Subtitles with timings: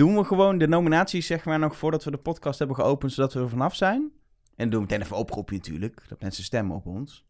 [0.00, 3.32] Doen we gewoon de nominaties, zeg maar, nog voordat we de podcast hebben geopend, zodat
[3.32, 4.10] we er vanaf zijn?
[4.56, 7.24] En doen we meteen even oproepje natuurlijk, dat mensen stemmen op ons.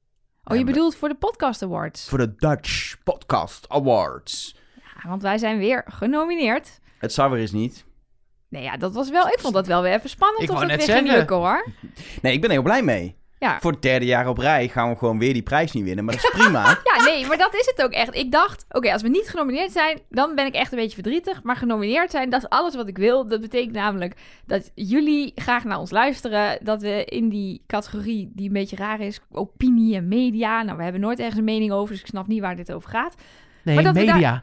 [0.45, 2.09] Oh, je bedoelt voor de Podcast Awards?
[2.09, 4.56] Voor de Dutch Podcast Awards.
[4.75, 6.80] Ja, want wij zijn weer genomineerd.
[6.98, 7.85] Het zou weer eens niet.
[8.48, 9.26] Nee, ja, dat was wel...
[9.28, 11.18] Ik vond dat wel weer even spannend Ik of het net weer ging zeggen.
[11.18, 11.66] lukken, hoor.
[12.22, 13.16] Nee, ik ben er heel blij mee.
[13.41, 13.61] Ja.
[13.61, 16.15] Voor het derde jaar op rij gaan we gewoon weer die prijs niet winnen, maar
[16.15, 16.79] dat is prima.
[16.97, 18.15] Ja, nee, maar dat is het ook echt.
[18.16, 21.43] Ik dacht, oké, als we niet genomineerd zijn, dan ben ik echt een beetje verdrietig.
[21.43, 23.29] Maar genomineerd zijn, dat is alles wat ik wil.
[23.29, 24.15] Dat betekent namelijk
[24.47, 26.59] dat jullie graag naar ons luisteren.
[26.62, 30.62] Dat we in die categorie die een beetje raar is, opinie en media.
[30.62, 32.91] Nou, we hebben nooit ergens een mening over, dus ik snap niet waar dit over
[32.91, 33.15] gaat.
[33.65, 34.43] Nee, Maar dat we media.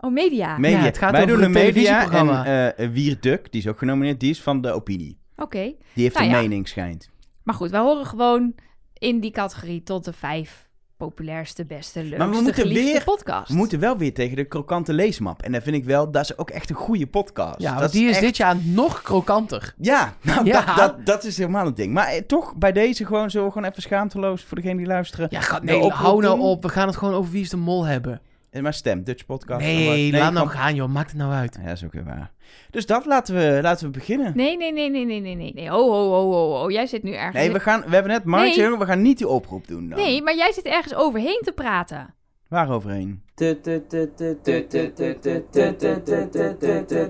[0.00, 0.58] Oh, media.
[0.58, 0.78] Media.
[0.78, 2.74] Ja, het gaat Wij over doen een media en televisieprogramma.
[2.74, 5.18] eh Wier Duk, die is ook genomineerd, die is van de opinie.
[5.36, 5.58] Oké.
[5.94, 6.40] Die heeft Nou een ja.
[6.40, 7.10] mening, schijnt.
[7.48, 8.54] Maar goed, wij horen gewoon
[8.92, 13.48] in die categorie tot de vijf populairste, beste, leukste, Maar we moeten weer- podcast.
[13.48, 15.42] We moeten wel weer tegen de krokante leesmap.
[15.42, 17.60] En dat vind ik wel, dat is ook echt een goede podcast.
[17.60, 19.74] Ja, dat die is echt- dit jaar nog krokanter.
[19.78, 20.64] Ja, nou, Ja.
[20.64, 21.92] Dat, dat, dat is helemaal een ding.
[21.92, 25.26] Maar eh, toch, bij deze gewoon zo gewoon even schaamteloos voor degene die luisteren.
[25.30, 26.62] Ja, nee, hou nou op.
[26.62, 28.20] We gaan het gewoon over wie is de mol hebben.
[28.50, 29.60] Eh, Maar stem, Dutch Podcast.
[29.60, 30.88] Nee, laat nou gaan joh.
[30.88, 31.56] Maakt het nou uit.
[31.60, 32.30] Ja, dat is ook weer waar.
[32.70, 34.32] Dus dat laten we, laten we beginnen.
[34.36, 35.68] Nee, nee, nee, nee, nee, nee, nee, nee.
[35.68, 36.70] Ho, ho, ho, ho, ho.
[36.70, 37.34] Jij zit nu ergens...
[37.34, 38.78] Nee, we, gaan, we hebben net Martje, Nee.
[38.78, 39.98] we gaan niet die oproep doen dan.
[39.98, 42.14] Nee, maar jij zit ergens overheen te praten.
[42.48, 43.22] Waar overheen?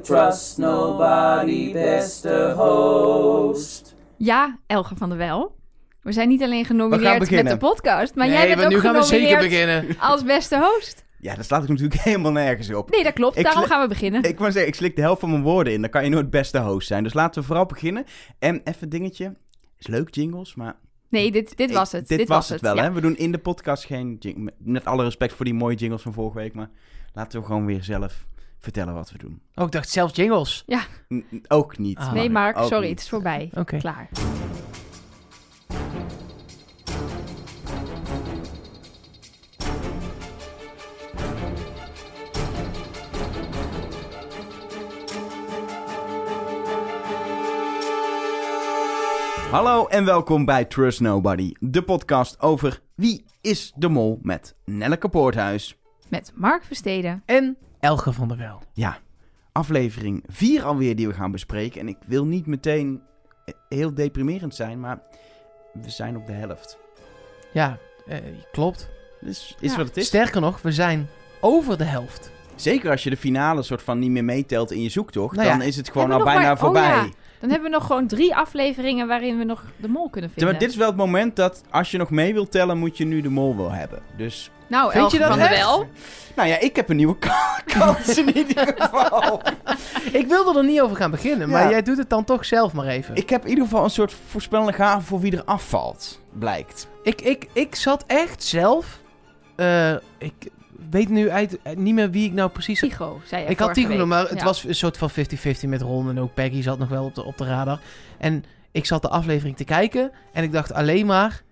[0.03, 3.95] Trust nobody, beste host.
[4.17, 5.57] Ja, Elge van der Wel.
[6.03, 8.81] We zijn niet alleen genomineerd met de podcast, maar nee, jij bent maar ook nu
[8.81, 9.97] gaan we zeker genomineerd beginnen.
[10.01, 11.05] als beste host.
[11.21, 12.91] Ja, dat slaat ik natuurlijk helemaal nergens op.
[12.91, 13.37] Nee, dat klopt.
[13.37, 14.23] Ik Daarom gaan we beginnen.
[14.23, 15.81] Ik wou zeggen, ik slik de helft van mijn woorden in.
[15.81, 17.03] Dan kan je nooit beste host zijn.
[17.03, 18.05] Dus laten we vooral beginnen.
[18.39, 19.35] En even een dingetje.
[19.79, 20.77] Is leuk, jingles, maar...
[21.11, 22.09] Nee, dit, dit was het.
[22.09, 22.83] Dit, was het wel, ja.
[22.83, 22.93] hè?
[22.93, 24.17] We doen in de podcast geen...
[24.19, 26.55] jing- Met alle respect voor die mooie jingles van vorige week.
[26.55, 26.71] Maar
[27.13, 28.27] laten we gewoon weer zelf
[28.59, 29.41] vertellen wat we doen.
[29.55, 30.65] Oh, ik dacht zelf jingles.
[31.15, 31.99] N- ook niet.
[31.99, 32.13] Ah.
[32.13, 32.91] Nee, Mark, Ook sorry, niet.
[32.91, 33.51] het is voorbij.
[33.55, 33.77] Oké.
[33.77, 34.09] Klaar.
[49.51, 51.53] Hallo en welkom bij Trust Nobody.
[51.61, 55.77] De podcast over Wie is de Mol met Nelleke Poorthuis.
[56.09, 57.23] Met Mark Versteden.
[57.27, 58.63] En Elge van der Wel.
[58.73, 58.99] Ja,
[59.53, 61.81] aflevering 4 alweer die we gaan bespreken.
[61.81, 63.03] En ik wil niet meteen
[63.45, 65.01] eh, heel deprimerend zijn, maar
[65.73, 66.79] we zijn op de helft.
[67.53, 68.19] Ja, eh,
[68.53, 68.89] klopt.
[69.21, 69.77] Dus is Ja.
[69.77, 70.07] wat het is.
[70.07, 71.09] Sterker nog, we zijn
[71.41, 72.31] over de helft.
[72.55, 75.57] Zeker als je de finale soort van niet meer meetelt in je zoektocht, Nou ja.
[75.57, 76.97] dan is het gewoon al bijna maar- voorbij.
[76.99, 77.11] oh ja.
[77.41, 80.53] Dan hebben we nog gewoon drie afleveringen waarin we nog de mol kunnen Ja, vinden.
[80.53, 83.05] Maar dit is wel het moment dat als je nog mee wilt tellen, moet je
[83.05, 84.03] nu de mol wel hebben.
[84.17, 85.39] Dus, Nou, Vind je dat van?
[85.49, 85.87] Wel.
[86.37, 89.43] nou ja, ik heb een nieuwe ka- kans in ieder geval.
[90.13, 91.71] Ik wilde er niet over gaan beginnen, maar Ja.
[91.71, 93.15] jij doet het dan toch zelf maar even.
[93.17, 96.89] Ik heb in ieder geval een soort voorspellende gave voor wie er afvalt, blijkt.
[97.03, 98.99] Ik, ik, ik zat echt zelf.
[99.57, 100.33] eh, ik
[100.91, 102.81] weet nu uit, eh, niet meer wie ik nou precies.
[102.81, 104.05] Tycho, zei je ik had week.
[104.05, 104.45] maar het Ja.
[104.45, 106.09] was een soort van 50-50 met Ron.
[106.09, 107.81] En ook Peggy zat nog wel op de, op de radar.
[108.19, 110.11] En ik zat de aflevering te kijken.
[110.33, 111.43] En ik dacht alleen maar.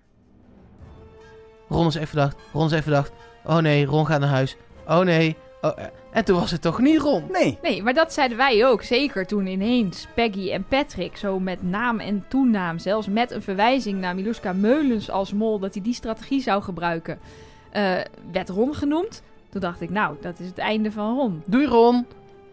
[1.69, 2.37] Ron is even verdacht.
[2.53, 3.13] Ron is even verdacht.
[3.45, 4.57] Oh nee, Ron gaat naar huis.
[4.89, 5.37] Oh nee.
[5.61, 5.85] Oh, eh.
[6.13, 7.25] en toen was het toch niet Ron.
[7.33, 7.59] Nee.
[7.63, 8.83] Nee, maar dat zeiden wij ook.
[8.83, 14.01] Zeker toen ineens Peggy en Patrick zo met naam en toenaam, zelfs met een verwijzing
[14.01, 17.19] naar Miluska Meulens als mol, dat hij die strategie zou gebruiken,
[17.77, 18.01] eh,
[18.33, 19.23] werd Ron genoemd.
[19.49, 21.43] Toen dacht ik, nou, dat is het einde van Ron.
[21.47, 21.95] Doei Ron.
[21.95, 22.07] Een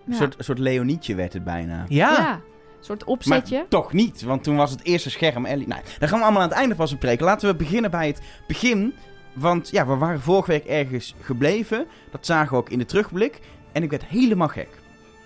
[0.05, 1.85] Ja, soort, een soort Leonietje werd het bijna.
[1.87, 2.11] Ja.
[2.11, 2.33] ja.
[2.33, 2.41] een
[2.79, 3.57] soort opzetje.
[3.57, 5.67] Maar toch niet, want toen was het eerste scherm Ellie.
[5.67, 7.25] Nou, daar gaan we allemaal aan het einde van bespreken.
[7.25, 8.93] Laten we beginnen bij het begin.
[9.33, 11.87] Want ja, we waren vorige week ergens gebleven.
[12.11, 13.39] Dat zagen we ook in de terugblik.
[13.71, 14.69] En ik werd helemaal gek.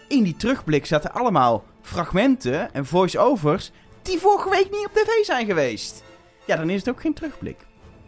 [0.07, 3.72] In die terugblik zaten allemaal fragmenten en voice-overs
[4.02, 6.03] die vorige week niet op tv zijn geweest.
[6.46, 7.57] Ja, dan is het ook geen terugblik.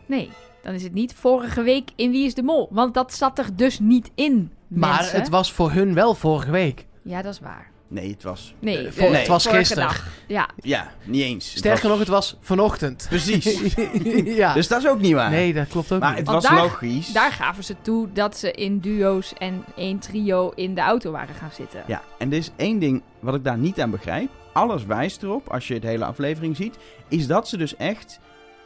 [0.05, 0.29] Nee,
[0.64, 2.68] dan is het niet vorige week in Wie is de Mol.
[2.72, 5.20] Want dat zat er dus niet in, Maar mensen.
[5.20, 6.86] het was voor hun wel vorige week.
[7.02, 7.68] Ja, dat is waar.
[7.88, 8.53] Nee, het was...
[8.59, 9.90] Nee, Eh, eh, het was vorige gisteren.
[10.28, 11.50] Ja, Ja, niet eens.
[11.50, 13.06] Het Sterker was- nog, het was vanochtend.
[13.09, 13.73] Precies.
[14.41, 14.53] ja.
[14.53, 15.29] Dus dat is ook niet waar.
[15.29, 16.17] nee, dat klopt ook maar niet.
[16.20, 17.12] het Want was daar- logisch.
[17.12, 21.35] daar gaven ze toe dat ze in duo's en één trio in de auto waren
[21.35, 21.84] gaan zitten.
[21.88, 24.29] Ja, en er is één ding wat ik daar niet aan begrijp.
[24.53, 26.78] Alles wijst erop, als je de hele aflevering ziet,
[27.08, 28.20] is dat ze dus echt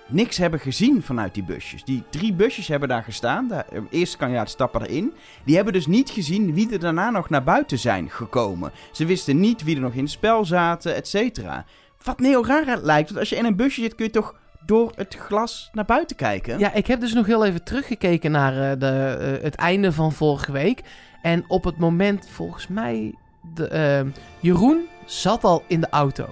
[0.07, 1.83] niks hebben gezien vanuit die busjes.
[1.83, 3.47] Die drie busjes hebben daar gestaan.
[3.47, 5.13] De eh, eerste kandidaat stappen erin.
[5.45, 8.71] Die hebben dus niet gezien wie er daarna nog naar buiten zijn gekomen.
[8.91, 11.65] Ze wisten niet wie er nog in het spel zaten, et cetera.
[12.03, 14.35] Wat heel raar lijkt, want als je in een busje zit kun je toch
[14.65, 16.59] door het glas naar buiten kijken?
[16.59, 20.11] Ja, ik heb dus nog heel even teruggekeken naar eh, de, eh, het einde van
[20.11, 20.81] vorige week.
[21.21, 23.15] En op het moment, volgens mij,
[23.53, 24.07] de, ehm,
[24.39, 26.27] Jeroen zat al in de auto.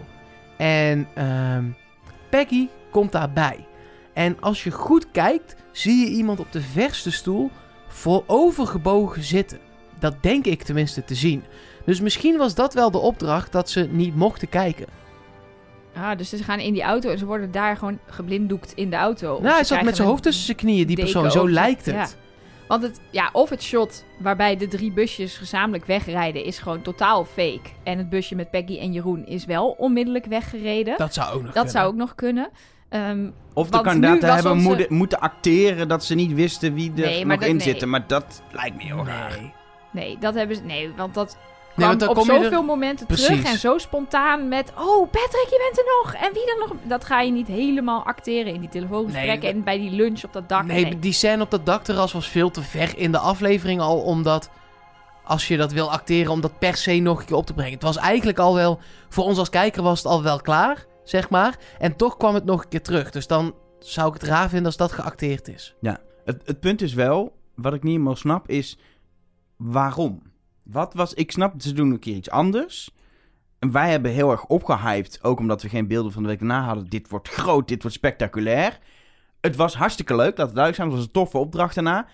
[0.57, 1.65] En ehm,
[2.29, 3.65] Peggy komt daarbij.
[4.13, 7.51] En als je goed kijkt, zie je iemand op de verste stoel
[7.87, 9.59] voorovergebogen zitten.
[9.99, 11.43] Dat denk ik tenminste te zien.
[11.85, 14.85] Dus misschien was dat wel de opdracht dat ze niet mochten kijken.
[15.95, 18.95] Ah, dus ze gaan in die auto en ze worden daar gewoon geblinddoekt in de
[18.95, 19.39] auto.
[19.41, 21.31] Nou, hij ze zat met zijn hoofd tussen zijn knieën, die persoon.
[21.31, 21.95] Zo lijkt het.
[21.95, 22.07] ja.
[22.67, 27.25] Want het, ja, of het shot waarbij de drie busjes gezamenlijk wegrijden is gewoon totaal
[27.25, 27.69] fake.
[27.83, 30.97] En het busje met Peggy en Jeroen is wel onmiddellijk weggereden.
[30.97, 31.71] Dat, Dat zou ook nog kunnen.
[31.71, 32.49] zou ook nog kunnen.
[32.91, 36.99] Ehm, Of de kandidaten hebben onze- moeten, moeten acteren dat ze niet wisten wie er
[36.99, 37.65] Nee, nog dat- in nee.
[37.65, 37.89] zitten.
[37.89, 39.37] Maar dat lijkt me heel raar.
[39.39, 39.51] Nee.
[39.91, 40.61] nee, dat hebben ze.
[40.61, 41.37] Nee, want dat
[41.75, 43.25] Nee, kwam want op er- zoveel momenten Precies.
[43.25, 43.43] terug.
[43.43, 44.73] En zo spontaan met.
[44.77, 46.13] Oh, Patrick, je bent er nog.
[46.27, 46.77] En wie dan nog?
[46.83, 49.41] Dat ga je niet helemaal acteren in die telefoongesprekken.
[49.41, 50.65] Nee, en bij die lunch op dat dak.
[50.65, 50.99] Nee, Nee.
[50.99, 54.49] die scène op dat dakterras was veel te ver in de aflevering al, omdat
[55.23, 57.73] als je dat wil acteren, om dat per se nog een keer op te brengen.
[57.73, 58.79] Het was eigenlijk al wel,
[59.09, 61.59] voor ons als kijker was het al wel klaar, zeg maar.
[61.79, 63.11] En toch kwam het nog een keer terug.
[63.11, 65.75] Dus dan zou ik het raar vinden als dat geacteerd is.
[66.25, 68.77] Het, het punt is wel, wat ik niet helemaal snap, is
[69.57, 70.21] waarom?
[70.63, 72.95] Wat was, ik snap, ze doen een keer iets anders.
[73.59, 76.63] En wij hebben heel erg opgehyped, ook omdat we geen beelden van de week daarna
[76.63, 76.89] hadden.
[76.89, 78.79] Dit wordt groot, dit wordt spectaculair.
[79.41, 80.87] Het was hartstikke leuk, dat het duidelijk zijn.
[80.87, 82.07] Het was een toffe opdracht daarna.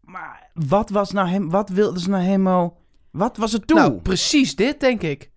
[0.00, 2.80] Maar wat was nou hem, wat wilden ze nou helemaal,
[3.10, 3.78] wat was het doel?
[3.78, 5.30] Nou, precies dit, denk ik.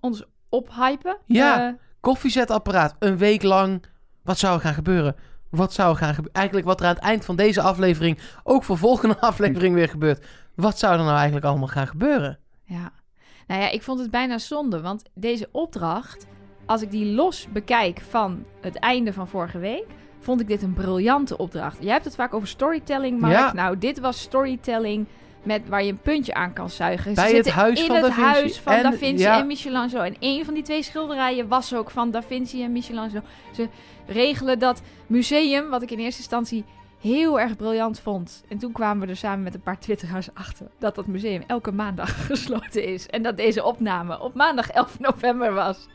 [0.00, 1.18] Ons ophypen.
[1.26, 1.68] Ja.
[1.68, 3.84] Eh, Koffiezetapparaat, een week lang.
[4.22, 5.16] Wat zou er gaan gebeuren?
[5.50, 6.34] Wat zou er gaan gebeuren?
[6.34, 10.26] Eigenlijk wat er aan het eind van deze aflevering, ook voor volgende aflevering weer gebeurt.
[10.54, 12.38] Wat zou er nou eigenlijk allemaal gaan gebeuren?
[12.64, 12.92] Ja.
[13.46, 16.26] Nou ja, ik vond het bijna zonde, want deze opdracht,
[16.66, 19.86] als ik die los bekijk van het einde van vorige week,
[20.20, 21.76] vond ik dit een briljante opdracht.
[21.80, 23.32] Jij hebt het vaak over storytelling, Mark.
[23.32, 23.52] Ja.
[23.52, 25.06] Nou, dit was storytelling
[25.42, 27.14] met waar je een puntje aan kan zuigen.
[27.14, 28.30] Ze Bij het huis in van het Da Vinci.
[28.30, 29.38] huis van En- Da Vinci ja.
[29.38, 30.02] en Michelangelo.
[30.02, 33.20] En een van die twee schilderijen was ook van Da Vinci en Michelangelo.
[33.54, 33.68] Ze
[34.06, 36.64] regelen dat museum, wat ik in eerste instantie
[37.00, 38.42] heel erg briljant vond.
[38.48, 41.72] En toen kwamen we er samen met een paar twitteraars achter dat dat museum elke
[41.72, 43.06] maandag gesloten is.
[43.06, 45.86] En dat deze opname op maandag 11 november was.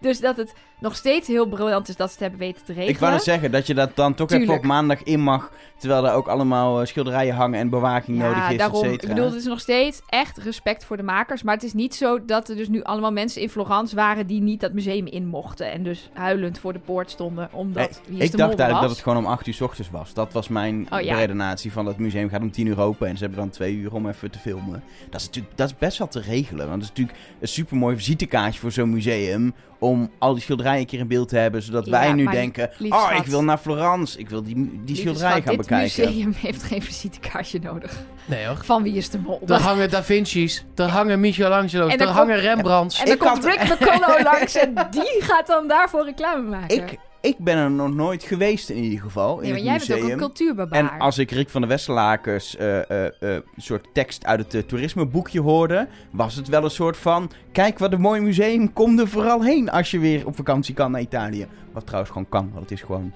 [0.00, 2.94] Dus dat het nog steeds heel briljant is dat ze het hebben weten te regelen.
[2.94, 5.52] Ik wou net zeggen dat je dat dan toch even op maandag in mag.
[5.76, 8.84] Terwijl er ook allemaal eh, schilderijen hangen en bewaking nodig ja, is, daarom.
[8.84, 11.42] et Ik bedoel, het is nog steeds echt respect voor de makers.
[11.42, 14.40] Maar het is niet zo dat er dus nu allemaal mensen in Florence waren die
[14.40, 15.72] niet dat museum in mochten.
[15.72, 18.90] En dus huilend voor de poort stonden omdat Wie is ik de dacht eigenlijk dat
[18.90, 20.14] het gewoon om 8 uur s ochtends was.
[20.14, 21.16] Dat was mijn Oh, ja.
[21.16, 23.94] redenatie van het museum gaat om 10 uur open en ze hebben dan 2 uur
[23.94, 24.82] om even te filmen.
[25.10, 26.68] Dat is natuurlijk dat is best wel te regelen.
[26.68, 30.86] Want het is natuurlijk een supermooi visitekaartje voor zo'n museum om al die schilderijen een
[30.86, 33.18] keer in beeld te hebben, zodat Ja, wij nu denken, oh, schat.
[33.24, 35.96] ik wil naar Florence, ik wil die, die schat, gaan bekijken.
[35.96, 37.98] Dit museum heeft geen visitekaartje nodig.
[38.24, 38.58] Nee hoor.
[38.64, 39.40] Van wie is de mol?
[39.46, 42.98] Er hangen Da Vinci's, er hangen Michelangelo's, En er dan hangen Rembrandts.
[42.98, 46.76] En dan Ik komt had- Rick McConnell langs en die gaat dan daarvoor reclame maken.
[46.76, 49.72] Ik, ik ben er nog nooit geweest in ieder geval, nee, in maar het jij
[49.78, 49.96] museum.
[49.98, 50.78] bent ook een cultuurbarbaar.
[50.92, 54.68] En als ik Rick van der Westerlakers eh, eh, eh, een soort tekst uit het
[54.68, 59.08] toerismeboekje hoorde, was het wel een soort van: kijk wat een mooi museum, kom er
[59.08, 61.46] vooral heen als je weer op vakantie kan naar Italië.
[61.72, 63.12] Wat trouwens gewoon kan, want het is gewoon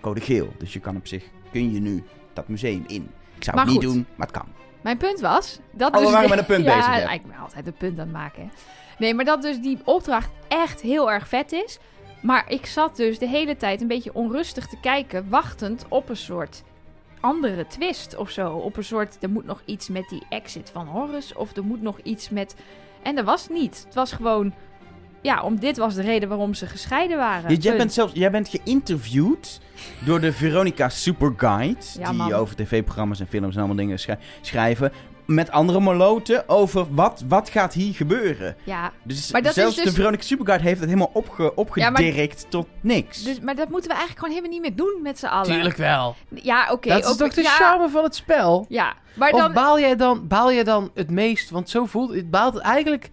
[0.00, 0.52] code geel.
[0.58, 3.10] Dus je kan op zich, kun je nu dat museum in.
[3.36, 3.94] Ik zou Maar het niet goed.
[3.94, 4.46] doen, maar het kan.
[4.80, 5.58] Mijn punt was...
[5.72, 7.14] Dat Oh, we dus waren de- met een punt ja, bezig, hè?
[7.14, 8.42] ik ben altijd een punt aan het maken.
[8.42, 8.48] hè.
[8.98, 11.78] Nee, maar dat dus die opdracht echt heel erg vet is.
[12.20, 16.16] Maar ik zat dus de hele tijd een beetje onrustig te kijken, wachtend op een
[16.16, 16.62] soort
[17.20, 18.52] andere twist of zo.
[18.52, 21.82] Op een soort, er moet nog iets met die exit van Horus, of er moet
[21.82, 22.54] nog iets met...
[23.02, 23.82] En er was niet.
[23.86, 24.52] Het was gewoon...
[25.22, 27.50] Ja, om dit was de reden waarom ze gescheiden waren.
[27.50, 29.60] Ja, jij, bent zelfs, jij bent geïnterviewd
[30.04, 32.32] door de Veronica Superguide, Ja, die man.
[32.32, 34.92] over tv-programma's en films en allemaal dingen schrij- schrijven,
[35.34, 38.56] met andere moloten over wat, wat gaat hier gebeuren.
[38.64, 42.46] Ja, Dus Maar dat zelfs is dus- de Veronica Superguide heeft het helemaal opge, opgedirkt
[42.48, 43.22] tot niks.
[43.22, 45.46] dus, maar dat moeten we eigenlijk gewoon helemaal niet meer doen met z'n allen.
[45.46, 46.16] Tuurlijk wel.
[46.28, 46.88] Ja, oké.
[46.88, 48.66] dat is ook- toch de ja, charme van het spel?
[48.68, 49.52] Ja, maar Of dan...
[49.52, 51.50] baal jij dan, baal jij dan het meest?
[51.50, 52.30] Want zo voelt het.
[52.30, 53.10] Baalt het eigenlijk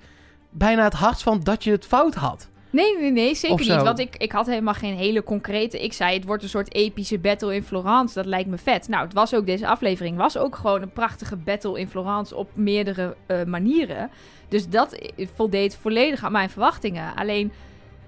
[0.50, 2.48] bijna het hardst van dat je het fout had.
[2.78, 3.84] Nee, nee, nee, zeker niet.
[3.84, 5.84] Want ik, ik had helemaal geen hele concrete...
[5.84, 8.14] Ik zei, het wordt een soort epische battle in Florence.
[8.14, 8.88] Dat lijkt me vet.
[8.88, 12.50] Nou, het was ook, deze aflevering was ook gewoon een prachtige battle in Florence op
[12.54, 14.10] meerdere eh, manieren.
[14.48, 17.16] Dus dat eh, voldeed volledig aan mijn verwachtingen.
[17.16, 17.52] Alleen,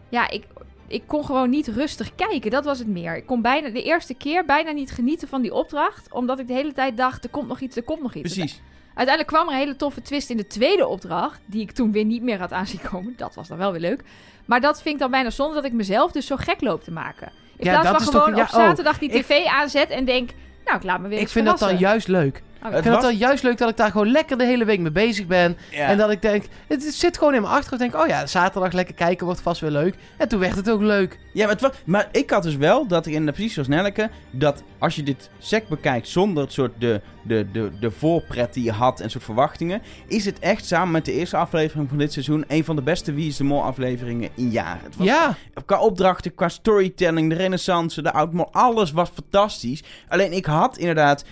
[0.10, 0.44] ja, ik,
[0.88, 2.52] ik kon gewoon niet rustig kijken.
[2.52, 3.16] Dat was het meer.
[3.16, 6.14] Ik kon bijna de eerste keer bijna niet genieten van die opdracht.
[6.14, 8.34] Omdat ik de hele tijd dacht, er komt nog iets, er komt nog iets.
[8.34, 8.62] Precies.
[9.00, 11.39] Uiteindelijk kwam er een hele toffe twist in de tweede opdracht.
[11.46, 13.13] Die ik toen weer niet meer had aanzien komen.
[13.18, 14.01] Dat was dan wel weer leuk.
[14.46, 16.91] Maar dat vind ik dan bijna zonde dat ik mezelf dus zo gek loop te
[16.91, 17.32] maken.
[17.58, 19.89] In Ja, plaats dat van is toch- gewoon ja, op zaterdag die ik- tv aanzet
[19.89, 20.29] en denk...
[20.65, 22.41] Nou, ik laat me weer Ik vind dat dan juist leuk.
[22.62, 22.68] Ja.
[22.68, 24.92] Ik vind het dan juist leuk dat ik daar gewoon lekker de hele week mee
[24.92, 25.58] bezig ben.
[25.72, 25.88] Ja.
[25.88, 27.84] En dat ik denk, het zit gewoon in mijn achterhoofd.
[27.84, 29.96] Ik denk, oh ja, zaterdag lekker kijken wordt vast weer leuk.
[30.18, 31.20] En toen werd het ook leuk.
[31.34, 33.68] Ja, maar, het was, maar ik had dus wel dat ik in de precies zoals
[33.68, 38.54] Nelleke, dat als je dit sec bekijkt zonder het soort de, de, de, de voorpret
[38.54, 41.98] die je had en soort verwachtingen, is het echt samen met de eerste aflevering van
[41.98, 44.84] dit seizoen een van de beste Wie is de Mol afleveringen in jaren.
[44.84, 45.36] Het was Ja,
[45.66, 49.84] Qua opdrachten, qua storytelling, de renaissance, de oudmol, alles was fantastisch.
[50.08, 51.24] Alleen ik had inderdaad,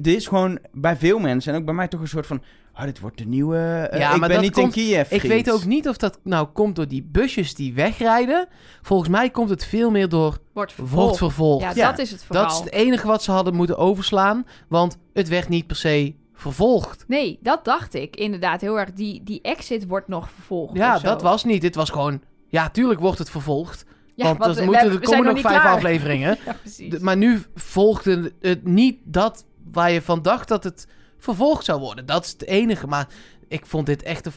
[0.00, 2.42] dit is gewoon bij veel mensen en ook bij mij toch een soort van,
[2.76, 3.56] oh, dit wordt de nieuwe,
[3.90, 5.10] eh, Ja, ik maar ben dat niet komt- in Kiev.
[5.10, 8.48] ik weet ook niet of dat nou komt door die busjes die wegrijden.
[8.82, 11.62] Volgens mij komt het veel meer door Wordt wordt vervolgd.
[11.64, 12.44] Ja, Ja, dat is het vooral.
[12.44, 14.46] Dat is het enige wat ze hadden moeten overslaan.
[14.68, 17.04] Want het werd niet per se vervolgd.
[17.08, 18.92] Nee, dat dacht ik inderdaad heel erg.
[18.92, 21.06] Die, die exit wordt nog vervolgd Ja, of zo.
[21.06, 21.60] dat was niet.
[21.60, 22.20] Dit was gewoon...
[22.48, 23.84] Ja, tuurlijk wordt het vervolgd.
[24.16, 25.74] Ja, want want er we- moeten, we er zijn komen nog niet vijf klaar.
[25.74, 26.36] afleveringen.
[26.46, 26.90] Ja, precies.
[26.90, 29.44] De- maar nu volgde het niet dat
[29.74, 30.86] waar je van dacht dat het
[31.18, 32.06] vervolgd zou worden.
[32.06, 32.86] Dat is het enige.
[32.86, 33.08] Maar
[33.48, 34.32] ik vond dit echt een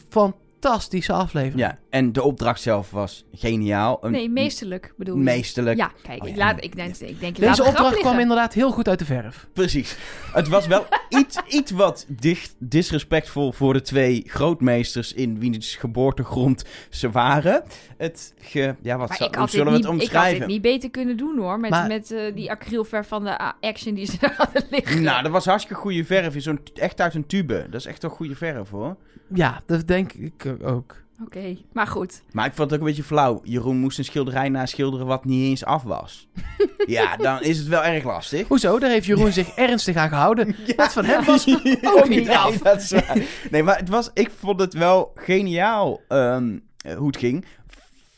[0.60, 1.60] fantastische aflevering.
[1.60, 3.98] Ja, en de opdracht zelf was geniaal.
[4.00, 5.22] Een- nee, meesterlijk bedoel je.
[5.22, 5.78] Meesterlijk.
[5.78, 6.44] Ja, kijk, Oh, ik, ja.
[6.44, 9.04] laat, ik, denk, ik denk, ik laat Deze opdracht kwam inderdaad heel goed uit de
[9.04, 9.48] verf.
[9.52, 9.96] Precies.
[10.32, 16.64] Het was wel iets, iets wat dicht, disrespectvol voor de twee grootmeesters in wiens geboortegrond
[16.90, 17.62] ze waren.
[17.96, 20.00] Het ge, ja, wat Maar zou- ik hoe had, dit zullen we niet, het ik
[20.00, 20.38] had omschrijven?
[20.38, 21.60] dit niet beter kunnen doen hoor.
[21.60, 25.02] Met, Maar- met eh, die acrylverf van de action die ze daar hadden liggen.
[25.02, 26.34] Nou, dat was hartstikke goede verf.
[26.34, 27.66] in Zo'n, echt uit een tube.
[27.70, 28.96] Dat is echt wel goede verf hoor.
[29.34, 30.96] Ja, dat denk ik ook.
[31.24, 32.22] Oké, maar goed.
[32.32, 33.40] Maar ik vond het ook een beetje flauw.
[33.44, 36.28] Jeroen moest een schilderij naschilderen wat niet eens af was.
[36.86, 38.48] ja, dan is het wel erg lastig.
[38.48, 38.78] Hoezo?
[38.78, 40.56] Daar heeft Jeroen zich ernstig aan gehouden.
[40.76, 41.48] Dat van hem was
[41.96, 42.58] ook niet Nee, af.
[42.58, 43.18] dat is waar.
[43.50, 47.44] Nee, maar het was, ik vond het wel geniaal ehm, eh, hoe het ging.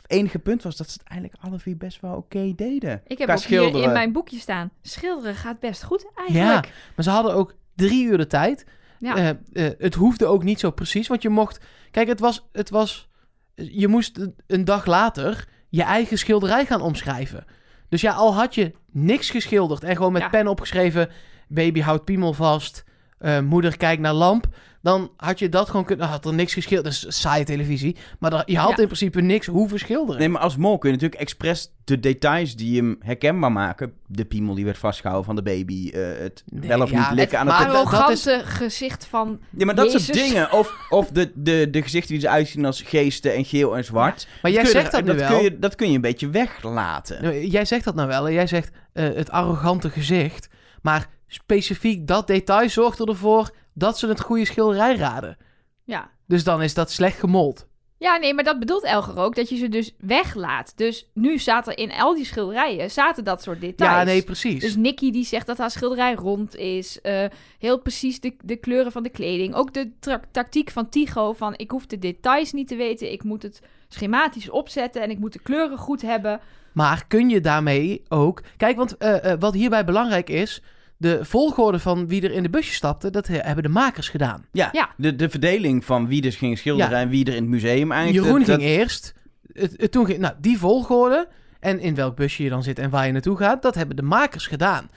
[0.07, 3.01] enige punt was dat ze het eigenlijk alle vier best wel oké deden.
[3.07, 4.69] Ik heb ook hier in mijn boekje staan.
[4.81, 6.73] Schilderen gaat best goed Ja, eigenlijk.
[6.95, 8.65] maar ze hadden ook drie uur de tijd.
[9.01, 9.15] Ja.
[9.15, 11.59] Eh, eh, het hoefde ook niet zo precies, want je mocht...
[11.91, 13.09] Kijk, het was, het was...
[13.55, 17.45] Je moest een- dag later je eigen schilderij gaan omschrijven.
[17.89, 20.29] Dus ja, al had je niks geschilderd en gewoon met Ja.
[20.29, 21.09] pen opgeschreven...
[21.47, 22.83] Baby houdt piemel vast,
[23.17, 24.47] eh, moeder kijkt naar lamp...
[24.81, 26.07] Dan had je dat gewoon kunnen...
[26.07, 27.01] Had er niks geschilderd.
[27.01, 27.95] Dat is saaie televisie.
[28.19, 28.77] Maar je had Ja.
[28.77, 30.19] in principe niks hoeven schilderen.
[30.19, 33.93] Nee, maar als mol kun je natuurlijk expres de details die hem herkenbaar maken.
[34.07, 35.89] De piemel die werd vastgehouden van de baby.
[35.93, 37.67] eh, het Nee, wel of ja, niet likken aan maar het...
[37.67, 39.39] dat- dat arrogante gezicht van...
[39.57, 40.05] Ja, maar dat Jezus.
[40.05, 40.51] soort dingen.
[40.51, 44.27] Of, of de, de, de gezichten die ze uitzien als geesten en geel en zwart.
[44.41, 45.29] maar jij kun zegt er- dat nu wel.
[45.33, 47.23] Kun je, dat kun je een beetje weglaten.
[47.23, 48.27] Nou, Jij zegt dat nou wel.
[48.27, 50.49] En jij zegt eh, het arrogante gezicht.
[50.81, 55.37] Maar specifiek dat detail zorgt ervoor dat ze het goede schilderij raden.
[55.83, 56.09] Ja.
[56.27, 57.67] Dus dan is dat slecht gemold.
[57.97, 59.35] ja, nee, maar dat bedoelt Elger ook.
[59.35, 60.73] Dat je ze dus weglaat.
[60.77, 63.91] Dus nu zaten er in al die schilderijen zaten dat soort details.
[63.91, 64.61] Ja, nee, precies.
[64.61, 67.01] Dus Nicky die zegt dat haar schilderij rond is.
[67.01, 67.25] eh,
[67.59, 69.55] heel precies de, de kleuren van de kleding.
[69.55, 69.91] Ook de
[70.31, 73.11] tactiek van Tycho van ik hoef de details niet te weten.
[73.11, 76.39] Ik moet het schematisch opzetten en ik moet de kleuren goed hebben.
[76.73, 78.41] Maar kun je daarmee ook...
[78.57, 80.61] Kijk, want eh, eh, wat hierbij belangrijk is...
[81.01, 84.45] De volgorde van wie er in de busje stapte, dat he- hebben de makers gedaan.
[84.51, 84.89] Ja, Ja.
[84.97, 86.99] De, de verdeling van wie dus ging schilderen Ja.
[86.99, 88.25] en wie er in het museum eigenlijk...
[88.25, 89.13] Jeroen dat- ging dat- eerst.
[89.53, 91.27] Het, het, toen ging, nou, die volgorde
[91.59, 94.01] en in welk busje je dan zit en waar je naartoe gaat, dat hebben de
[94.01, 94.89] makers gedaan.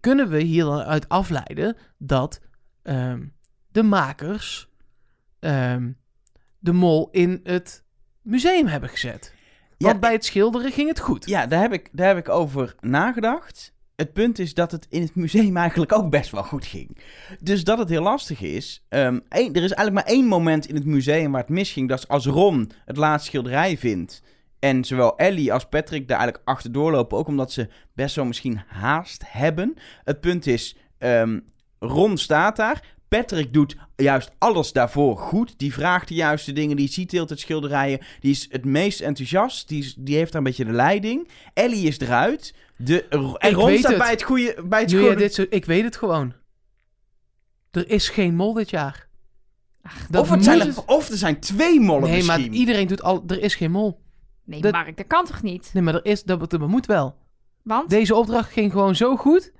[0.00, 2.40] Kunnen we hier dan uit afleiden dat
[2.82, 3.22] ehm,
[3.72, 4.68] de makers
[5.40, 5.90] ehm,
[6.58, 7.84] de mol in het
[8.22, 9.34] museum hebben gezet?
[9.78, 11.26] Ja, Want bij het schilderen ging het goed.
[11.28, 13.74] Ja, daar heb, ik, daar heb ik over nagedacht.
[14.02, 16.98] Het punt is dat het in het museum eigenlijk ook best wel goed ging.
[17.40, 18.84] Dus dat het heel lastig is.
[18.88, 21.88] ehm, er is eigenlijk maar één moment in het museum waar het misging.
[21.88, 24.22] Dat is als Ron het laatste schilderij vindt.
[24.58, 27.18] En zowel Ellie als Patrick daar eigenlijk achterdoor lopen.
[27.18, 29.74] Ook omdat ze best wel misschien haast hebben.
[30.04, 31.38] Het punt is, ehm,
[31.78, 32.82] Ron staat daar.
[33.08, 35.58] Patrick doet juist alles daarvoor goed.
[35.58, 36.76] Die vraagt de juiste dingen.
[36.76, 38.00] Die ziet heel het schilderijen.
[38.20, 39.68] Die is het meest enthousiast.
[39.68, 41.28] Die, die heeft daar een beetje de leiding.
[41.54, 42.54] Ellie is eruit.
[42.76, 44.00] De, en Ik Ron staat het.
[44.00, 44.56] bij het goede...
[44.64, 46.32] Bij het goede dit zo, ik weet het gewoon.
[47.70, 49.08] Er is geen mol dit jaar.
[50.10, 52.54] Dat of, het zijn, het- of er zijn twee mollen Nee, maar misschien.
[52.58, 53.24] iedereen doet al.
[53.26, 54.00] Er is geen mol.
[54.44, 55.70] Nee, Dat- Mark, dat kan toch niet?
[55.72, 57.16] Nee, maar er is, dat, dat moet wel.
[57.62, 59.52] Want Deze opdracht ging gewoon zo goed.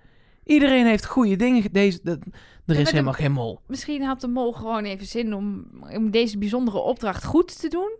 [0.44, 1.62] Iedereen heeft goede dingen.
[1.62, 2.28] ge- Deze, dat, er
[2.66, 3.60] maar is de- helemaal geen mol.
[3.66, 7.90] misschien had de mol gewoon even zin om, om deze bijzondere opdracht goed te doen.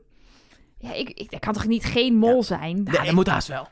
[0.79, 2.89] Ja, ik, ik, dat kan toch niet geen mol zijn?
[2.93, 3.69] Ja, dat moet haast wel.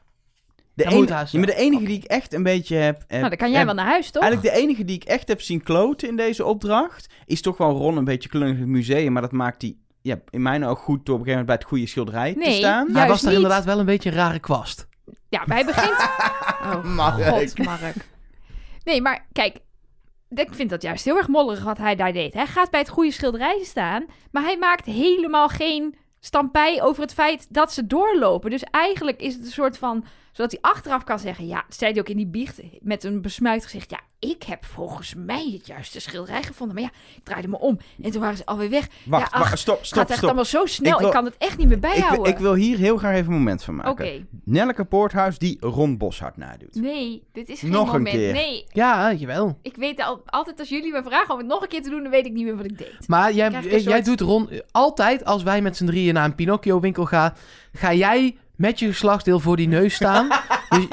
[0.82, 2.98] De, enige, moet haast ja, maar de enige die ik echt een beetje heb...
[3.00, 4.22] heb nou, dan kan jij heb- wel naar huis, toch?
[4.22, 7.08] Eigenlijk de enige die ik echt heb zien kloten in deze opdracht...
[7.26, 9.12] is toch wel Ron een beetje klungelig in het museum.
[9.12, 11.54] Maar dat maakt hij ja, in mijn oog goed door op een gegeven moment bij
[11.56, 12.52] het goede schilderij te Nee.
[12.58, 12.86] staan.
[12.88, 12.98] Ja.
[12.98, 13.40] Hij was daar niet.
[13.42, 14.88] inderdaad wel een beetje een rare kwast.
[15.28, 16.08] Ja, maar hij begint...
[16.62, 17.24] Oh, Mark.
[17.24, 17.94] god, Mark.
[18.84, 19.58] Nee, maar kijk.
[20.28, 22.34] ik vind dat juist heel erg mollig wat hij daar deed.
[22.34, 27.12] Hij gaat bij het goede schilderij staan, maar hij maakt helemaal geen stampij over het
[27.14, 28.50] feit dat ze doorlopen.
[28.50, 32.00] Dus eigenlijk is het een soort van, zodat hij achteraf kan zeggen, ja, zei hij
[32.00, 36.00] ook in die biecht met een besmuikt gezicht, ja, ik heb volgens mij het juiste
[36.00, 38.88] schilderij gevonden, maar ja, ik draaide me om en toen waren ze alweer weg.
[39.04, 40.28] Wacht, ja, ach, wacht, stop, Het stop, gaat echt stop.
[40.28, 42.22] allemaal zo snel, Ik ik, kan het echt niet meer Ik, bijhouden.
[42.22, 43.90] wil- ik wil hier heel graag even een moment van maken.
[43.90, 46.74] Oké, Nelleke Poorthuis die Ron Boshart nadoet.
[46.74, 48.14] nee, dit is geen Nog een moment.
[48.16, 48.32] keer.
[48.32, 49.58] Nee, Ja, jawel.
[49.62, 52.02] ik weet al, altijd als jullie me vragen om het nog een keer te doen,
[52.02, 53.08] dan weet ik niet meer wat ik deed.
[53.08, 54.50] Maar jij, een jij doet Ron...
[54.70, 57.34] Altijd als wij met z'n drieën naar een Pinocchio-winkel gaan...
[57.72, 60.28] ga jij met je geslachtsdeel voor die neus staan.
[60.70, 60.86] dus,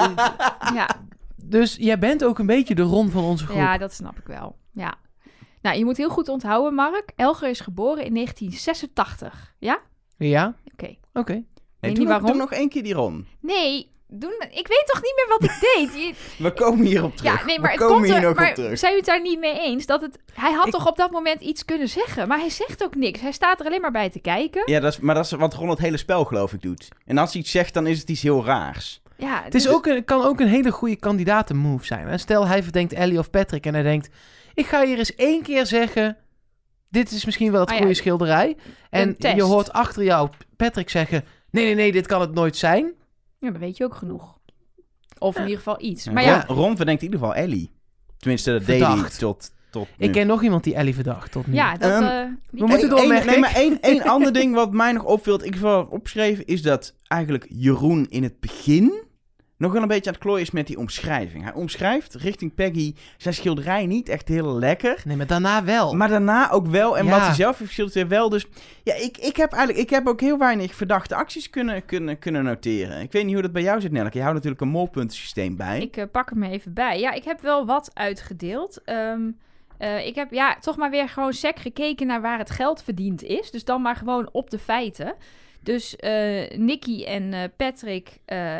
[0.73, 0.89] Ja,
[1.35, 3.57] dus jij bent ook een beetje de Ron van onze groep.
[3.57, 4.57] Ja, dat snap ik wel.
[4.71, 4.95] Ja.
[5.61, 7.11] Nou, je moet heel goed onthouden, Mark.
[7.15, 9.55] Elger is geboren in 1986.
[9.59, 9.79] Ja?
[10.17, 10.55] Ja?
[10.73, 10.95] Oké.
[11.13, 11.31] Oké.
[11.33, 11.43] Nee,
[11.79, 12.29] niet doe, nog, waarom.
[12.29, 13.27] doe nog één keer die Ron.
[13.41, 16.01] Nee, doen, ik weet toch niet meer wat ik deed?
[16.03, 17.39] Je- We komen hierop terug.
[17.39, 18.79] ja, nee, maar We het komt hier er, maar op terug.
[18.79, 19.85] zijn jullie het daar niet mee eens?
[19.85, 22.83] Dat het, hij had Ik- toch op dat moment iets kunnen zeggen, maar hij zegt
[22.83, 23.19] ook niks.
[23.19, 24.61] Hij staat er alleen maar bij te kijken.
[24.65, 26.87] Ja, dat is, maar dat is wat Ron het hele spel geloof ik doet.
[27.05, 29.01] En als hij iets zegt, dan is het iets heel raars.
[29.15, 32.07] Ja, Het is dus- ook een, kan ook een hele goede kandidatenmove zijn.
[32.07, 32.17] Hè?
[32.17, 34.09] Stel, hij verdenkt Ellie of Patrick en hij denkt...
[34.53, 36.17] ik ga hier eens één keer zeggen...
[36.89, 38.57] dit is misschien wel het Ah ja, goede schilderij.
[38.89, 41.25] En je hoort achter jou Patrick zeggen...
[41.51, 42.93] nee, nee, nee, dit kan het nooit zijn.
[43.39, 44.37] Ja, dan weet je ook genoeg.
[45.19, 46.03] Of in ieder geval iets.
[46.03, 47.71] Ja, Maar ja, Ron verdenkt in ieder geval Ellie.
[48.17, 49.19] Tenminste, dat deed hij Verdacht.
[49.19, 50.11] tot, tot Ik nu.
[50.11, 51.53] ken nog iemand die Ellie verdacht tot nu.
[51.53, 51.91] ja dat...
[51.91, 53.41] Ehm, eh, we moeten Eén- door, één- merk Nee, ik.
[53.41, 56.61] maar één, één ander ding wat mij nog opviel, dat ik wel heb opgeschreven, is
[56.61, 59.03] dat eigenlijk Jeroen in het begin
[59.57, 61.43] nog wel een beetje aan het klooien is met die omschrijving.
[61.43, 65.01] Hij omschrijft richting Peggy zijn schilderij niet echt heel lekker.
[65.05, 65.95] Nee, maar daarna wel.
[65.95, 66.97] Maar daarna ook wel.
[66.97, 67.11] En Ja.
[67.11, 68.29] wat hij zelf heeft geschilderd wel.
[68.29, 68.45] Dus
[68.83, 72.43] ja, ik, ik heb eigenlijk ik heb ook heel weinig verdachte acties kunnen, kunnen, kunnen
[72.43, 73.01] noteren.
[73.01, 74.17] Ik weet niet hoe dat bij jou zit, Nelleke.
[74.17, 75.81] Je houdt natuurlijk een molpuntensysteem bij.
[75.81, 76.99] Ik eh, pak hem even bij.
[76.99, 78.81] Ja, ik heb wel wat uitgedeeld.
[78.83, 79.21] Ehm,
[79.77, 83.23] eh, ik heb ja, toch maar weer gewoon sec gekeken naar waar het geld verdiend
[83.23, 83.51] is.
[83.51, 85.13] Dus dan maar gewoon op de feiten.
[85.61, 88.57] Dus eh Nicky en eh, Patrick eh,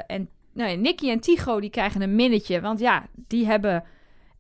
[0.58, 2.62] Nee, Nicky en Tigo die krijgen een minnetje.
[2.62, 3.84] Want ja, die hebben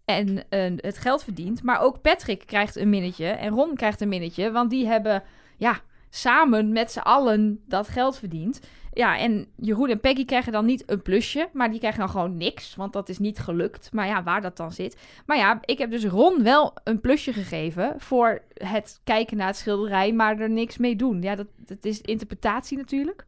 [0.06, 0.44] en,
[0.78, 1.64] het geld verdiend.
[1.64, 3.26] Maar ook Patrick krijgt een minnetje.
[3.26, 4.52] En Ron krijgt een minnetje.
[4.52, 5.24] Want die hebben
[5.58, 8.60] ja, samen met z'n allen dat geld verdiend.
[8.94, 12.38] Ja, en Jeroen en Peggy krijgen dan niet een plusje, maar die krijgen dan gewoon
[12.38, 13.90] niks, want dat is niet gelukt.
[13.92, 14.98] Maar ja, waar dat dan zit.
[15.26, 19.58] Maar ja, ik heb dus Ron wel een plusje gegeven voor het kijken naar het
[19.58, 21.22] schilderij, maar er niks mee doen.
[21.22, 23.26] Ja, dat, dat is interpretatie natuurlijk.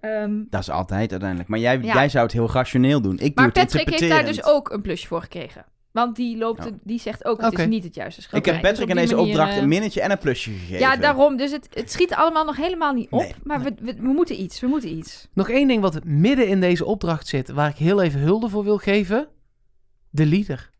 [0.00, 1.48] Ehm, Dat is altijd uiteindelijk.
[1.48, 1.94] Maar jij, Ja.
[1.94, 3.12] jij zou het heel rationeel doen.
[3.12, 5.64] Ik doe maar het Patrick heeft daar dus ook een plusje voor gekregen.
[5.92, 6.70] Want die, loopt, Ja.
[6.82, 8.54] die zegt ook, het is niet het juiste Ik schilderij.
[8.54, 10.78] heb Patrick Dus in deze manier, opdracht eh, een minnetje en een plusje gegeven.
[10.78, 11.36] Ja, daarom.
[11.36, 13.20] Dus het, het schiet allemaal nog helemaal niet op.
[13.20, 15.28] Nee, maar We, we, we moeten iets, we moeten iets.
[15.34, 18.64] Nog één ding wat midden in deze opdracht zit, waar ik heel even hulde voor
[18.64, 19.28] wil geven.
[20.10, 20.70] De leader.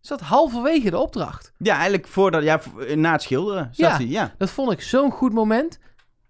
[0.00, 1.52] Zat halverwege de opdracht.
[1.58, 2.60] Ja, eigenlijk voordat, ja,
[2.94, 3.68] na het schilderen.
[3.72, 3.96] Zat Ja.
[3.96, 4.34] hij, ja.
[4.38, 5.78] Dat vond ik zo'n goed moment.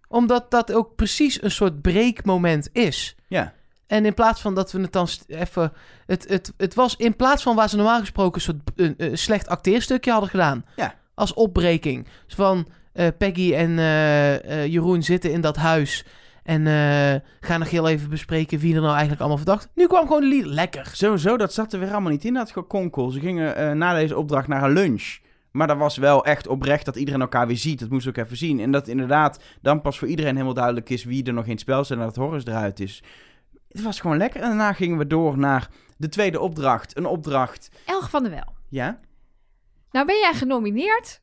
[0.08, 3.16] Omdat dat ook precies een soort breekmoment is.
[3.26, 3.52] Ja.
[3.86, 5.72] En in plaats van dat we het dan even...
[6.06, 9.18] Het, het, het was in plaats van waar ze normaal gesproken een soort een, een
[9.18, 10.64] slecht acteerstukje hadden gedaan.
[10.76, 10.94] Ja.
[11.14, 12.06] Als opbreking.
[12.26, 16.04] Dus van eh, Peggy en eh, eh, Jeroen zitten in dat huis.
[16.46, 19.68] En eh, gaan nog heel even bespreken wie er nou eigenlijk allemaal verdacht.
[19.74, 20.46] Nu kwam gewoon de.
[20.46, 20.90] Lekker.
[20.92, 23.10] Sowieso, dat zat er weer allemaal niet in, dat gekonkel.
[23.10, 25.18] Ze gingen eh, na deze opdracht naar een lunch.
[25.56, 27.78] Maar dat was wel echt oprecht dat iedereen elkaar weer ziet.
[27.80, 28.60] Dat moest ook even zien.
[28.60, 31.60] En dat inderdaad dan pas voor iedereen helemaal duidelijk is wie er nog in het
[31.60, 33.02] spel zit en dat Horus eruit is.
[33.68, 34.40] Het was gewoon lekker.
[34.40, 36.96] En daarna gingen we door naar de tweede opdracht.
[36.96, 38.54] Een opdracht, Elge van der Wel.
[38.68, 38.98] ja?
[39.90, 41.20] Nou ben jij genomineerd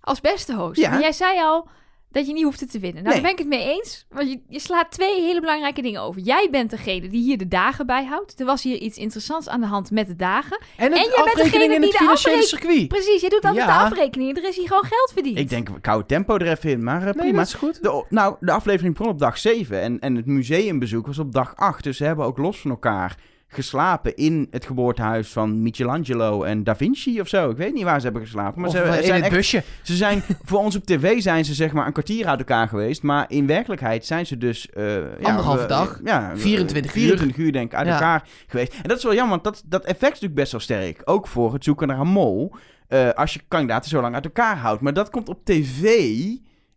[0.00, 0.80] als beste host.
[0.80, 0.90] Ja.
[0.90, 1.68] Maar jij zei al
[2.14, 3.02] dat je niet hoefde te winnen.
[3.02, 3.22] Nou, Nee.
[3.22, 4.06] daar ben ik het mee eens.
[4.10, 6.20] Want je, je slaat twee hele belangrijke dingen over.
[6.20, 8.40] Jij bent degene die hier de dagen bijhoudt.
[8.40, 10.58] Er was hier iets interessants aan de hand met de dagen.
[10.76, 12.88] En, het En jij bent afrekening degene in die het de financiële circuit.
[12.88, 13.78] Precies, je doet altijd Ja.
[13.78, 14.36] de afrekening.
[14.36, 15.38] Er is hier gewoon geld verdiend.
[15.38, 17.38] Ik denk, het tempo er even in, maar eh, Nee, prima.
[17.38, 17.82] dat is goed.
[17.82, 21.56] De, nou, de aflevering begon op dag 7 en, en het museumbezoek was op dag
[21.56, 21.84] 8.
[21.84, 23.16] Dus ze hebben ook los van elkaar
[23.54, 27.50] geslapen in het geboortehuis van Michelangelo en Da Vinci of zo.
[27.50, 29.62] Ik weet niet waar ze hebben geslapen, maar Of ze, in zijn het echt busje.
[29.82, 33.02] Ze zijn, voor ons op tv zijn ze zeg maar een kwartier uit elkaar geweest.
[33.02, 34.68] Maar in werkelijkheid zijn ze dus...
[34.74, 36.00] ja, Anderhalve dag.
[36.04, 37.00] Ja, we- 24 uur.
[37.00, 37.92] 24 uur denk ik uit Ja.
[37.92, 38.72] elkaar geweest.
[38.74, 41.00] En dat is wel jammer, want dat, dat effect is natuurlijk best wel sterk.
[41.04, 42.54] Ook voor het zoeken naar een mol.
[42.88, 44.80] eh, als je kandidaten zo lang uit elkaar houdt.
[44.82, 46.10] Maar dat komt op tv,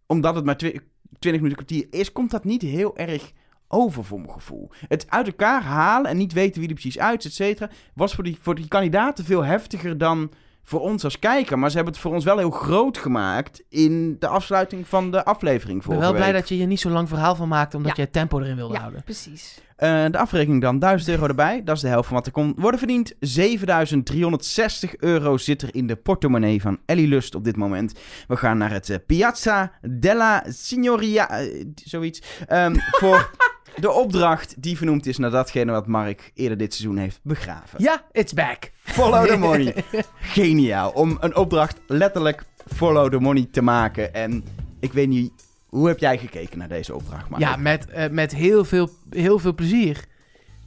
[0.05, 0.79] omdat het maar twi-
[1.19, 2.11] 20 minuten kwartier is...
[2.11, 3.31] komt dat niet heel erg
[3.67, 4.71] over voor mijn gevoel.
[4.87, 7.69] Het uit elkaar halen en niet weten wie er precies uit is, et cetera...
[7.93, 10.31] was voor die, voor die kandidaten veel heftiger dan
[10.63, 11.59] voor ons als kijker.
[11.59, 15.25] Maar ze hebben het voor ons wel heel groot gemaakt in de afsluiting van de
[15.25, 16.39] aflevering Ik ben vorige wel blij week.
[16.39, 17.95] dat je hier niet zo lang verhaal van maakt, omdat Ja.
[17.97, 19.03] je het tempo erin wilde Ja, houden.
[19.03, 19.59] precies.
[19.75, 21.63] Eh, de afrekening dan 1000 euro erbij.
[21.63, 23.13] Dat is de helft van wat er kon worden verdiend.
[23.19, 27.93] 7360 euro zit er in de portemonnee van Ellie Lust op dit moment.
[28.27, 31.29] We gaan naar het eh, Piazza della Signoria.
[31.29, 32.21] eh, zoiets.
[32.47, 33.29] ehm, voor
[33.79, 37.83] de opdracht die vernoemd is naar datgene wat Mark eerder dit seizoen heeft begraven.
[37.83, 38.71] Ja, it's back.
[38.83, 39.73] Follow the money.
[40.19, 40.89] Geniaal.
[40.89, 42.43] Om een opdracht letterlijk
[42.75, 44.13] follow the money te maken.
[44.13, 44.43] En
[44.79, 45.31] ik weet niet,
[45.69, 47.41] hoe heb jij gekeken naar deze opdracht, Mark?
[47.41, 50.03] Ja, met, eh, met heel, veel, heel veel plezier.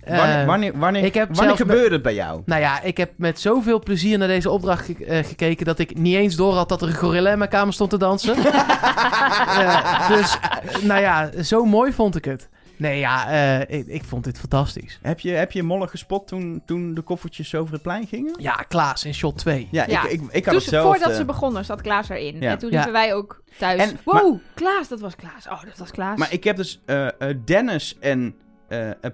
[0.07, 2.43] Wanneer, Eh, wanneer, wanneer, ik heb wanneer zelfs gebeurde het bij jou?
[2.45, 5.99] Nou ja, ik heb met zoveel plezier naar deze opdracht ge- eh, gekeken dat ik
[5.99, 8.37] niet eens door had dat er een gorilla in mijn kamer stond te dansen.
[10.09, 10.39] Dus,
[10.83, 12.49] nou ja, zo mooi vond ik het.
[12.81, 13.31] Nee, ja,
[13.69, 14.99] eh, ik, ik vond dit fantastisch.
[15.03, 18.35] Heb je, heb je mollen gespot toen, toen de koffertjes over het plein gingen?
[18.39, 19.69] Ja, Klaas in shot 2.
[19.71, 20.05] Ja, Ja.
[20.05, 20.99] Ik, ik, ik had Dus hetzelfde.
[20.99, 22.41] voordat ze begonnen zat Klaas erin.
[22.41, 22.51] Ja.
[22.51, 22.75] En toen Ja.
[22.77, 23.81] liepen wij ook thuis.
[23.81, 25.49] En- wow, Klaas, dat was Klaas.
[25.49, 26.19] Oh, dat was Klaas.
[26.19, 28.35] Maar ik heb dus eh, eh, Dennis en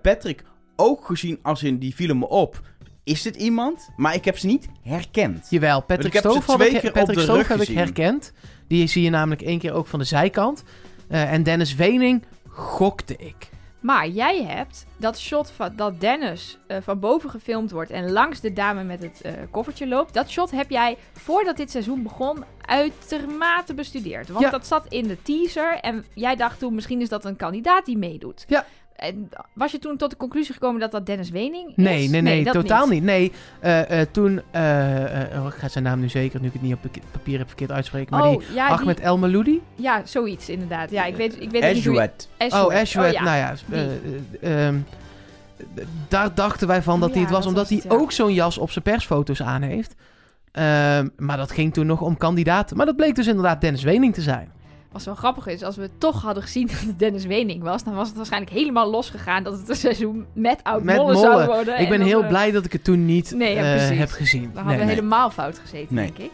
[0.03, 0.45] Patrick
[0.77, 2.61] ook gezien als in die vielen me op.
[3.05, 3.89] Is dit iemand?
[3.97, 5.47] Maar ik heb ze niet herkend.
[5.51, 7.61] Jawel, ik Patrick heb ze Stoof, twee ik, keer op Patrick de Stoof rug heb
[7.61, 8.33] ik herkend.
[8.69, 10.63] Die zie je namelijk één keer ook van de zijkant.
[11.09, 13.49] Eh, en Dennis Wening gokte ik.
[13.87, 18.41] Maar jij hebt dat shot van, dat Dennis eh, van boven gefilmd wordt en langs
[18.41, 20.15] de dame met het eh, koffertje loopt.
[20.15, 24.29] Dat shot heb jij voordat dit seizoen begon uitermate bestudeerd.
[24.29, 24.51] Want Ja.
[24.51, 27.99] dat zat in de teaser en jij dacht toen misschien is dat een kandidaat die
[27.99, 28.45] meedoet.
[28.49, 28.65] Ja.
[28.97, 31.75] En was je toen tot de conclusie gekomen dat dat Dennis Wening is?
[31.77, 33.03] Nee, nee, nee, totaal niet.
[33.03, 34.41] Nee, eh, eh, toen...
[34.51, 36.81] eh, eh, oh, ik ga zijn naam nu zeker, nu ik het niet op
[37.11, 38.17] papier heb verkeerd uitspreken.
[38.19, 39.61] Maar Oh, die ja, die- Ahmed El Maloudi?
[39.75, 40.91] ja, zoiets inderdaad.
[40.91, 41.77] Ja, ik weet, ik weet niet.
[41.77, 42.29] Azuet.
[42.39, 43.13] Oh, Ashwet.
[43.13, 43.23] ja.
[43.23, 43.85] Nou ja, eh,
[44.41, 44.77] eh, ehm,
[46.09, 48.13] daar dachten wij van dat Ja, hij het was, dat omdat was hij het, ook
[48.13, 49.95] zo'n jas op zijn persfoto's aan heeft.
[50.53, 52.77] Ehm, maar dat ging toen nog om kandidaten.
[52.77, 54.51] Maar dat bleek dus inderdaad Dennis Wening te zijn.
[54.97, 57.95] Wat wel grappig is, als we toch hadden gezien dat het Dennis Wening was, dan
[57.95, 61.31] was het waarschijnlijk helemaal losgegaan dat het een seizoen met oud Met mollen mollen.
[61.31, 61.75] zou worden.
[61.75, 64.11] ik En ben heel we- blij dat ik het toen niet Nee, ja, eh, heb
[64.11, 64.41] gezien.
[64.43, 64.57] Dan Nee.
[64.63, 64.95] hadden we nee.
[64.95, 66.07] helemaal fout gezeten, Nee.
[66.07, 66.31] denk ik.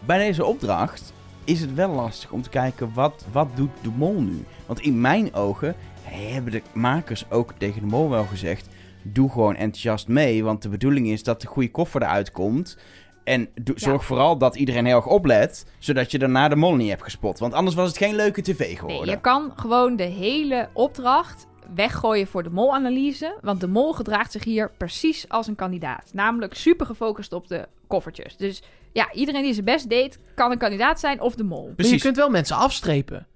[0.00, 1.12] Bij deze opdracht
[1.44, 4.44] is het wel lastig om te kijken wat, wat doet de mol nu.
[4.66, 8.68] Want in mijn ogen hebben de makers ook tegen de mol wel gezegd...
[9.02, 12.78] doe gewoon enthousiast mee, want de bedoeling is dat de goede koffer eruit komt...
[13.24, 13.72] En Ja.
[13.74, 17.38] zorg vooral dat iedereen heel erg oplet, zodat je daarna de mol niet hebt gespot.
[17.38, 19.08] Want anders was het geen leuke tv Nee, geworden.
[19.14, 23.38] je kan gewoon de hele opdracht weggooien voor de molanalyse.
[23.40, 26.10] Want de mol gedraagt zich hier precies als een kandidaat.
[26.12, 28.36] Namelijk super gefocust op de koffertjes.
[28.36, 31.60] Dus ja, iedereen die zijn best deed, kan een kandidaat zijn of de mol.
[31.60, 32.02] Maar je Precies.
[32.02, 33.26] kunt wel mensen afstrepen.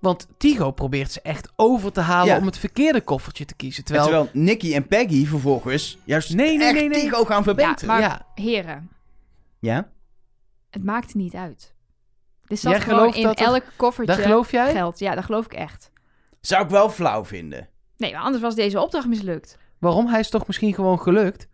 [0.00, 2.38] Want Tigo probeert ze echt over te halen Ja.
[2.40, 3.78] om het verkeerde koffertje te kiezen.
[3.78, 7.00] En Terwijl, Terwijl Nicky en Peggy vervolgens juist Nee, nee, echt nee, nee.
[7.00, 7.86] Tigo gaan Ja, verbeteren.
[7.86, 8.26] maar ja.
[8.34, 8.90] heren,
[9.66, 9.88] Ja?
[10.70, 11.74] het maakt niet uit.
[12.44, 14.72] Dit zat Jij gewoon in dat er- elk koffertje daar geloof jij?
[14.72, 14.98] geld.
[14.98, 15.90] Ja, dat geloof ik echt.
[16.40, 17.68] Zou ik wel flauw vinden.
[17.96, 19.58] Nee, maar anders was deze opdracht mislukt.
[19.78, 20.06] Waarom?
[20.06, 21.48] Hij is toch misschien gewoon gelukt?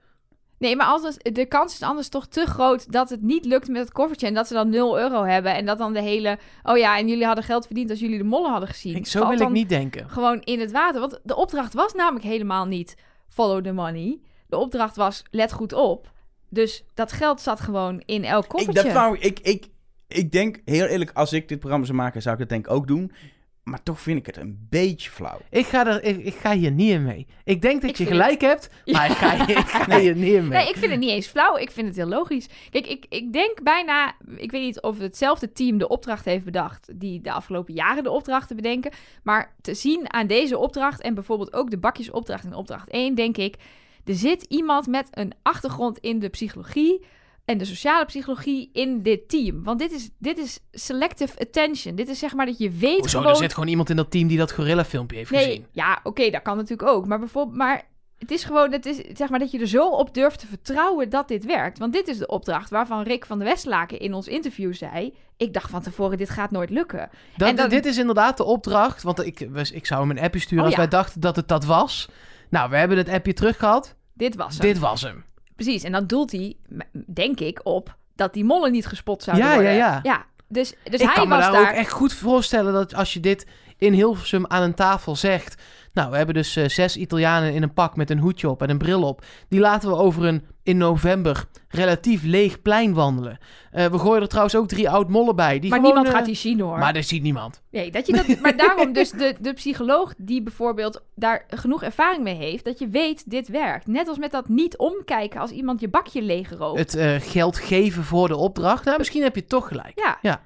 [0.59, 3.81] Nee, maar anders, de kans is anders toch te groot dat het niet lukt met
[3.83, 4.27] het koffertje.
[4.27, 5.55] En dat ze dan 0 euro hebben.
[5.55, 6.39] En dat dan de hele.
[6.63, 8.97] Oh ja, en jullie hadden geld verdiend als jullie de mollen hadden gezien.
[8.97, 10.11] Ik, zo Valt wil ik niet denken.
[10.11, 11.01] Gewoon in het water.
[11.01, 12.97] Want de opdracht was namelijk helemaal niet
[13.29, 14.21] follow the money.
[14.47, 16.11] De opdracht was let goed op.
[16.53, 18.83] Dus dat geld zat gewoon in elk Ik, koffertje.
[18.83, 19.67] dat wou, ik, ik,
[20.09, 22.73] ik denk, heel eerlijk, als ik dit programma zou maken, zou ik dat denk ik
[22.73, 23.13] ook doen.
[23.63, 25.39] Maar toch vind ik het een beetje flauw.
[25.51, 27.27] Ik ga, er, ik, ik ga hier niet in mee.
[27.45, 30.49] Ik denk dat Ik je gelijk hebt, maar ik ga, ik ga hier niet in
[30.49, 30.59] mee.
[30.59, 31.57] Nee, ik vind het niet eens flauw.
[31.57, 32.49] Ik vind het heel logisch.
[32.71, 34.15] Kijk, ik, ik denk bijna...
[34.37, 36.91] Ik weet niet of hetzelfde team de opdracht heeft bedacht...
[36.95, 38.93] die de afgelopen jaren de opdrachten bedenken.
[39.23, 41.01] Maar te zien aan deze opdracht...
[41.01, 43.15] en bijvoorbeeld ook de bakjesopdracht in opdracht 1...
[43.15, 43.57] denk ik,
[44.05, 47.05] er zit iemand met een achtergrond in de psychologie...
[47.45, 49.65] en de sociale psychologie in dit team.
[49.65, 51.95] Want dit is, dit is selective attention.
[51.95, 53.33] Dit is zeg maar dat je weet Hoezo, gewoon...
[53.35, 55.67] er zit gewoon iemand in dat team die dat gorilla filmpje heeft Nee, gezien.
[55.73, 57.07] ja, oké, dat kan natuurlijk ook.
[57.07, 57.83] Maar bijvoorbeeld, maar
[58.19, 61.09] het is gewoon, het is, zeg maar, dat je er zo op durft te vertrouwen
[61.11, 61.79] dat dit werkt.
[61.79, 65.15] Want dit is de opdracht waarvan Rick van de Westlaken in ons interview zei.
[65.37, 67.11] Ik dacht van tevoren, dit gaat nooit lukken.
[67.37, 69.41] Dat, En dan- Dit is inderdaad de opdracht, want ik,
[69.73, 70.81] ik zou hem een appje sturen Oh, als ja.
[70.81, 72.09] wij dachten dat het dat was.
[72.53, 73.95] Nou, we hebben het appje terug gehad.
[74.15, 74.61] Dit was hem.
[74.67, 75.25] Dit was hem.
[75.57, 75.83] Precies.
[75.83, 76.57] En dan doelt hij,
[77.07, 79.73] denk ik, op dat die mollen niet gespot zouden Ja, worden.
[79.73, 80.25] ja, ja.
[80.49, 81.61] Dus, dus ik hij kan me daar.
[81.61, 83.47] ook echt goed voorstellen dat als je dit
[83.79, 85.63] in Hilversum aan een tafel zegt...
[85.93, 88.71] Nou, we hebben dus eh, zes Italianen in een pak met een hoedje op en
[88.71, 89.25] een bril op.
[89.49, 93.39] Die laten we over een in november relatief leeg plein wandelen.
[93.71, 95.59] Eh, we gooien er trouwens ook drie oud-mollen bij.
[95.59, 96.79] Die maar gewoon, niemand eh, gaat die zien hoor.
[96.79, 97.63] Maar dat ziet niemand.
[97.71, 102.23] Nee, dat je dat, maar daarom dus de, de psycholoog die bijvoorbeeld daar genoeg ervaring
[102.23, 103.87] mee heeft, dat je weet dit werkt.
[103.87, 106.79] Net als met dat niet omkijken als iemand je bakje leegrooft.
[106.79, 108.85] Het eh, geld geven voor de opdracht.
[108.85, 109.93] Nou, misschien heb je toch gelijk.
[109.95, 110.19] Ja.
[110.23, 110.43] Ja.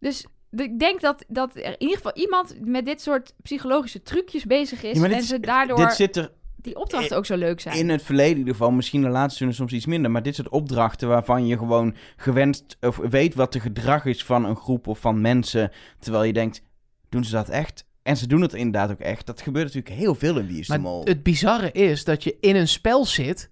[0.00, 4.44] Dus ik denk dat, dat er in ieder geval iemand met dit soort psychologische trucjes
[4.44, 7.36] bezig is Ja, maar dit en ze daardoor Dit zit er die opdrachten ook zo
[7.36, 7.76] leuk zijn.
[7.78, 10.48] in het verleden in ieder geval, misschien de laatste soms iets minder, maar dit soort
[10.48, 14.98] opdrachten waarvan je gewoon gewenst of weet wat de gedrag is van een groep of
[14.98, 16.62] van mensen, terwijl je denkt,
[17.08, 17.86] doen ze dat echt?
[18.02, 19.26] En ze doen het inderdaad ook echt.
[19.26, 21.04] Dat gebeurt natuurlijk heel veel in Wie is de Maar Mol.
[21.04, 23.50] het bizarre is dat je in een spel zit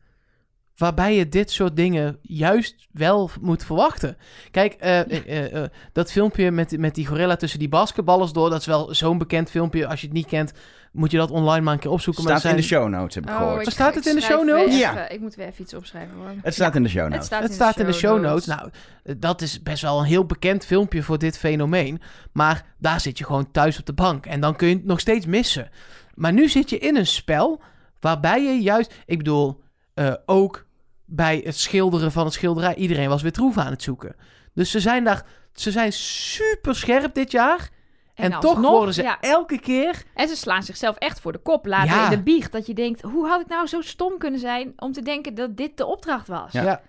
[0.77, 4.17] waarbij je dit soort dingen juist wel moet verwachten.
[4.51, 8.61] Kijk, eh, eh, eh, dat filmpje met, met die gorilla tussen die basketballers door, dat
[8.61, 9.87] is wel zo'n bekend filmpje.
[9.87, 10.53] Als je het niet kent,
[10.93, 12.23] moet je dat online maar een keer opzoeken.
[12.23, 13.67] staat maar in de show notes, heb ik Oh, gehoord.
[13.67, 14.79] ik- Staat het ik in de show notes?
[14.79, 14.91] Ja.
[14.93, 16.31] even- Ik moet weer even iets opschrijven hoor.
[16.43, 17.27] Het staat in de show Het notes.
[17.27, 18.47] staat, Het in, staat de in de show notes.
[18.47, 18.71] Nou,
[19.17, 22.01] dat is best wel een heel bekend filmpje voor dit fenomeen.
[22.33, 24.27] Maar daar zit je gewoon thuis op de bank.
[24.27, 25.69] En dan kun je het nog steeds missen.
[26.15, 27.61] Maar nu zit je in een spel
[28.01, 28.95] waarbij je juist...
[29.07, 29.61] Ik bedoel,
[29.95, 30.66] eh, ook
[31.07, 32.75] bij het schilderen van het schilderij...
[32.75, 34.17] Iedereen was weer troeven aan het zoeken.
[34.55, 35.25] Dus ze zijn daar...
[35.53, 37.71] Ze zijn super scherp dit jaar.
[38.15, 39.21] En, toch alsnog, worden ze ja.
[39.21, 40.03] elke keer...
[40.15, 42.05] En ze slaan zichzelf echt voor de kop later Ja.
[42.05, 42.53] in de biecht.
[42.53, 45.57] Dat je denkt, hoe had ik nou zo stom kunnen zijn om te denken dat
[45.57, 46.53] dit de opdracht was?
[46.53, 46.63] Ja.
[46.63, 46.81] Ja.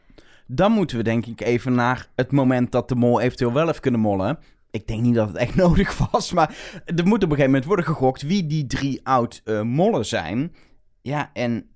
[0.48, 3.80] Dan moeten we denk ik even naar het moment dat de mol eventueel wel heeft
[3.80, 4.40] kunnen mollen.
[4.72, 7.66] Ik denk niet dat het echt nodig was, maar er moet op een gegeven moment
[7.66, 10.56] worden gegokt wie die drie oud eh, mollen zijn.
[11.02, 11.70] Ja, en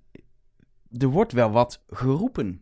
[0.98, 2.62] er wordt wel wat geroepen.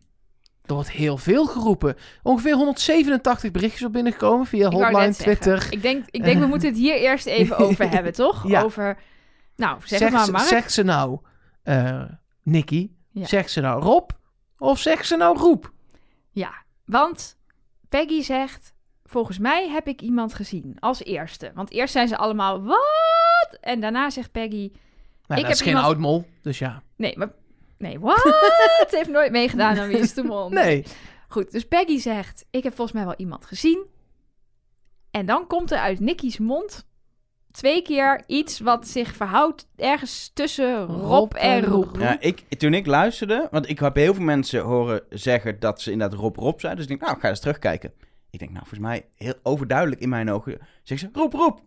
[0.64, 1.96] Er wordt heel veel geroepen.
[2.22, 5.12] Ongeveer 187 berichtjes op binnengekomen via hotline.
[5.14, 5.66] Twitter.
[5.70, 8.48] Ik denk, ik denk we moeten het hier eerst even over hebben, toch?
[8.48, 8.62] Ja.
[8.62, 8.98] Over,
[9.56, 10.44] nou, zeg, het maar ze- Mark.
[10.44, 11.18] Zegt ze nou
[11.62, 12.02] eh
[12.42, 12.90] Nicky?
[13.12, 13.26] Ja.
[13.26, 14.10] Zegt ze nou Rob?
[14.58, 15.72] Of zegt ze nou Roep?
[16.30, 16.52] Ja,
[16.84, 17.38] want
[17.88, 21.50] Peggy zegt, volgens mij heb ik iemand gezien als eerste.
[21.54, 23.58] Want eerst zijn ze allemaal, wat?
[23.60, 24.70] En daarna zegt Peggy,
[25.26, 26.82] Nou, Ik dat is heb geen iemand- oud-mol, dus ja.
[26.96, 27.30] nee, maar...
[27.80, 28.20] Nee, wat?
[28.90, 30.50] Ze heeft nooit meegedaan aan Wie is de Mol.
[30.50, 30.84] Nee.
[31.28, 33.86] Goed, dus Peggy zegt: Ik heb volgens mij wel iemand gezien.
[35.10, 36.88] En dan komt er uit Nicky's mond
[37.50, 41.96] twee keer iets wat zich verhoudt ergens tussen Rob, Rob en Roep.
[41.98, 45.90] Ja, ik, toen ik luisterde, want ik heb heel veel mensen horen zeggen dat ze
[45.90, 46.74] inderdaad Rob Rob zei.
[46.74, 47.92] Dus ik denk, nou, ik ga eens terugkijken.
[48.30, 50.58] Ik denk, nou, volgens mij heel overduidelijk in mijn ogen.
[50.82, 51.58] Zegt ze, Rob Rob.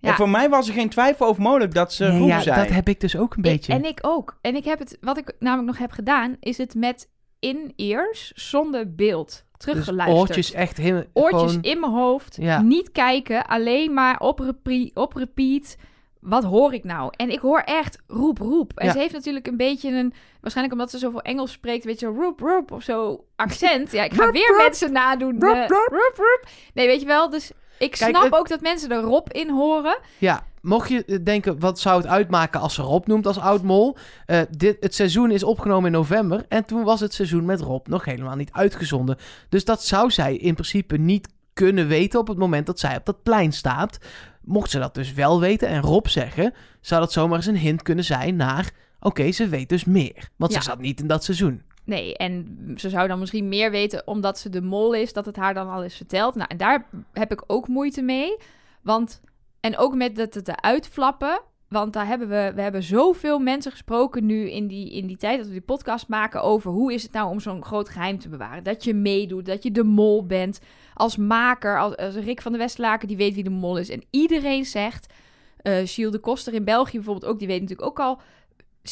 [0.00, 0.08] Ja.
[0.08, 2.60] En voor mij was er geen twijfel over mogelijk dat ze Nee, ja, zei.
[2.64, 3.72] dat heb ik dus ook een Ik- beetje.
[3.72, 4.38] en ik ook.
[4.40, 7.08] En ik heb het, wat ik namelijk nog heb gedaan, is het met
[7.38, 10.20] in-ears zonder beeld dus teruggeluisterd.
[10.20, 11.04] oortjes echt heel...
[11.12, 12.60] Oortjes gewoon- in mijn hoofd, Ja.
[12.62, 15.76] niet kijken, alleen maar op, repre- op repeat.
[16.20, 17.12] Wat hoor ik nou?
[17.16, 18.72] En ik hoor echt roep, roep.
[18.74, 18.92] En Ja.
[18.92, 20.12] ze heeft natuurlijk een beetje een...
[20.40, 23.92] Waarschijnlijk omdat ze zoveel Engels spreekt, weet je, roep, roep of zo accent.
[23.92, 24.56] Ja, ik ga Roep, weer roep.
[24.62, 25.32] mensen nadoen.
[25.40, 25.86] Roep, eh, roep.
[25.90, 26.40] roep, roep.
[26.74, 29.50] Nee, weet je wel, dus ik Kijk, snap het- ook dat mensen er Rob in
[29.50, 29.98] horen.
[30.18, 33.96] Ja, mocht je eh, denken, wat zou het uitmaken als ze Rob noemt als oud-mol?
[34.26, 37.86] Eh, dit, het seizoen is opgenomen in november en toen was het seizoen met Rob
[37.86, 39.16] nog helemaal niet uitgezonden.
[39.48, 43.04] Dus dat zou zij in principe niet kunnen weten op het moment dat zij op
[43.06, 43.98] dat plein staat.
[44.44, 47.82] Mocht ze dat dus wel weten en Rob zeggen, zou dat zomaar eens een hint
[47.82, 48.70] kunnen zijn naar...
[49.02, 50.58] Oké, ze weet dus meer, want Ja.
[50.60, 51.62] ze zat niet in dat seizoen.
[51.90, 55.36] Nee, en ze zou dan misschien meer weten omdat ze de mol is, dat het
[55.36, 56.34] haar dan al is verteld.
[56.34, 58.36] Nou, en daar heb ik ook moeite mee.
[58.82, 59.20] Want,
[59.60, 61.40] en ook met het, het uitflappen.
[61.68, 65.38] Want daar hebben we, we hebben zoveel mensen gesproken nu in die, in die tijd
[65.38, 68.28] dat we die podcast maken over hoe is het nou om zo'n groot geheim te
[68.28, 68.64] bewaren.
[68.64, 70.60] Dat je meedoet, dat je de mol bent
[70.94, 73.88] als maker, als, Rick van de Westlaken die weet wie de mol is.
[73.88, 75.12] En iedereen zegt,
[75.62, 78.20] eh Gilles de Koster in België bijvoorbeeld ook, die weet natuurlijk ook al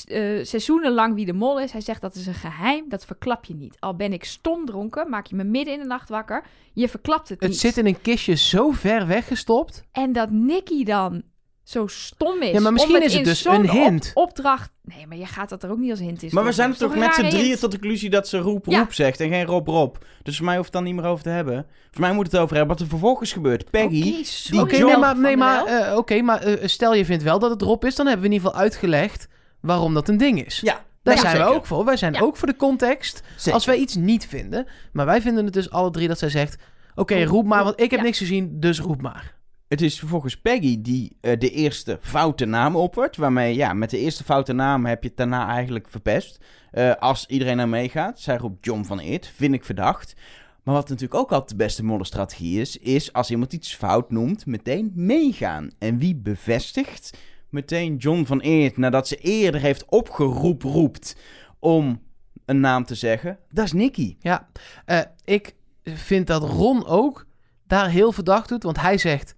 [0.04, 1.72] eh, seizoenenlang wie de mol is.
[1.72, 3.76] Hij zegt dat is een geheim, dat verklap je niet.
[3.80, 6.44] Al ben ik stom dronken, maak je me midden in de nacht wakker.
[6.72, 7.58] Je verklapt het, Het niet.
[7.58, 9.82] zit in een kistje zo ver weggestopt.
[9.92, 11.22] En dat Nicky dan
[11.62, 12.50] zo stom is.
[12.52, 14.10] Ja, maar misschien om is het dus een hint.
[14.14, 14.70] Op, opdracht.
[14.82, 16.30] Nee, maar je gaat dat er ook niet als hint in.
[16.32, 17.60] maar we zijn is toch met z'n drieën hint?
[17.60, 18.78] tot de conclusie dat ze roep Ja.
[18.78, 19.96] roep zegt en geen Rob Rob.
[20.22, 21.66] Dus voor mij hoeft het dan niet meer over te hebben.
[21.90, 23.70] Voor mij moet het over hebben wat er vervolgens gebeurt.
[23.70, 24.24] Peggy,
[24.58, 27.62] Oké, nee, maar, nee, maar, eh, oké, maar eh, stel je vindt wel dat het
[27.62, 29.28] erop is, dan hebben we in ieder geval uitgelegd
[29.60, 30.60] waarom dat een ding is.
[30.60, 31.48] ja, Daar ja, zijn zeker.
[31.50, 31.84] we ook voor.
[31.84, 32.20] Wij zijn Ja.
[32.20, 33.22] ook voor de context.
[33.36, 33.52] Zeker.
[33.52, 36.56] Als wij iets niet vinden, maar wij vinden het dus alle drie dat zij zegt:
[36.94, 38.04] Oké, Roep, roep maar, want ik heb ja.
[38.06, 39.36] niks gezien, dus roep maar.
[39.68, 43.16] Het is vervolgens Peggy die eh, de eerste foute naam oppert.
[43.16, 46.44] Waarmee, ja, met de eerste foute naam heb je het daarna eigenlijk verpest.
[46.70, 48.20] Eh, als iedereen naar meegaat.
[48.20, 50.14] Zij roept John van Eert, vind ik verdacht.
[50.62, 54.46] Maar wat natuurlijk ook altijd de beste mollenstrategie is, is als iemand iets fout noemt,
[54.46, 55.70] meteen meegaan.
[55.78, 57.16] En wie bevestigt
[57.50, 61.16] meteen John van Eert nadat ze eerder heeft opgeroepen roept
[61.58, 62.02] om
[62.44, 63.38] een naam te zeggen?
[63.50, 64.16] Dat is Nicky.
[64.20, 64.48] Ja,
[64.84, 67.26] eh, ik vind dat Ron ook
[67.66, 68.62] daar heel verdacht doet.
[68.62, 69.34] Want hij zegt,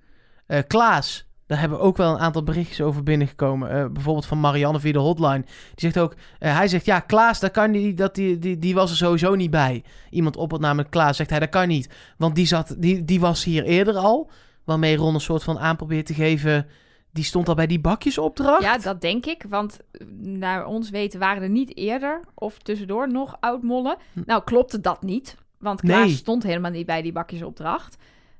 [0.46, 3.70] eh, Klaas, daar hebben ook wel een aantal berichtjes over binnengekomen.
[3.70, 5.42] Eh, bijvoorbeeld van Marianne via de hotline.
[5.42, 8.90] Die zegt ook, hij zegt, ja, Klaas, daar kan die, dat die, die, die was
[8.90, 9.84] er sowieso niet bij.
[10.10, 11.90] Iemand op het namelijk Klaas zegt hij, dat kan niet.
[12.16, 14.30] Want die, zat, die, die was hier eerder al.
[14.64, 16.66] Waarmee Ron een soort van aan probeert te geven...
[17.12, 18.62] Die stond al bij die bakjesopdracht.
[18.62, 19.44] Ja, dat denk ik.
[19.48, 23.96] Want eh, naar ons weten waren er niet eerder of tussendoor nog oud-mollen.
[24.12, 24.20] Hm.
[24.26, 25.36] Nou, klopte dat niet.
[25.58, 26.14] Want Klaas Nee.
[26.14, 27.96] stond helemaal niet bij die bakjesopdracht.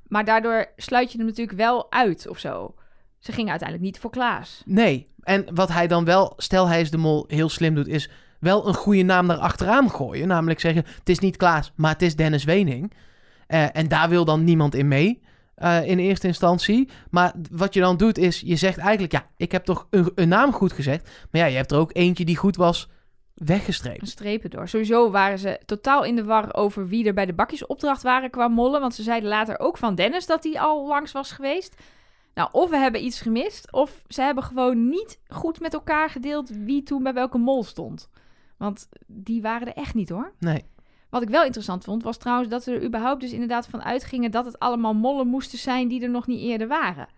[0.07, 2.75] Maar daardoor sluit je hem natuurlijk wel uit of zo.
[3.19, 4.63] Ze gingen uiteindelijk niet voor Klaas.
[4.65, 5.09] Nee.
[5.21, 8.69] En wat hij dan wel, stel hij is de mol, heel slim doet, is wel
[8.69, 10.29] een goede naam daar achteraan gooien.
[10.29, 12.93] Namelijk zeggen, het is niet Klaas, maar het is Dennis Wening.
[13.47, 15.21] Eh, en daar wil dan niemand in mee.
[15.61, 16.89] Eh, in eerste instantie.
[17.11, 20.29] Maar wat je dan doet is, je zegt eigenlijk, ja, ik heb toch een, een
[20.29, 21.09] naam goed gezegd.
[21.31, 22.89] Maar ja, je hebt er ook eentje die goed was
[23.35, 24.09] weggestreept.
[24.09, 24.69] strepen door.
[24.69, 28.49] Sowieso waren ze totaal in de war over wie er bij de bakjesopdracht waren qua
[28.49, 28.81] mollen.
[28.81, 31.75] Want ze zeiden later ook van Dennis dat hij al langs was geweest.
[32.35, 36.49] Nou, of we hebben iets gemist, of ze hebben gewoon niet goed met elkaar gedeeld
[36.49, 38.09] wie toen bij welke mol stond.
[38.57, 40.33] Want die waren er echt niet hoor.
[40.39, 40.65] Nee.
[41.11, 44.31] Wat ik wel interessant vond, was trouwens dat ze er überhaupt dus inderdaad van uitgingen
[44.31, 47.09] dat het allemaal mollen moesten zijn die er nog niet eerder waren.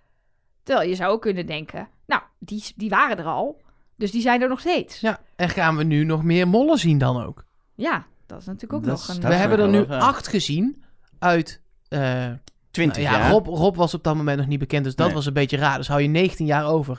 [0.63, 3.61] Terwijl je zou ook kunnen denken, nou, die, die waren er al,
[3.97, 5.01] dus die zijn er nog steeds.
[5.01, 7.45] Ja, en gaan we nu nog meer mollen zien dan ook?
[7.75, 9.29] Ja, dat is natuurlijk ook Dat nog is- een...
[9.29, 10.83] we hebben er nu acht gezien
[11.19, 11.61] uit...
[11.89, 12.31] eh,
[12.71, 13.31] 20 Nou ja, jaar.
[13.31, 15.15] Rob, Rob was op dat moment nog niet bekend, dus dat Nee.
[15.15, 15.77] was een beetje raar.
[15.77, 16.99] Dus hou je 19 jaar over.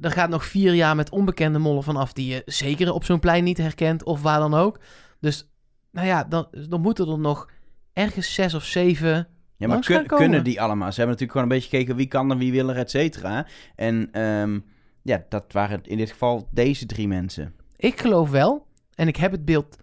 [0.00, 3.44] Er gaat nog vier jaar met onbekende mollen vanaf die je zeker op zo'n plein
[3.44, 4.78] niet herkent of waar dan ook.
[5.20, 5.48] Dus
[5.94, 7.50] nou ja, dan, dan moeten er nog
[7.92, 9.28] ergens zes of zeven.
[9.56, 10.92] Ja, maar kun- kunnen die allemaal?
[10.92, 13.46] Ze hebben natuurlijk gewoon een beetje gekeken wie kan er, wie wil er, et cetera.
[13.76, 14.58] En ehm,
[15.02, 17.54] ja, dat waren in dit geval deze drie mensen.
[17.76, 19.76] Ik geloof wel, en ik heb het beeld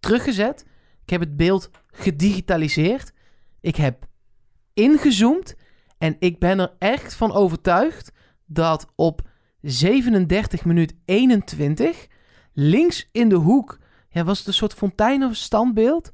[0.00, 0.64] teruggezet.
[1.02, 3.12] Ik heb het beeld gedigitaliseerd.
[3.60, 4.06] Ik heb
[4.74, 5.54] ingezoomd.
[5.98, 8.12] En ik ben er echt van overtuigd
[8.46, 9.28] dat op
[9.60, 12.06] 37 minuut 21
[12.52, 13.78] links in de hoek,
[14.16, 16.12] ja, was het een soort fontein of standbeeld.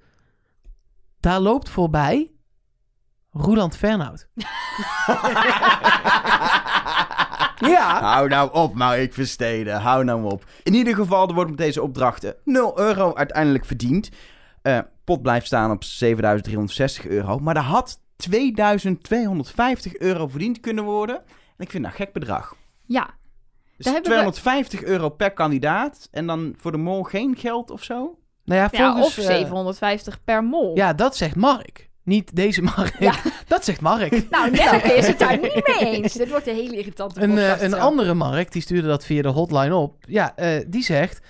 [1.20, 2.30] Daar loopt voorbij
[3.30, 4.28] Roeland Fernhout.
[7.68, 8.00] Ja.
[8.00, 9.80] Hou nou op, maar ik versteden.
[9.80, 10.44] Hou nou op.
[10.62, 14.10] In ieder geval, er wordt met deze opdrachten 0 euro uiteindelijk verdiend.
[14.62, 17.38] Eh, pot blijft staan op 7360 euro.
[17.38, 21.16] Maar er had 2250 euro verdiend kunnen worden.
[21.56, 22.54] En ik vind dat een gek bedrag.
[22.86, 23.10] Ja,
[23.82, 26.08] Dus Daar hebben we- 250 euro per kandidaat.
[26.10, 28.18] En dan voor de mol geen geld of zo?
[28.44, 30.76] Nou ja, ja volgens, of eh, 750 per mol.
[30.76, 31.90] Ja, dat zegt Mark.
[32.04, 32.96] Niet deze Mark.
[32.98, 33.14] Ja.
[33.46, 34.22] Dat zegt Mark.
[34.30, 36.12] Nou, Nelleke is het daar niet mee eens.
[36.12, 39.22] Dit wordt een hele irritante Een, eh, podcast een andere Mark, die stuurde dat via
[39.22, 39.96] de hotline op.
[40.08, 41.20] Ja, eh, die zegt...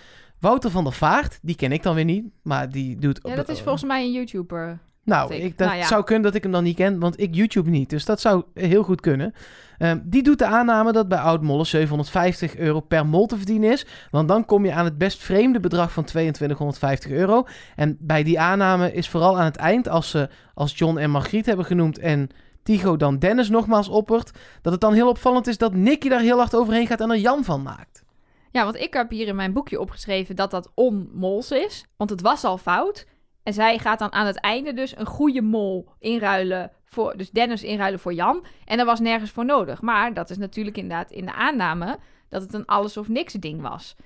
[0.41, 2.25] Wouter van der Vaart, die ken ik dan weer niet.
[2.43, 3.21] Maar die doet...
[3.23, 4.79] Ja, dat is volgens mij een YouTuber.
[5.05, 5.43] Nou, ik.
[5.43, 5.87] ik, dat Nou ja.
[5.87, 7.91] zou kunnen dat ik hem dan niet ken, want ik YouTube niet.
[7.91, 9.35] Dus dat zou heel goed kunnen.
[9.79, 13.87] Ehm, die doet de aanname dat bij Oud-Mollen 750 euro per mol te verdienen is.
[14.11, 17.47] Want dan kom je aan het best vreemde bedrag van 2250 euro.
[17.77, 21.47] En bij die aanname is vooral aan het eind, als ze als John en Margriet
[21.47, 22.29] hebben genoemd en
[22.63, 24.31] Tigo dan Dennis nogmaals oppert,
[24.63, 27.17] dat het dan heel opvallend is dat Nicky daar heel hard overheen gaat en er
[27.17, 28.05] Jan van maakt.
[28.51, 31.87] Ja, want ik heb hier in mijn boekje opgeschreven dat dat onmols is.
[31.97, 33.07] Want het was al fout.
[33.43, 37.17] En zij gaat dan aan het einde dus een goede mol inruilen voor...
[37.17, 38.45] Dus Dennis inruilen voor Jan.
[38.65, 39.81] En daar was nergens voor nodig.
[39.81, 43.61] Maar dat is natuurlijk inderdaad in de aanname dat het een alles of niks ding
[43.61, 43.97] was.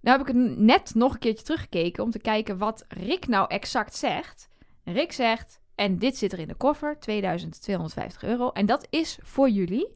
[0.00, 3.48] Nou heb ik het net nog een keertje teruggekeken om te kijken wat Rick nou
[3.48, 4.48] exact zegt.
[4.84, 8.50] Rick zegt, en dit zit er in de koffer, 2250 euro.
[8.50, 9.92] En dat is voor jullie,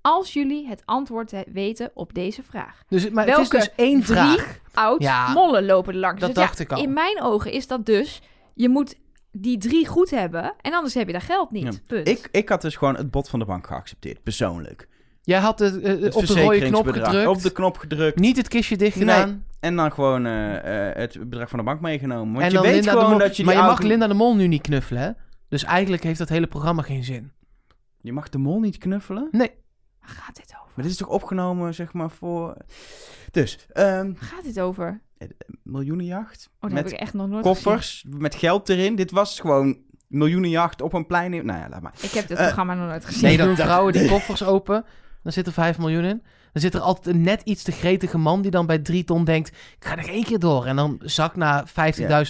[0.00, 2.82] als jullie het antwoord weten op deze vraag.
[2.88, 4.60] Dus, maar Welke het is dus één drie vraag.
[4.72, 6.20] Oud Ja, mollen lopen er langs.
[6.20, 6.82] dat Dus ja, dacht ik al.
[6.82, 8.20] In mijn ogen is dat dus,
[8.54, 8.94] je moet
[9.30, 11.62] die drie goed hebben en anders heb je daar geld niet.
[11.62, 11.80] Ja.
[11.86, 12.08] Punt.
[12.08, 14.88] Ik, ik had dus gewoon het bod van de bank geaccepteerd, persoonlijk.
[15.22, 17.06] Jij had het, eh, Het op de rode knop verzekeringsbedrag.
[17.06, 17.26] gedrukt.
[17.28, 18.18] Op de knop gedrukt.
[18.18, 19.44] Niet het kistje dicht gedaan.
[19.60, 22.32] En dan gewoon eh, eh, het bedrag van de bank meegenomen.
[22.32, 23.18] Want en je dan weet Linda de gewoon Mol.
[23.18, 25.10] dat je maar je mag Linda de Mol nu niet knuffelen, hè?
[25.48, 27.32] Dus eigenlijk heeft dat hele programma geen zin.
[28.00, 29.28] Je mag de mol niet knuffelen?
[29.30, 29.50] Nee.
[30.00, 30.72] Waar gaat dit over?
[30.74, 32.56] Maar dit is toch opgenomen, zeg maar, voor...
[33.30, 35.00] Dus, ehm Waar gaat dit over?
[35.62, 36.48] Miljoenenjacht.
[36.54, 38.94] Oh, dat met heb ik echt nog nooit koffers, met geld erin.
[38.96, 41.34] Dit was gewoon miljoenenjacht op een plein.
[41.34, 41.94] in- Nou ja, laat maar.
[42.00, 43.22] Ik heb dit Eh, programma nog nooit gezien.
[43.22, 44.84] Nee, dat- doen dat- vrouwen die koffers open.
[45.22, 46.22] dan zit er 5 miljoen in.
[46.52, 49.24] Dan zit er altijd een net iets te gretige man die dan bij 3 ton
[49.24, 49.48] denkt...
[49.48, 50.66] ik ga nog één keer door.
[50.66, 51.64] En dan zak naar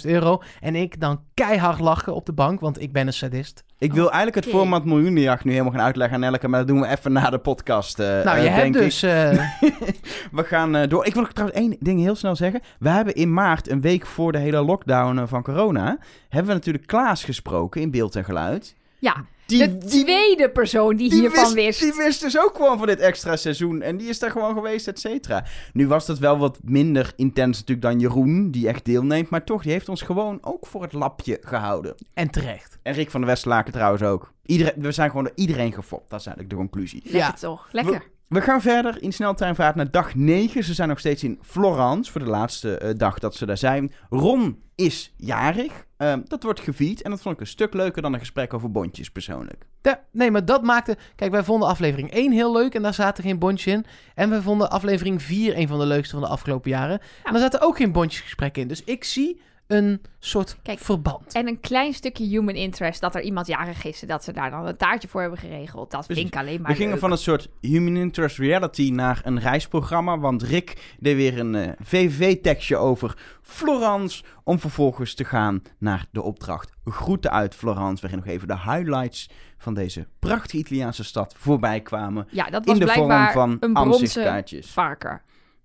[0.03, 0.41] 50.000 euro.
[0.61, 3.63] En ik dan keihard lachen op de bank, want ik ben een sadist.
[3.77, 4.55] Ik wil eigenlijk het Oké.
[4.57, 7.37] format miljoenenjacht nu helemaal gaan uitleggen aan Elke, maar dat doen we even na de
[7.39, 7.99] podcast.
[7.99, 8.81] eh, nou, eh, je hebt denk ik.
[8.81, 9.03] dus...
[9.03, 9.29] eh,
[10.31, 11.05] We gaan eh, door.
[11.05, 12.61] Ik wil trouwens één ding heel snel zeggen.
[12.79, 15.97] We hebben in maart, een week voor de hele lockdown eh, van corona,
[16.29, 18.75] hebben we natuurlijk Klaas gesproken in beeld en geluid.
[18.99, 21.79] Ja, Die, de tweede persoon die, die hiervan wist.
[21.79, 23.81] Die wist dus ook gewoon van dit extra seizoen.
[23.81, 25.45] En die is daar gewoon geweest, et cetera.
[25.73, 29.29] Nu was dat wel wat minder intens natuurlijk dan Jeroen, die echt deelneemt.
[29.29, 31.95] Maar toch, die heeft ons gewoon ook voor het lapje gehouden.
[32.13, 32.77] en terecht.
[32.83, 34.31] En Rick van der Westlaken trouwens ook.
[34.45, 36.09] Iedereen, we zijn gewoon door iedereen gefopt.
[36.09, 37.01] Dat is eigenlijk de conclusie.
[37.03, 37.31] Lekker Ja.
[37.31, 37.67] toch?
[37.71, 38.03] Lekker.
[38.27, 40.63] We gaan verder in sneltreinvaart naar dag 9.
[40.63, 43.93] Ze zijn nog steeds in Florence voor de laatste eh, dag dat ze daar zijn.
[44.09, 45.85] Ron is jarig.
[46.03, 48.71] Ehm, dat wordt gevierd en dat vond ik een stuk leuker dan een gesprek over
[48.71, 49.65] bondjes persoonlijk.
[49.81, 50.97] Ja, nee, maar dat maakte...
[51.15, 53.85] Kijk, wij vonden aflevering 1 heel leuk en daar zaten geen bondjes in.
[54.15, 56.99] En we vonden aflevering 4 een van de leukste van de afgelopen jaren.
[57.23, 58.67] En daar zaten ook geen bondjesgesprekken in.
[58.67, 61.33] Dus ik zie een soort Kijk, verband.
[61.33, 64.51] En een klein stukje human interest dat er iemand jarig is en dat ze daar
[64.51, 65.91] dan een taartje voor hebben geregeld.
[65.91, 66.99] Dat vind ik alleen maar We gingen leuk.
[66.99, 70.19] van een soort human interest reality naar een reisprogramma.
[70.19, 74.23] Want Rick deed weer een eh, VVV-tekstje over Florence.
[74.43, 78.01] Om vervolgens te gaan naar de opdracht Groeten uit Florence.
[78.01, 82.27] Waarin nog even de highlights van deze prachtige Italiaanse stad voorbij kwamen.
[82.29, 84.71] Ja, dat was In de vorm van een bronzen ansichtkaartjes.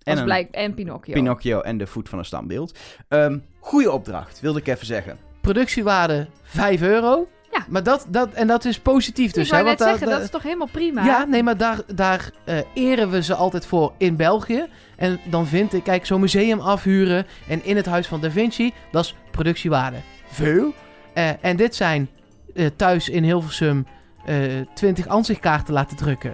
[0.03, 1.13] En een blijk, en Pinocchio.
[1.13, 2.77] Pinocchio en de voet van een standbeeld.
[3.07, 5.17] Ehm goeie opdracht, wilde ik even zeggen.
[5.41, 7.27] Productiewaarde 5 euro.
[7.51, 7.65] Ja.
[7.69, 9.45] Maar dat, dat, en dat is positief dus.
[9.45, 11.03] ik wou hè, net daar- zeggen, dat is toch helemaal prima?
[11.05, 14.67] Ja, nee, maar daar, daar eh, eren we ze altijd voor in België.
[14.95, 18.73] En dan vind ik, kijk, zo'n museum afhuren en in het Huis van Da Vinci,
[18.91, 19.97] dat is productiewaarde.
[20.31, 20.73] Veel.
[21.13, 22.09] Eh, en dit zijn
[22.55, 23.85] eh, thuis in Hilversum
[24.25, 24.37] eh
[24.73, 26.33] 20 ansichtkaarten laten drukken.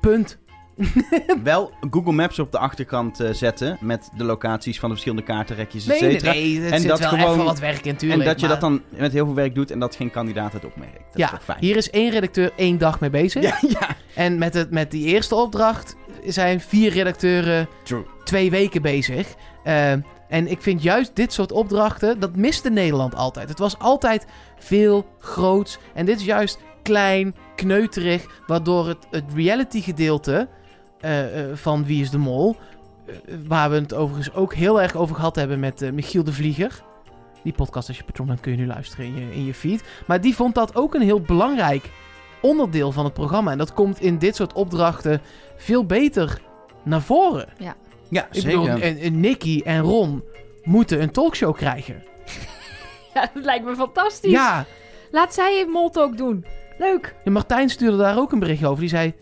[0.00, 0.38] Punt.
[1.42, 5.82] Wel Google Maps op de achterkant eh, zetten met de locaties van de verschillende kaartenrekjes,
[5.86, 6.32] et Nee, nee, cetera.
[6.32, 8.24] nee, En zit dat wel gewoon- even wat werk in, En tuurlijk.
[8.24, 10.94] dat je dat dan met heel veel werk doet en dat geen kandidaat het opmerkt.
[10.94, 11.58] Dat ja, is toch fijn?
[11.60, 13.42] hier is één redacteur één dag mee bezig.
[13.50, 13.88] Ja, ja.
[14.14, 15.96] En met, het, met die eerste opdracht
[16.26, 18.04] zijn vier redacteuren True.
[18.24, 19.34] twee weken bezig.
[19.64, 19.90] Eh,
[20.28, 23.48] en ik vind juist dit soort opdrachten, dat miste Nederland altijd.
[23.48, 24.26] Het was altijd
[24.58, 25.78] veel groots.
[25.94, 30.48] En dit is juist klein, kneuterig, waardoor het, het reality gedeelte
[31.54, 32.56] van Wie is de Mol,
[33.06, 33.14] eh,
[33.46, 36.82] waar we het overigens ook heel erg over gehad hebben met eh, Michiel de Vlieger.
[37.42, 39.82] Die podcast, als je patron bent, kun je nu luisteren in je, in je feed.
[40.06, 41.90] Maar die vond dat ook een heel belangrijk
[42.42, 43.50] onderdeel van het programma.
[43.50, 45.20] En dat komt in dit soort opdrachten
[45.56, 46.40] veel beter
[46.84, 47.48] naar voren.
[47.58, 47.74] Ja,
[48.08, 48.60] Ik zeker.
[48.60, 50.22] bedoel, en, en Nicky en Ron
[50.62, 52.02] moeten een talkshow krijgen.
[53.14, 54.30] Ja, dat lijkt me fantastisch.
[54.30, 54.64] Ja,
[55.10, 56.44] Laat zij een moltalk doen.
[56.78, 57.14] Leuk.
[57.24, 58.80] en Martijn stuurde daar ook een bericht over.
[58.80, 59.14] Die zei,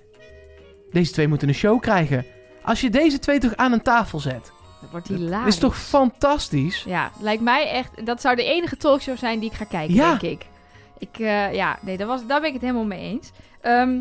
[0.92, 2.24] deze twee moeten een show krijgen.
[2.62, 5.46] Als je deze twee toch aan een tafel zet, Dat wordt dat hilarisch.
[5.54, 6.84] is toch fantastisch?
[6.86, 8.06] Ja, lijkt mij echt...
[8.06, 10.08] Dat zou de enige talkshow zijn die ik ga kijken, Ja.
[10.08, 10.46] denk ik.
[10.98, 13.30] Ik, eh, ja, nee, daar, was, daar ben ik het helemaal mee eens.
[13.60, 13.98] Ehm,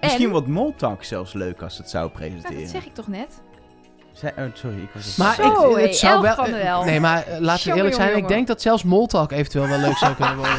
[0.00, 2.60] Misschien en, wordt Moltalk zelfs leuk als het zou Ja, presenteren.
[2.60, 3.40] dat zeg ik toch net?
[4.12, 6.84] Zij- oh, sorry, ik was het Maar Zo, ik, het zou wel, van Wel.
[6.84, 8.08] Nee, maar eh, laten we eerlijk zijn.
[8.08, 10.58] jongen, Ik denk dat zelfs Moltalk eventueel wel leuk zou kunnen worden.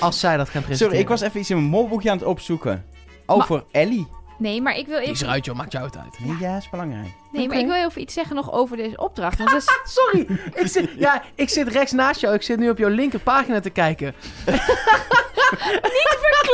[0.00, 0.78] als zij dat gaan presenteren.
[0.92, 2.84] Sorry, ik was even iets in mijn molboekje aan het opzoeken.
[3.26, 4.06] Over Ellie.
[4.40, 5.56] Nee, maar ik wil Die is even, eruit, joh.
[5.56, 6.18] Maakt jou het uit.
[6.18, 7.08] Nee, ja, is belangrijk.
[7.30, 9.38] nee, maar ik wil even iets zeggen nog over deze opdracht.
[9.38, 9.68] Want dat is,
[9.98, 10.26] Sorry.
[10.54, 12.34] ik zit, ja, ik zit rechts naast jou.
[12.34, 14.14] Ik zit nu op jouw linkerpagina te kijken.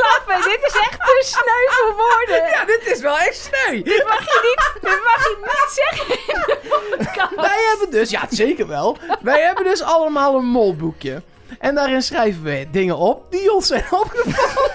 [0.03, 0.51] klappen.
[0.51, 2.51] dit is echt te sneu voor woorden.
[2.51, 3.83] Ja, dit is wel echt sneu.
[3.83, 7.35] Dit mag je niet, dit mag je niet zeggen in de podcast.
[7.35, 8.97] Wij hebben dus, ja zeker wel.
[9.21, 11.23] Wij hebben dus allemaal een molboekje.
[11.59, 14.71] En daarin schrijven we dingen op die ons zijn opgevallen.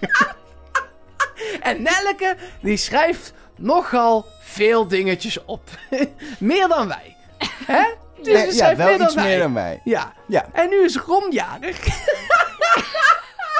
[1.60, 5.60] en Nelleke, die schrijft nogal veel dingetjes op.
[6.38, 7.16] meer dan wij.
[7.66, 7.82] Hè?
[8.22, 9.24] Dus Ja, ze ja, wel meer iets wij.
[9.24, 9.80] meer dan mij.
[9.84, 10.12] Ja.
[10.26, 10.46] Ja.
[10.52, 11.78] En nu is Ron jarig.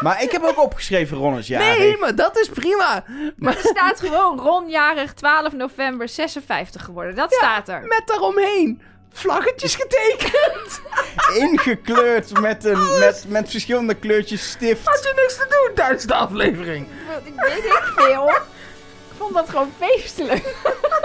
[0.01, 1.79] Maar ik heb ook opgeschreven Ron is jarig.
[1.79, 3.05] Nee, maar dat is prima.
[3.37, 7.15] Maar Er staat gewoon ronjarig 12 november 56 geworden.
[7.15, 7.81] Dat staat er.
[7.83, 8.83] met daaromheen
[9.17, 10.81] vlaggetjes getekend.
[11.51, 14.87] Ingekleurd met, een, met, met verschillende kleurtjes stift.
[14.87, 16.87] Had je niks te doen tijdens de aflevering.
[17.25, 18.29] Ik weet ik veel.
[18.29, 18.43] Ik
[19.19, 20.55] vond dat gewoon feestelijk.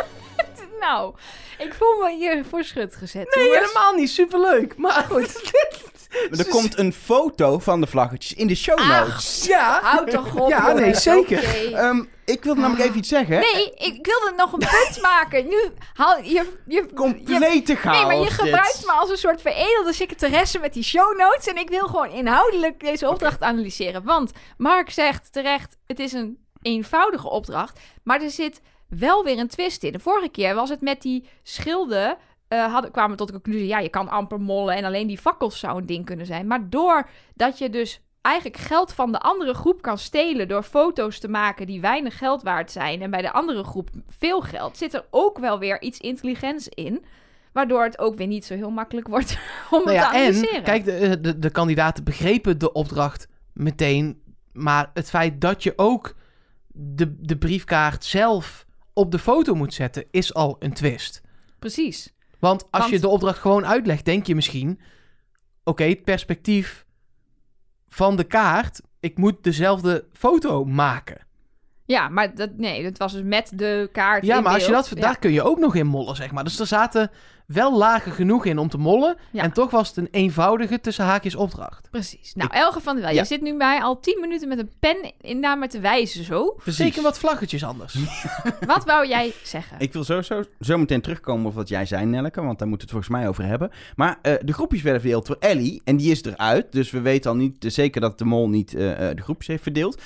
[0.80, 1.14] nou,
[1.58, 3.36] ik voel me hier voor schut gezet.
[3.36, 3.68] Nee, jongens.
[3.68, 4.10] helemaal niet.
[4.10, 4.78] Superleuk.
[4.78, 5.42] Maar goed.
[6.38, 9.46] Er komt een foto van de vlaggetjes in de show notes.
[9.48, 9.80] Ja.
[9.84, 11.74] Houd toch op, Ja, nee, zeker.
[11.74, 13.40] Ehm, ik wilde namelijk even iets zeggen.
[13.40, 15.48] Nee, ik wilde nog een punt maken.
[15.48, 15.58] Nu
[15.94, 16.30] haal je...
[16.30, 17.98] je, je Complete chaos.
[17.98, 18.32] Nee, maar je dit.
[18.32, 21.48] gebruikt me als een soort veredelde secretaresse met die show notes.
[21.48, 24.04] En ik wil gewoon inhoudelijk deze opdracht analyseren.
[24.04, 27.80] Want Mark zegt terecht, het is een eenvoudige opdracht.
[28.04, 29.92] Maar er zit wel weer een twist in.
[29.92, 32.18] De vorige keer was het met die schilden.
[32.48, 35.18] eh, hadden, kwamen we tot de conclusie, ja, je kan amper mollen en alleen die
[35.18, 36.48] fakkels zou een ding kunnen zijn.
[36.48, 41.28] Maar doordat je dus eigenlijk geld van de andere groep kan stelen door foto's te
[41.28, 45.06] maken die weinig geld waard zijn en bij de andere groep veel geld, zit er
[45.10, 47.06] ook wel weer iets intelligents in.
[47.54, 49.38] Waardoor het ook weer niet zo heel makkelijk wordt
[49.72, 50.56] om Nou het ja, te analyseren.
[50.56, 54.22] en kijk, de, de, de kandidaten begrepen de opdracht meteen.
[54.54, 56.16] Maar het feit dat je ook
[56.68, 61.22] de, de briefkaart zelf op de foto moet zetten, is al een twist.
[61.60, 62.14] Precies.
[62.40, 64.80] Want als Want- je de opdracht gewoon uitlegt, denk je misschien...
[65.64, 66.86] Oké, het perspectief
[67.94, 68.82] van de kaart...
[69.00, 71.26] Ik moet dezelfde foto maken.
[71.86, 74.26] Ja, maar dat, nee, het was dus met de kaart.
[74.26, 74.90] Ja, in maar als je beeld.
[74.90, 75.04] dat, Ja.
[75.04, 76.44] daar kun je ook nog in mollen, zeg maar.
[76.44, 77.12] Dus er zaten
[77.46, 79.18] wel lagen genoeg in om te mollen.
[79.32, 79.44] Ja.
[79.44, 81.88] En toch was het een eenvoudige tussen haakjes opdracht.
[81.90, 82.34] Precies.
[82.36, 83.20] Nou, Elge van der Wel, Ja.
[83.20, 86.24] je zit nu mij al tien minuten met een pen in naar me te wijzen
[86.24, 86.56] zo.
[86.66, 87.96] Zeker wat vlaggetjes anders.
[88.66, 89.80] Wat wou jij zeggen?
[89.80, 92.94] Ik wil sowieso zo meteen terugkomen op wat jij zei, Nelleke, want daar moeten we
[92.94, 93.72] het volgens mij over hebben.
[93.96, 96.72] Maar eh, de groepjes werden verdeeld door Ellie en die is eruit.
[96.72, 99.48] Dus we weten al niet eh, zeker dat de mol niet eh, eh, de groepjes
[99.48, 100.02] heeft verdeeld.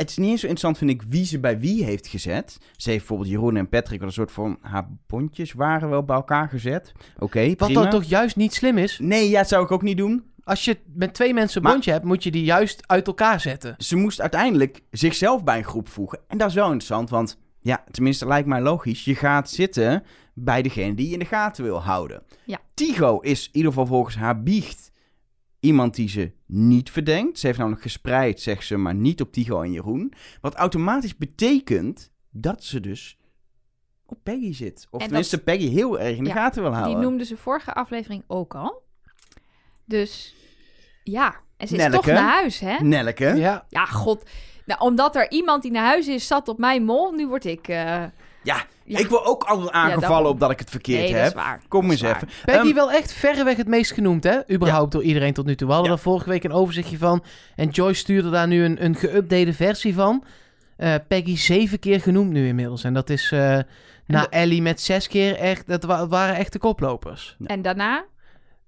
[0.00, 2.58] Het is niet eens zo interessant, vind ik, wie ze bij wie heeft gezet.
[2.76, 6.16] Ze heeft bijvoorbeeld Jeroen en Patrick, wat een soort van haar bondjes waren wel bij
[6.16, 6.92] elkaar gezet.
[7.18, 7.80] Oké, Wat prima.
[7.80, 8.98] dan toch juist niet slim is.
[9.02, 10.22] Nee, ja, dat zou ik ook niet doen.
[10.44, 13.40] Als je met twee mensen een Maar- bondje hebt, moet je die juist uit elkaar
[13.40, 13.74] zetten.
[13.78, 16.18] Ze moest uiteindelijk zichzelf bij een groep voegen.
[16.28, 19.04] En dat is wel interessant, want ja, tenminste lijkt mij logisch.
[19.04, 20.02] Je gaat zitten
[20.34, 22.22] bij degene die je in de gaten wil houden.
[22.44, 22.58] Ja.
[22.74, 24.89] Tigo is in ieder geval volgens haar biecht
[25.60, 27.38] iemand die ze niet verdenkt.
[27.38, 30.12] Ze heeft namelijk gespreid, zegt ze, maar niet op Tigo en Jeroen.
[30.40, 33.18] Wat automatisch betekent dat ze dus
[34.06, 34.86] op Peggy zit.
[34.90, 37.02] Of En tenminste Peggy heel erg in de Ja, gaten wil Die houden.
[37.02, 38.82] noemde ze vorige aflevering ook al.
[39.84, 40.34] Dus
[41.04, 41.96] ja, en ze is Nelleke.
[42.04, 42.76] toch naar huis, hè?
[42.80, 43.24] Nelleke.
[43.36, 44.30] Ja, Ja, god.
[44.66, 47.12] Nou, omdat er iemand die naar huis is, zat op mijn mol.
[47.12, 47.68] Nu word ik...
[47.68, 48.04] eh,
[48.42, 48.98] Ja, Ja.
[48.98, 50.26] ik wil ook altijd aangevallen daarom.
[50.26, 51.18] op dat ik het verkeerd nee, heb.
[51.22, 51.60] dat is waar.
[51.68, 52.28] Kom Dat eens even.
[52.44, 54.38] Peggy Ehm, wel echt verreweg het meest genoemd, hè?
[54.52, 55.66] Überhaupt door iedereen tot nu toe.
[55.68, 55.96] We hadden Ja.
[55.96, 57.24] er vorige week een overzichtje van.
[57.56, 60.24] En Joyce stuurde daar nu een, een geüpdate versie van.
[60.76, 62.84] Eh, Peggy zeven keer genoemd nu inmiddels.
[62.84, 63.58] En dat is eh
[64.06, 65.66] na de- Ellie met zes keer echt...
[65.66, 67.36] Dat wa- waren echt de koplopers.
[67.46, 68.04] En daarna?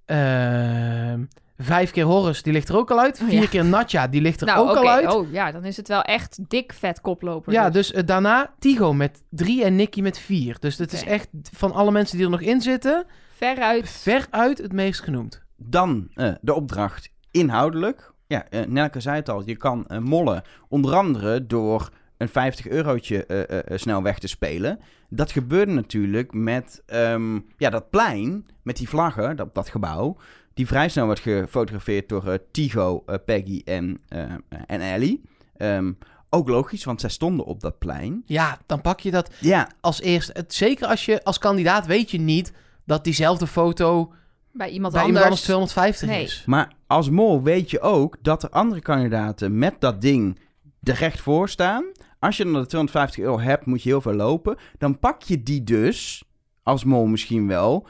[0.06, 1.20] Ehm,
[1.59, 3.20] vijf keer Horus, die ligt er ook al uit.
[3.20, 3.48] Oh, Vier ja.
[3.48, 5.14] keer Natja, die ligt er nou, ook al uit.
[5.14, 7.53] Oh, ja, dan is het wel echt dik vet koploper.
[7.53, 10.57] Ja, dus eh, daarna Tigo met drie en Nicky met vier.
[10.61, 13.05] Dus het is echt van alle mensen die er nog in zitten,
[13.36, 13.88] Veruit.
[13.88, 15.42] veruit het meest genoemd.
[15.57, 18.12] Dan eh, de opdracht inhoudelijk.
[18.26, 21.90] Ja, eh Nelke zei het al, je kan eh, mollen onder andere door
[22.22, 24.78] een 50 eurotje eh, eh, eh, snel weg te spelen.
[25.09, 30.16] Dat gebeurde natuurlijk met ehm, ja, dat plein, met die vlaggen, dat, dat gebouw,
[30.55, 34.22] die vrij snel werd gefotografeerd door eh, Tigo, eh, Peggy en, eh,
[34.66, 35.22] en Ellie.
[35.57, 35.92] Ehm,
[36.30, 38.22] ook logisch, want zij stonden op dat plein.
[38.26, 40.30] Ja, dan pak je dat Ja, als eerst.
[40.32, 42.53] Het, zeker als je als kandidaat weet je niet
[42.84, 44.12] dat diezelfde foto
[44.53, 45.07] Bij iemand bij anders.
[45.07, 46.22] iemand anders 250 Nee.
[46.24, 46.42] is.
[46.46, 50.38] Maar als mol weet je ook dat er andere kandidaten met dat ding
[50.82, 51.84] er recht voor staan.
[52.18, 54.57] Als je dan de 250 euro hebt, moet je heel veel lopen.
[54.78, 56.24] Dan pak je die dus,
[56.62, 57.86] als mol misschien wel,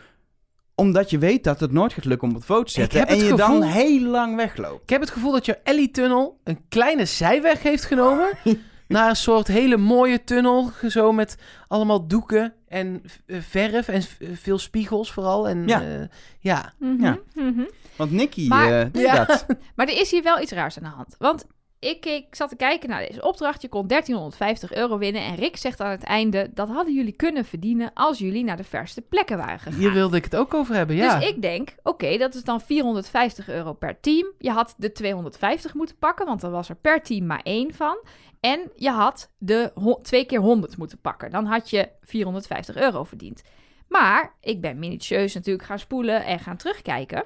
[0.75, 2.99] omdat je weet dat het nooit gaat lukken om op de foto te zetten.
[2.99, 4.83] heb En het je dan heel lang wegloopt.
[4.83, 8.29] Ik heb het gevoel dat je Ellie-tunnel een kleine zijweg heeft genomen.
[8.89, 10.71] naar een soort hele mooie tunnel.
[10.89, 11.37] Zo met
[11.69, 15.49] allemaal doeken en eh, verf en v- veel spiegels vooral.
[15.49, 15.81] En, Ja.
[15.81, 16.09] ja.
[16.41, 16.73] ja.
[16.79, 17.19] Mhm, Ja.
[17.35, 17.63] mhm.
[17.97, 19.25] Want Nicky Maar- eh, Ja.
[19.25, 19.47] dat.
[19.77, 21.15] Maar er is hier wel iets raars aan de hand.
[21.19, 21.45] Want
[21.83, 23.63] ik, ik zat te kijken naar deze opdracht.
[23.63, 25.23] Je kon 1350 euro winnen.
[25.23, 26.51] En Rick zegt aan het einde...
[26.55, 27.91] dat hadden jullie kunnen verdienen...
[27.95, 29.79] als jullie naar de verste plekken waren gegaan.
[29.79, 31.19] Hier wilde ik het ook over hebben, ja.
[31.19, 34.33] Dus ik denk, oké, dat is dan 450 euro per team.
[34.39, 38.07] Je had de 250 moeten pakken, want er was er per team maar één van.
[38.41, 39.73] En je had de
[40.03, 41.31] twee keer 100 moeten pakken.
[41.31, 43.43] Dan had je 450 euro verdiend.
[43.89, 47.25] Maar ik ben minutieus natuurlijk gaan spoelen en gaan terugkijken.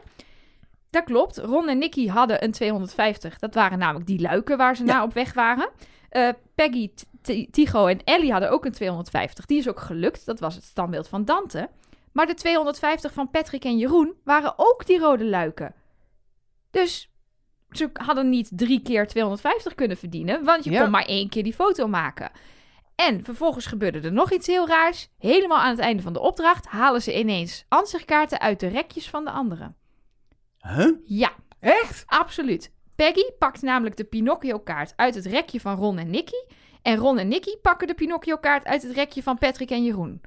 [0.97, 1.39] Dat klopt.
[1.39, 3.39] Ron en Nicky hadden een 250.
[3.39, 4.93] Dat waren namelijk die luiken waar ze Ja.
[4.93, 5.69] naar op weg waren.
[6.09, 6.91] Eh, Peggy,
[7.51, 9.47] Tigo en Ellie hadden ook een 250.
[9.47, 10.27] Die is ook gelukt.
[10.27, 11.69] Dat was het standbeeld van Dante.
[12.13, 15.75] Maar de 250 van Patrick en Jeroen waren ook die rode luiken.
[16.71, 17.11] Dus
[17.71, 20.81] ze hadden niet drie keer 250 kunnen verdienen, want je Ja.
[20.83, 22.31] kon maar één keer die foto maken.
[22.95, 25.09] En vervolgens gebeurde er nog iets heel raars.
[25.19, 29.25] Helemaal aan het einde van de opdracht halen ze ineens ansichtkaarten uit de rekjes van
[29.25, 29.77] de anderen.
[30.77, 30.91] Huh?
[31.05, 32.03] Ja, Echt?
[32.07, 32.73] absoluut.
[32.97, 36.37] Peggy pakt namelijk de Pinocchio-kaart uit het rekje van Ron en Nicky.
[36.83, 40.21] En Ron en Nicky pakken de Pinocchio-kaart uit het rekje van Patrick en Jeroen.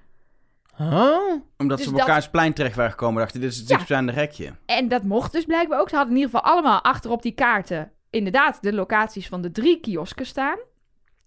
[0.78, 1.18] Huh?
[1.58, 3.22] Omdat Dus ze op dat- elkaars plein terecht waren gekomen.
[3.22, 3.76] Dachten, dit is het Ja.
[3.76, 4.54] dichtstbijzijnde rekje.
[4.66, 5.90] En dat mocht dus blijkbaar ook.
[5.90, 9.80] Ze hadden in ieder geval allemaal achterop die kaarten inderdaad de locaties van de drie
[9.80, 10.58] kiosken staan.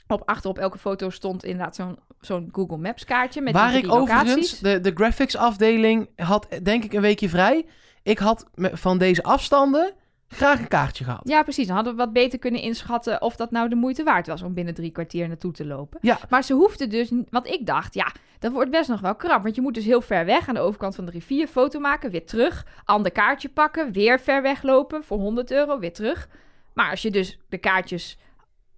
[0.07, 3.77] Op achter op elke foto stond inderdaad zo'n zo'n Google Maps kaartje met Waar die
[3.79, 4.59] ik drie overigens, locaties.
[4.59, 7.67] de, de graphics afdeling had denk ik een weekje vrij.
[8.03, 9.95] Ik had van deze afstanden
[10.29, 11.21] graag een kaartje gehad.
[11.25, 11.67] Ja, precies.
[11.67, 14.55] Dan hadden we wat beter kunnen inschatten of dat nou de moeite waard was om
[14.55, 15.99] binnen drie kwartier naartoe te lopen.
[16.03, 16.19] Ja.
[16.29, 19.43] Maar ze hoefde dus, want ik dacht, ja, dat wordt best nog wel krap.
[19.43, 22.11] Want je moet dus heel ver weg aan de overkant van de rivier foto maken,
[22.11, 26.29] weer terug, ander kaartje pakken, weer ver weglopen voor 100 euro, weer terug.
[26.75, 28.19] Maar als je dus de kaartjes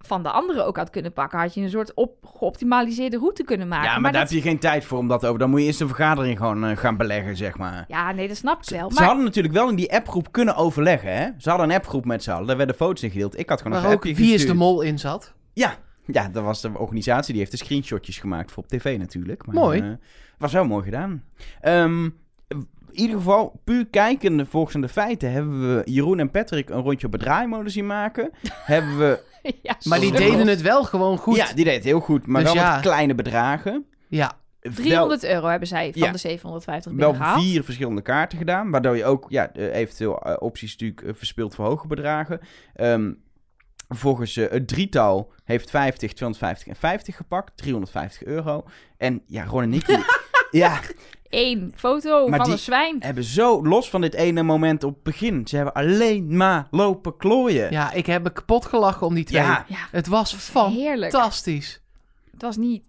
[0.05, 3.67] van de anderen ook had kunnen pakken, had je een soort op, geoptimaliseerde route kunnen
[3.67, 3.89] maken.
[3.89, 5.39] Ja, maar, daar dat- heb je geen tijd voor om dat over.
[5.39, 7.85] Dan moet je eerst een vergadering gewoon eh, gaan beleggen, zeg maar.
[7.87, 8.91] Ja, nee, dat snap ik wel.
[8.91, 11.29] Ze hadden natuurlijk wel in die appgroep kunnen overleggen, hè?
[11.37, 12.47] Ze hadden een appgroep met z'n allen.
[12.47, 13.39] Daar werden foto's in gedeeld.
[13.39, 14.53] Ik had gewoon een appje Wie is de.
[14.53, 15.33] Mol in zat.
[15.53, 15.75] Ja,
[16.05, 17.31] ja, dat was de organisatie.
[17.31, 19.45] Die heeft de screenshotjes gemaakt voor op tv natuurlijk.
[19.45, 19.79] Maar, Mooi.
[19.81, 19.87] eh,
[20.37, 21.23] was wel mooi gedaan.
[21.61, 22.09] Ehm,
[22.95, 25.31] in ieder geval, puur kijkende volgens aan de feiten...
[25.31, 28.31] hebben we Jeroen en Patrick een rondje op het draaimolen zien maken.
[28.73, 29.19] hebben we...
[29.61, 31.35] ja, Maar die deden het wel gewoon goed.
[31.35, 32.27] Ja, die deed het heel goed.
[32.27, 32.73] Maar Dus wel ja.
[32.73, 33.85] met kleine bedragen.
[34.07, 34.31] Ja.
[34.59, 36.11] 300 euro hebben zij van Ja.
[36.11, 37.43] de 750 wel binnengehaald.
[37.43, 38.71] vier verschillende kaarten gedaan.
[38.71, 42.39] Waardoor je ook ja, eventueel eh, opties natuurlijk eh, verspeelt voor hoge bedragen.
[42.73, 43.11] Ehm
[43.87, 47.57] volgens eh, het drietal heeft 50, 250 en 50 gepakt.
[47.57, 48.65] 350 euro.
[48.97, 49.95] En ja, Ron en Nicky
[50.51, 50.79] ja,
[51.35, 52.95] Eén foto Maar van die- een zwijn.
[52.99, 55.47] hebben zo los van dit ene moment op het begin.
[55.47, 57.71] Ze hebben alleen maar lopen klooien.
[57.71, 59.41] ja, ik heb me kapot gelachen om die twee.
[59.41, 59.65] Ja.
[59.67, 61.11] Ja, Het was heerlijk.
[61.11, 61.81] fantastisch.
[62.31, 62.85] Het was niet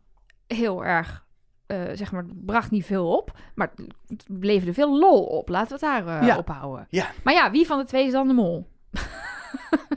[0.47, 1.25] heel erg,
[1.67, 3.39] eh, zeg maar, het bracht niet veel op.
[3.55, 3.73] Maar
[4.07, 5.49] het leverde veel lol op.
[5.49, 6.37] Laten we het daar eh, Ja.
[6.39, 6.87] op houden.
[6.91, 7.11] Ja.
[7.25, 8.67] Maar ja, wie van de twee is dan de mol?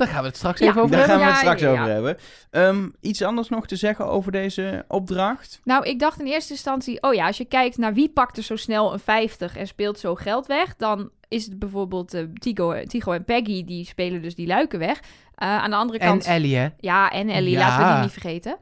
[0.00, 1.26] Daar gaan we het straks Ja, even over Daar gaan hebben.
[1.26, 1.80] we het straks ja, ja.
[1.80, 2.16] over hebben.
[2.50, 5.60] Ehm, iets anders nog te zeggen over deze opdracht?
[5.64, 8.42] Nou, ik dacht in eerste instantie, oh ja, als je kijkt naar wie pakt er
[8.42, 12.82] zo snel een 50 en speelt zo geld weg, dan is het bijvoorbeeld eh, Tigo,
[12.82, 15.00] Tigo en Peggy, die spelen dus die luiken weg.
[15.34, 16.24] Eh, aan de andere En kant...
[16.24, 16.68] Ellie, hè?
[16.78, 17.58] Ja, en Ellie, Ja.
[17.58, 18.56] laten we die niet vergeten.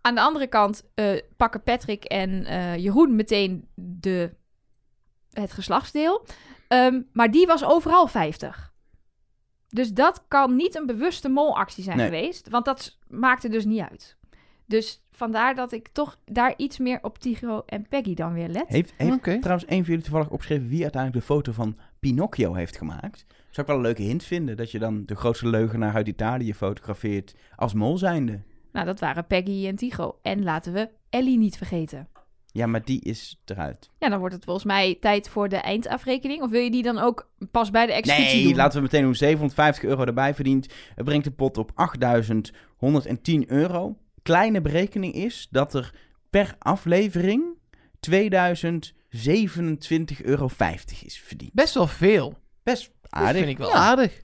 [0.00, 4.30] Aan de andere kant eh, pakken Patrick en eh, Jeroen meteen de,
[5.32, 6.26] het geslachtsdeel.
[6.68, 8.69] Ehm, maar die was overal 50.
[9.70, 12.06] Dus dat kan niet een bewuste molactie zijn Nee.
[12.06, 12.48] geweest.
[12.48, 14.16] Want dat maakte dus niet uit.
[14.66, 18.68] Dus vandaar dat ik toch daar iets meer op Tigro en Peggy dan weer let.
[18.68, 19.38] Heeft, heeft Oké.
[19.38, 23.24] trouwens een van jullie toevallig opgeschreven wie uiteindelijk de foto van Pinocchio heeft gemaakt?
[23.28, 26.54] Zou ik wel een leuke hint vinden, dat je dan de grootste leugenaar uit Italië
[26.54, 28.40] fotografeert als mol zijnde.
[28.72, 30.18] Nou, dat waren Peggy en Tigro.
[30.22, 32.08] En laten we Ellie niet vergeten.
[32.52, 33.90] Ja, maar die is eruit.
[33.98, 36.42] Ja, dan wordt het volgens mij tijd voor de eindafrekening.
[36.42, 38.56] Of wil je die dan ook pas bij de executie Nee, doen?
[38.56, 39.14] laten we meteen doen.
[39.14, 40.66] 750 euro erbij verdient.
[40.94, 43.96] Het brengt de pot op 8110 euro.
[44.22, 45.94] Kleine berekening is dat er
[46.30, 47.44] per aflevering
[48.10, 48.14] 2027,50
[50.24, 50.48] euro
[51.04, 51.52] is verdiend.
[51.52, 52.38] Best wel veel.
[52.62, 53.36] Best Dat aardig.
[53.36, 53.74] vind ik wel Ja.
[53.74, 54.22] aardig.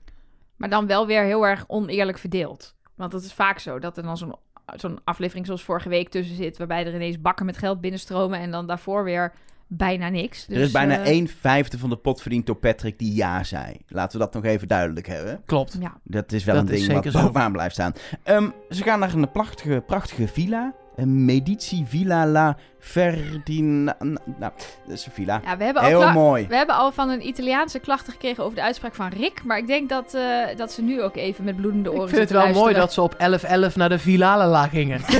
[0.56, 2.74] Maar dan wel weer heel erg oneerlijk verdeeld.
[2.94, 4.34] Want het is vaak zo dat er dan zo'n
[4.74, 6.58] zo'n aflevering zoals vorige week tussen zit...
[6.58, 8.38] waarbij er ineens bakken met geld binnenstromen...
[8.38, 9.32] en dan daarvoor weer
[9.66, 10.46] bijna niks.
[10.46, 13.44] Dus, er is bijna eh, 1 vijfde van de pot verdiend door Patrick die ja
[13.44, 13.76] zei.
[13.88, 15.42] Laten we dat nog even duidelijk hebben.
[15.46, 15.76] Klopt.
[15.80, 17.92] Ja, Dat is wel Dat een is ding wat bovenaan blijft staan.
[18.22, 20.74] Ehm, ze gaan naar een prachtige, prachtige villa.
[20.96, 23.98] Een Medici Villa La Ferdinand.
[24.38, 24.52] Nou,
[24.86, 25.40] dat is een villa.
[25.44, 26.46] ja we, hebben al Heel kla- mooi.
[26.48, 28.44] we hebben al van een Italiaanse klachten gekregen...
[28.44, 29.44] over de uitspraak van Rick.
[29.44, 32.20] Maar ik denk dat, eh, dat ze nu ook even met bloedende oren Ik vind
[32.20, 35.00] het wel mooi dat ze op 11-11 naar de Vilala gingen.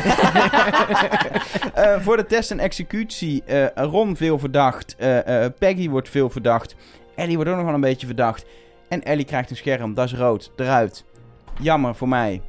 [1.75, 3.43] Eh, voor de test en executie.
[3.45, 4.95] eh, Ron veel verdacht.
[4.99, 6.75] eh, eh, Peggy wordt veel verdacht.
[7.15, 8.45] Ellie wordt ook nog wel een beetje verdacht.
[8.89, 9.95] En Ellie krijgt een scherm.
[9.95, 10.53] Dat is rood.
[10.57, 11.05] Eruit.
[11.61, 12.43] Jammer voor mij.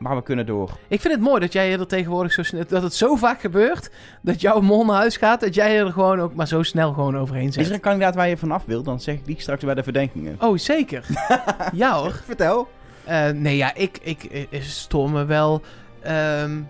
[0.00, 0.78] Maar we kunnen door.
[0.88, 2.64] Ik vind het mooi dat jij er tegenwoordig zo snel...
[2.68, 3.90] Dat het zo vaak gebeurt
[4.22, 5.40] dat jouw mol naar huis gaat...
[5.40, 8.28] dat jij er gewoon ook maar zo snel gewoon overheen Is er een kandidaat waar
[8.28, 8.84] je vanaf wilt?
[8.84, 10.36] Dan zeg ik die straks bij de verdenkingen.
[10.40, 11.06] Oh, zeker.
[11.72, 12.20] ja hoor.
[12.24, 12.68] Vertel.
[13.04, 15.62] Eh, nee, ja, ik, ik, ik stoor me wel.
[16.02, 16.60] ehm,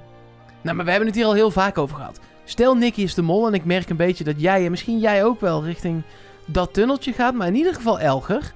[0.62, 2.20] nou, maar we hebben het hier al heel vaak over gehad.
[2.44, 5.24] Stel, Nicky is de mol en ik merk een beetje dat jij en misschien jij
[5.24, 6.02] ook wel richting
[6.46, 8.52] dat tunneltje gaat, maar in ieder geval Elger.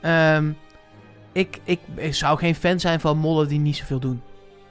[0.00, 0.50] Ehm,
[1.38, 4.22] ik, ik, ik zou geen fan zijn van mollen die niet zoveel doen.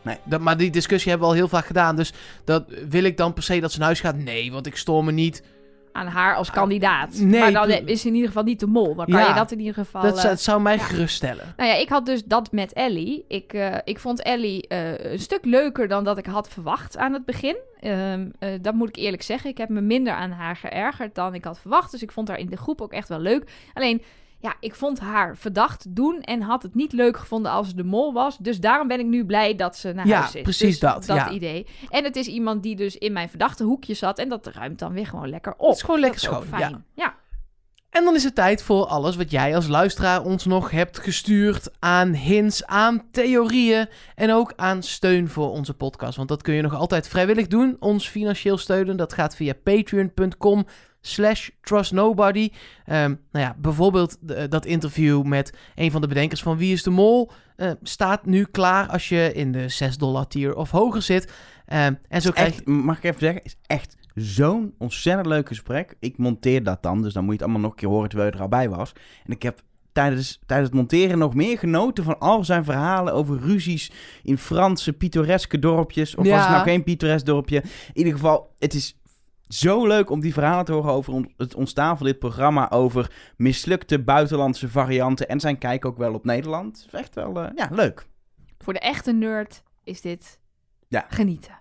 [0.02, 0.18] Nee.
[0.24, 1.96] Dat, maar die discussie hebben we al heel vaak gedaan.
[1.96, 2.14] Dus
[2.44, 4.16] dat, wil ik dan per se dat ze naar huis gaat?
[4.18, 5.44] Nee, want ik stoor me niet.
[5.92, 7.14] Aan haar als kandidaat.
[7.20, 8.96] nee, maar dan is ze in ieder geval niet de mol.
[8.96, 10.02] Dan kan Ja, je dat in ieder geval...
[10.02, 10.84] Dat, zou- eh, het zou mij ja.
[10.84, 11.54] geruststellen.
[11.58, 13.26] Nou ja, ik had dus dat met Ellie.
[13.28, 17.14] Ik, eh, ik vond Ellie eh, een stuk leuker dan dat ik had verwacht aan
[17.14, 17.56] het begin.
[17.80, 19.50] Ehm, eh, dat moet ik eerlijk zeggen.
[19.50, 21.92] Ik heb me minder aan haar geërgerd dan ik had verwacht.
[21.92, 23.52] Dus ik vond haar in de groep ook echt wel leuk.
[23.74, 24.02] Alleen,
[24.40, 27.84] ja, ik vond haar verdacht doen en had het niet leuk gevonden als ze de
[27.84, 28.38] mol was.
[28.38, 30.42] Dus daarom ben ik nu blij dat ze naar Ja, huis is.
[30.42, 31.30] precies Dus dat, Dat ja.
[31.30, 31.68] idee.
[31.90, 34.20] En het is iemand die dus in mijn verdachte hoekje zat.
[34.20, 35.68] En dat ruimt dan weer gewoon lekker op.
[35.68, 36.86] Het is gewoon lekker is schoon, fijn.
[36.94, 37.16] ja.
[37.90, 41.70] En dan is het tijd voor alles wat jij als luisteraar ons nog hebt gestuurd
[41.80, 46.18] aan hints, aan theorieën en ook aan steun voor onze podcast.
[46.18, 48.98] Want dat kun je nog altijd vrijwillig doen, ons financieel steunen.
[48.98, 50.66] Dat gaat via patreon.com
[51.08, 52.50] slash trustnobody.
[52.86, 54.18] Ehm nou ja, bijvoorbeeld
[54.52, 58.44] dat interview met een van de bedenkers van Wie is de Mol eh, staat nu
[58.44, 61.32] klaar als je in de 6 dollar tier of hoger zit.
[61.66, 62.54] Ehm, en zo krijg.
[62.54, 65.96] Echt, mag ik even zeggen, is echt zo'n ontzettend leuk gesprek.
[66.00, 68.30] Ik monteer dat dan, dus dan moet je het allemaal nog een keer horen terwijl
[68.30, 68.94] je er al bij was.
[69.26, 73.40] En ik heb tijdens, tijdens het monteren nog meer genoten van al zijn verhalen over
[73.40, 73.92] ruzies
[74.24, 76.16] in Franse pittoreske dorpjes.
[76.16, 77.62] Of was het nou geen pittoresk dorpje?
[77.62, 78.98] In ieder geval, het is
[79.50, 82.70] zo leuk om die verhalen te horen over het ontstaan van dit programma.
[82.72, 86.78] Over mislukte buitenlandse varianten en zijn kijk ook wel op Nederland.
[86.78, 88.06] Het is echt wel, eh, ja, leuk.
[88.60, 90.40] Voor de echte nerd is dit
[90.88, 91.06] Ja.
[91.10, 91.52] genieten.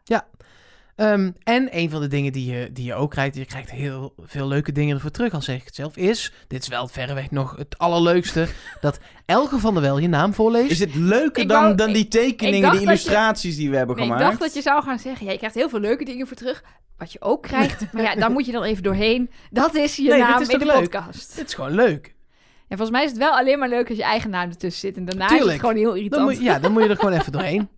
[0.96, 4.14] Ehm, en een van de dingen die je, die je ook krijgt, je krijgt heel
[4.22, 7.30] veel leuke dingen ervoor terug, al zeg ik het zelf, is, dit is wel verreweg
[7.30, 8.46] nog het allerleukste,
[8.80, 10.70] dat Elke van der Wel je naam voorleest.
[10.70, 13.96] Is het leuker Ik dan, wou- dan die tekeningen, die je- illustraties die we hebben
[13.96, 14.28] Nee, ik gemaakt?
[14.30, 16.64] dacht dat je zou gaan zeggen, ja, je krijgt heel veel leuke dingen voor terug.
[16.98, 19.30] Wat je ook krijgt, maar ja, daar moet je dan even doorheen.
[19.50, 20.74] Dat is je Nee, naam is in de leuk?
[20.80, 21.36] podcast.
[21.36, 22.14] Het is gewoon leuk.
[22.68, 24.96] En volgens mij is het wel alleen maar leuk als je eigen naam ertussen zit.
[24.96, 26.22] En daarna is het gewoon heel Dan irritant.
[26.24, 27.68] moet, ja, dan moet je er gewoon even doorheen.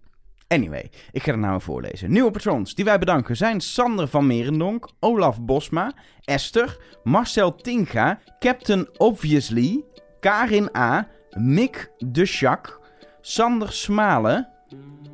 [0.48, 2.10] Anyway, ik ga de namen voorlezen.
[2.10, 5.92] Nieuwe patrons die wij bedanken zijn Sander van Merendonk, Olaf Bosma,
[6.24, 9.84] Esther, Marcel Tinga, Captain Obviously,
[10.20, 12.80] Karin A, Mick de Schack,
[13.20, 14.48] Sander Smalen,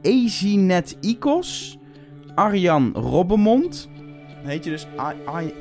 [0.02, 1.78] Ezinet Ikos,
[2.34, 3.88] Arjan Robbemond.
[4.44, 4.86] Heet je dus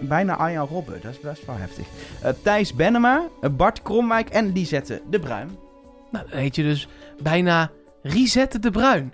[0.02, 1.88] bijna Arjan Robbe, dat is best wel heftig.
[2.22, 5.58] Eh, Thijs Bennema, eh, Bart Kromwijk en Lisette de Bruin.
[6.12, 6.88] Nou, dan heet je dus
[7.22, 7.72] bijna
[8.02, 9.14] Risette de Bruin.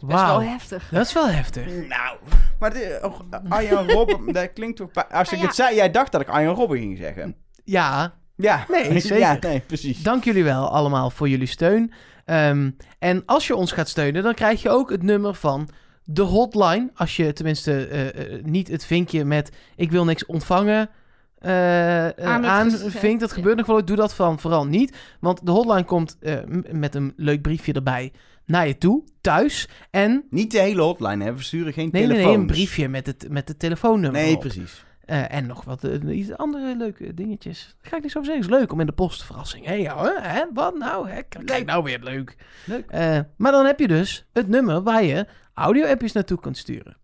[0.00, 0.88] Dat is wel heftig.
[0.90, 1.66] dat is wel heftig.
[1.66, 2.16] Nou,
[2.58, 4.88] maar dit, oh, Arjan Robben, dat klinkt toch...
[4.94, 5.46] Als ik Nou ja.
[5.46, 7.36] het zei, jij dacht dat ik Arjan Robben ging zeggen.
[7.64, 9.18] Ja, Ja, Nee, zeker.
[9.18, 10.02] Ja, nee, precies.
[10.02, 11.92] dank jullie wel allemaal voor jullie steun.
[12.24, 15.68] Ehm, en als je ons gaat steunen, dan krijg je ook het nummer van
[16.10, 16.90] de hotline.
[16.94, 20.90] Als je tenminste eh, eh, niet het vinkje met ik wil niks ontvangen
[21.38, 23.20] eh eh, aanvinkt.
[23.20, 23.34] Dat ja.
[23.34, 23.84] gebeurt nog wel.
[23.84, 24.96] Doe dat van vooral niet.
[25.20, 26.36] Want de hotline komt eh,
[26.70, 28.12] met een leuk briefje erbij
[28.44, 29.68] naar je toe, thuis.
[29.90, 31.34] En Niet de hele hotline, hè.
[31.34, 32.34] We sturen geen nee, nee, telefoons.
[32.36, 34.40] nee, een briefje met het, met het telefoonnummer Nee, op.
[34.40, 34.84] precies.
[35.04, 37.76] Eh, en nog wat iets andere leuke dingetjes.
[37.80, 38.52] Daar ga ik niet zo over zeggen.
[38.52, 39.64] is leuk om in de post verrassing.
[39.66, 41.08] Hé, hey, hè, hè, wat nou?
[41.10, 41.22] Hè?
[41.44, 42.36] Kijk nou weer leuk.
[42.64, 42.90] Leuk.
[42.90, 45.26] Eh, maar dan heb je dus het nummer waar je
[45.58, 46.96] audio-appjes naartoe kunt sturen.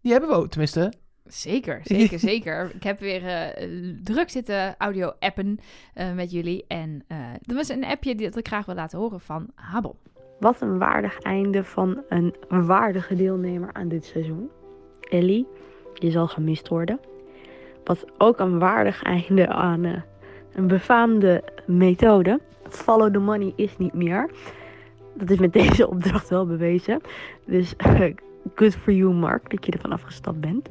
[0.00, 0.92] Die hebben we ook, tenminste.
[1.24, 2.70] Zeker, zeker, zeker.
[2.74, 3.68] Ik heb weer eh,
[4.02, 5.58] druk zitten audio-appen
[5.94, 6.64] eh, met jullie.
[6.68, 9.96] En eh er was een appje die dat ik graag wil laten horen van Habel.
[10.40, 14.50] Wat een waardig einde van een waardige deelnemer aan dit seizoen.
[15.10, 15.46] Ellie,
[15.94, 17.00] je zal gemist worden.
[17.84, 20.02] Wat ook een waardig einde aan eh,
[20.54, 22.40] een befaamde methode.
[22.68, 24.30] Follow the money is niet meer.
[25.14, 27.00] Dat is met deze opdracht wel bewezen.
[27.46, 27.74] Dus
[28.54, 30.68] good for you, Mark, dat je ervan afgestapt bent.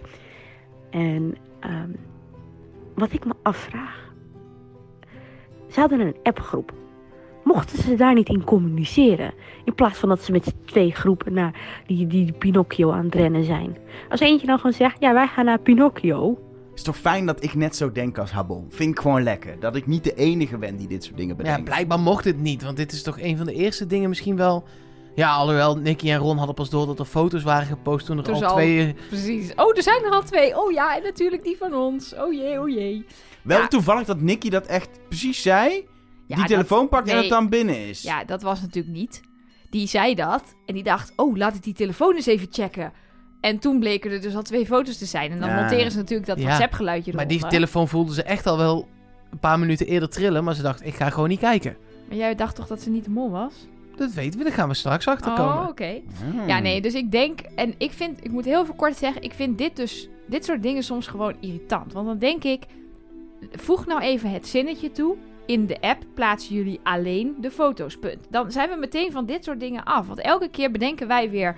[0.90, 1.90] En ehm,
[2.96, 4.08] wat ik me afvraag.
[5.68, 6.74] Ze hadden een appgroep.
[7.44, 9.34] Mochten ze daar niet in communiceren?
[9.64, 13.44] In plaats van dat ze met twee groepen naar die, die Pinocchio aan het rennen
[13.44, 13.78] zijn.
[14.10, 16.38] Als eentje dan gewoon zegt, ja wij gaan naar Pinocchio.
[16.80, 18.66] Is toch fijn dat ik net zo denk als Habon.
[18.70, 19.60] Vind ik gewoon lekker.
[19.60, 21.64] Dat ik niet de enige ben die dit soort dingen Ja, bedenkt.
[21.64, 22.64] blijkbaar mocht het niet.
[22.64, 24.64] Want dit is toch een van de eerste dingen misschien wel...
[25.16, 28.24] Ja, alhoewel Nicky en Ron hadden pas door dat er foto's waren gepost toen er
[28.24, 28.96] Toen al al- twee...
[29.08, 29.54] Precies.
[29.56, 30.58] Oh, er zijn er al twee.
[30.58, 32.16] Oh ja, en natuurlijk die van ons.
[32.16, 33.06] Oh jee, oh jee.
[33.42, 33.68] Wel Ja.
[33.68, 35.70] toevallig dat Nicky dat echt precies zei.
[35.74, 35.82] Ja,
[36.26, 38.02] die dat- telefoon pakt en het dan binnen is.
[38.02, 39.22] Ja, dat was natuurlijk niet.
[39.70, 42.92] Die zei dat en die dacht, oh, laat ik die telefoon eens even checken.
[43.42, 45.32] En toen bleken er dus al twee foto's te zijn.
[45.32, 45.60] En dan Ja.
[45.60, 46.40] monteren ze natuurlijk dat.
[46.40, 48.88] WhatsApp-geluidje Maar die telefoon voelden ze echt al wel
[49.32, 50.44] een paar minuten eerder trillen.
[50.44, 51.78] Maar ze dacht, ik ga gewoon niet kijken.
[52.08, 53.54] Maar jij dacht toch dat ze niet de mol was?
[53.96, 55.62] Dat weten we, daar gaan we straks achter komen.
[55.62, 56.02] Oh, oké.
[56.32, 56.48] Hmm.
[56.48, 59.34] Ja, nee, dus ik denk, en ik vind, ik moet heel veel kort zeggen, ik
[59.34, 61.94] vind dit dus, dit soort dingen soms gewoon irritant.
[61.94, 62.64] Want dan denk ik,
[63.52, 65.16] voeg nou even het zinnetje toe.
[65.46, 68.28] In de app plaatsen jullie alleen de foto's, punt.
[68.30, 70.08] Dan zijn we meteen van dit soort dingen af.
[70.08, 71.56] Want elke keer bedenken wij weer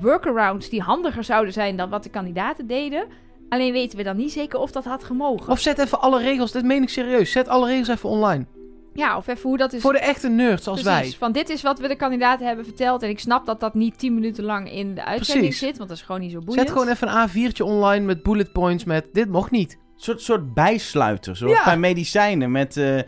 [0.00, 3.06] workarounds die handiger zouden zijn dan wat de kandidaten deden.
[3.48, 5.52] Alleen weten we dan niet zeker of dat had gemogen.
[5.52, 7.30] Of zet even alle regels, dit meen ik serieus.
[7.32, 8.46] Zet alle regels even online.
[8.94, 9.80] ja, of even hoe dat is.
[9.80, 11.18] Voor de echte nerds als Precies, wij.
[11.18, 13.02] van dit is wat we de kandidaten hebben verteld.
[13.02, 15.66] En ik snap dat dat niet 10 minuten lang in de uitzending Precies.
[15.68, 15.76] zit.
[15.76, 16.66] Want dat is gewoon niet zo boeiend.
[16.68, 19.72] Zet gewoon even een A4'tje online met bullet points met dit mocht niet.
[19.72, 21.36] Een soort, soort bijsluiter.
[21.36, 21.64] Zoals Ja.
[21.64, 22.50] bij medicijnen.
[22.50, 22.98] Met eh,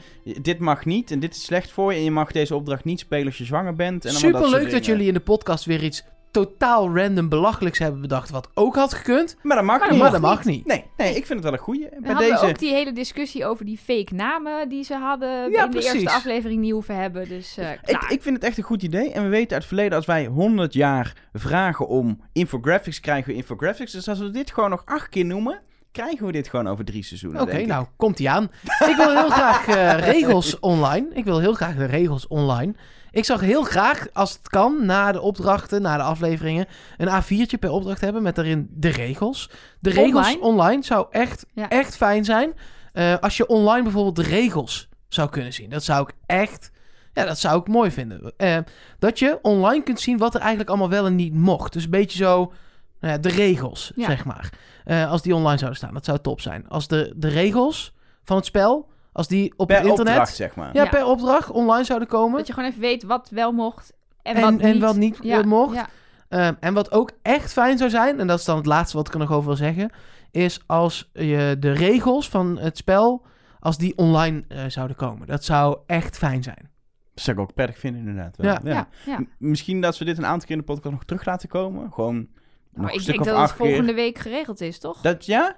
[0.43, 1.99] dit mag niet en dit is slecht voor je.
[1.99, 4.05] En je mag deze opdracht niet spelen als je zwanger bent.
[4.05, 8.01] En Super dat leuk dat jullie in de podcast weer iets totaal random belachelijks hebben
[8.01, 9.37] bedacht, wat ook had gekund.
[9.43, 10.01] Maar dat mag Maar niet.
[10.01, 10.67] Maar dat mag niet.
[10.67, 11.81] Nee, nee, ik vind het wel een goeie.
[11.83, 12.47] We Bij hadden deze...
[12.47, 16.11] ook die hele discussie over die fake namen die ze hadden Ja, in de eerste
[16.11, 17.29] aflevering niet hoeven hebben.
[17.29, 18.13] Dus eh Ik, klaar.
[18.13, 19.13] ik vind het echt een goed idee.
[19.13, 23.37] En we weten uit het verleden, als wij 100 jaar vragen om infographics, krijgen we
[23.37, 23.93] infographics.
[23.93, 25.61] Dus als we dit gewoon nog acht keer noemen,
[25.93, 27.41] krijgen we dit gewoon over drie seizoenen.
[27.41, 28.51] Oké, nou, komt ie aan.
[28.89, 31.07] Ik wil heel graag eh, regels online.
[31.13, 32.75] Ik wil heel graag de regels online.
[33.17, 37.59] Ik zag heel graag, als het kan, na de opdrachten, na de afleveringen, een A4'tje
[37.61, 39.51] per opdracht hebben met daarin de regels.
[39.81, 40.41] De regels Online?
[40.41, 41.69] online, zou echt, Ja.
[41.69, 42.53] echt fijn zijn.
[42.93, 45.71] Eh, als je online bijvoorbeeld de regels zou kunnen zien.
[45.71, 46.71] Dat zou ik echt,
[47.13, 48.33] ja, dat zou ik mooi vinden.
[48.37, 48.59] Eh,
[48.99, 51.73] dat je online kunt zien wat er eigenlijk allemaal wel en niet mocht.
[51.73, 52.53] Dus een beetje zo,
[53.01, 54.07] nou ja, de regels, Ja.
[54.07, 54.51] zeg maar.
[54.85, 56.69] Eh, als die online zouden staan, dat zou top zijn.
[56.69, 57.93] Als de, de regels
[58.25, 60.75] van het spel, als die op Per het internet, opdracht, zeg maar.
[60.75, 60.89] ja, Ja.
[60.89, 62.39] per opdracht online zouden komen.
[62.39, 63.93] Dat je gewoon even weet wat wel mocht
[64.23, 64.81] en, En, wat en, niet.
[64.83, 65.75] wat niet Ja, eh, mocht.
[65.75, 65.87] ja.
[66.29, 69.07] Ehm, en wat ook echt fijn zou zijn, en dat is dan het laatste wat
[69.07, 69.91] ik er nog over wil zeggen,
[70.31, 73.25] is als je de regels van het spel,
[73.61, 75.27] als die online eh, zouden komen.
[75.27, 76.71] Dat zou echt fijn zijn.
[77.15, 78.37] Dat zou ik ook prettig vinden, inderdaad.
[78.37, 78.57] wel.
[78.73, 78.89] Ja.
[79.07, 81.93] Ja, Misschien dat we dit een aantal keer in de podcast nog terug laten komen.
[81.93, 82.27] Gewoon nog
[82.73, 83.67] Maar een ik stuk denk of dat het keer.
[83.67, 85.01] volgende week geregeld is, toch?
[85.01, 85.57] Dat, ja?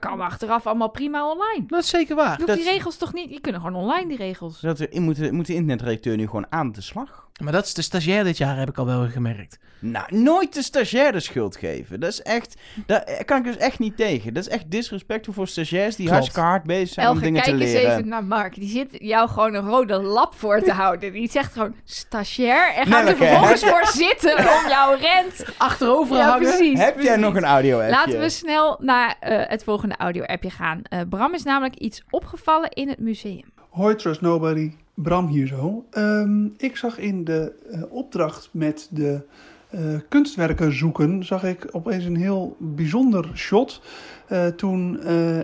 [0.00, 1.64] Dat kan achteraf allemaal prima online.
[1.66, 2.30] Dat is zeker waar.
[2.30, 3.28] Je hoeft Dat- die regels toch niet...
[3.28, 4.60] Die kunnen gewoon online, die regels.
[4.60, 7.23] Dat moet, de, moet de internetredacteur nu gewoon aan de slag?
[7.42, 9.58] Maar dat is de stagiair dit jaar, heb ik al wel gemerkt.
[9.78, 12.00] Nou, nooit de stagiair de schuld geven.
[12.00, 12.54] Dat is echt...
[12.86, 14.34] Daar kan ik dus echt niet tegen.
[14.34, 16.20] Dat is echt disrespectvol voor stagiairs die Klopt.
[16.20, 17.90] hartstikke hard bezig zijn om dingen kijk te eens leren.
[17.92, 18.54] even naar Mark.
[18.54, 21.12] Die zit jou gewoon een rode lap voor te houden.
[21.12, 25.44] Die zegt gewoon stagiair en gaat er vervolgens voor zitten om jouw rent.
[25.58, 26.48] Achterover Ja, hangen.
[26.48, 26.78] precies.
[26.78, 27.90] Heb jij nog een audio appje?
[27.90, 30.80] Laten we snel naar eh, het volgende audio-appje gaan.
[30.82, 33.44] Eh, Bram is namelijk iets opgevallen in het museum.
[33.70, 35.84] Hoi Trust Nobody, Bram hier zo.
[35.90, 39.22] Ehm, ik zag in de eh, opdracht met de
[39.70, 43.82] eh, kunstwerken zoeken, zag ik opeens een heel bijzonder shot.
[44.26, 45.00] Eh, toen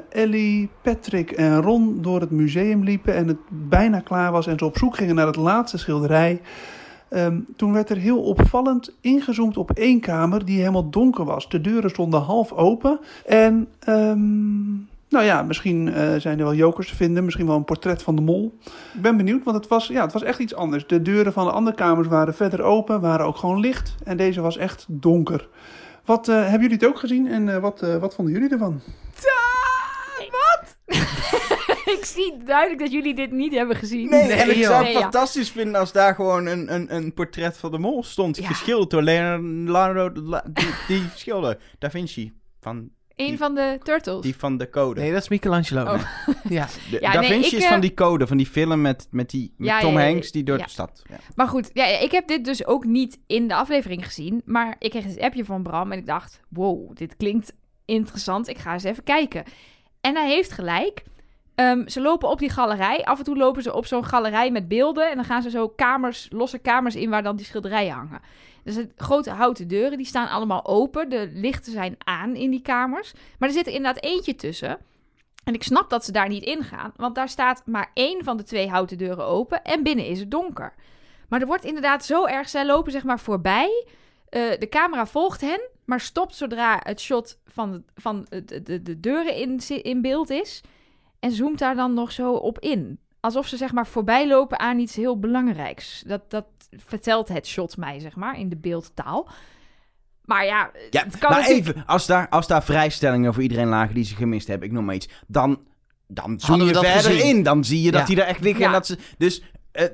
[0.09, 4.64] Ellie, Patrick en Ron door het museum liepen en het bijna klaar was en ze
[4.64, 6.40] op zoek gingen naar het laatste schilderij.
[7.09, 11.48] Ehm, toen werd er heel opvallend ingezoomd op één kamer die helemaal donker was.
[11.48, 13.68] De deuren stonden half open en...
[13.78, 17.24] ehm, nou ja, misschien eh, zijn er wel jokers te vinden.
[17.24, 18.58] Misschien wel een portret van de mol.
[18.94, 20.86] Ik ben benieuwd, want het was, ja, het was echt iets anders.
[20.86, 23.94] De deuren van de andere kamers waren verder open, waren ook gewoon licht.
[24.04, 25.48] En deze was echt donker.
[26.04, 28.80] Wat, eh, hebben jullie het ook gezien en eh, wat, eh, wat vonden jullie ervan?
[31.98, 34.11] ik zie duidelijk dat jullie dit niet hebben gezien.
[34.11, 35.00] Nee, Nee, en ik zou het Nee, ja.
[35.00, 38.36] fantastisch vinden als daar gewoon een, een, een portret van de mol stond.
[38.36, 38.46] Ja.
[38.46, 41.58] Geschilderd door Leonardo, La- die, die schilder.
[41.78, 42.32] Da Vinci.
[42.61, 42.88] Van,
[43.21, 44.21] Een van de turtles.
[44.23, 45.01] die van de code.
[45.01, 45.83] Nee, dat is Michelangelo.
[45.93, 46.03] Oh.
[46.49, 46.66] Ja.
[46.91, 49.07] De- Ja, da nee, Vinci ik, is eh, van die code, van die film met,
[49.11, 50.64] met, die, met Ja, Tom ja, ja, Hanks die door ja.
[50.64, 51.03] de stad.
[51.09, 51.16] Ja.
[51.35, 54.43] Maar goed, ja, ik heb dit dus ook niet in de aflevering gezien.
[54.45, 56.41] Maar ik kreeg het appje van Bram en ik dacht...
[56.49, 57.53] Wow, dit klinkt
[57.85, 58.49] interessant.
[58.49, 59.45] Ik ga eens even kijken.
[60.01, 61.03] En hij heeft gelijk.
[61.55, 63.05] Ehm, ze lopen op die galerij.
[63.05, 65.11] Af en toe lopen ze op zo'n galerij met beelden.
[65.11, 68.21] En dan gaan ze zo kamers, losse kamers in waar dan die schilderijen hangen.
[68.64, 71.08] Er zijn grote houten deuren, die staan allemaal open.
[71.08, 73.12] De lichten zijn aan in die kamers.
[73.38, 74.78] Maar er zit er inderdaad eentje tussen.
[75.44, 76.92] En ik snap dat ze daar niet in gaan.
[76.96, 79.62] Want daar staat maar één van de twee houten deuren open.
[79.62, 80.74] En binnen is het donker.
[81.28, 82.48] Maar er wordt inderdaad zo erg...
[82.48, 83.86] Zij lopen zeg maar voorbij.
[84.28, 85.61] Eh, de camera volgt hen.
[85.84, 90.30] Maar stopt zodra het shot van, de, van de, de, de deuren in, in beeld
[90.30, 90.61] is.
[91.20, 92.98] En zoomt daar dan nog zo op in.
[93.21, 96.03] Alsof ze zeg maar voorbij lopen aan iets heel belangrijks.
[96.07, 96.45] Dat, dat
[96.87, 99.29] vertelt het shot mij, zeg maar, in de beeldtaal.
[100.25, 101.68] Maar ja, Ja, het kan maar natuurlijk...
[101.68, 104.85] even, als daar, als daar vrijstellingen voor iedereen lagen die ze gemist hebben, ik noem
[104.85, 105.61] maar iets, dan,
[106.07, 107.37] dan zoom je verder gezien?
[107.37, 107.43] in.
[107.43, 108.07] Dan zie je dat Ja.
[108.07, 108.64] die daar echt liggen.
[108.64, 109.43] En dat ze, dus
[109.73, 109.87] eh,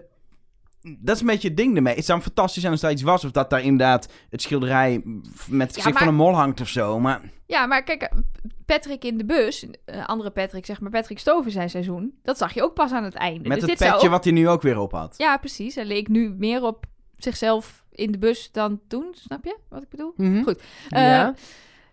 [0.99, 1.95] dat is een beetje het ding ermee.
[1.95, 5.67] Het zou fantastisch zijn als daar iets was, of dat daar inderdaad het schilderij met
[5.67, 7.01] het Ja, gezicht maar- van een mol hangt of zo.
[7.01, 8.11] Maar Ja, maar kijk,
[8.67, 12.53] Patrick in de bus, eh, andere Patrick, zeg maar Patrick Stover zijn seizoen, dat zag
[12.55, 13.49] je ook pas aan het einde.
[13.49, 15.15] met dus het dit petje ook- wat hij nu ook weer op had.
[15.17, 15.75] Ja, precies.
[15.75, 16.85] Hij leek nu meer op
[17.17, 20.13] zichzelf in de bus dan toen, snap je wat ik bedoel?
[20.17, 20.43] Mhm.
[20.43, 20.63] Goed.
[20.89, 21.29] Ja.
[21.29, 21.35] Eh,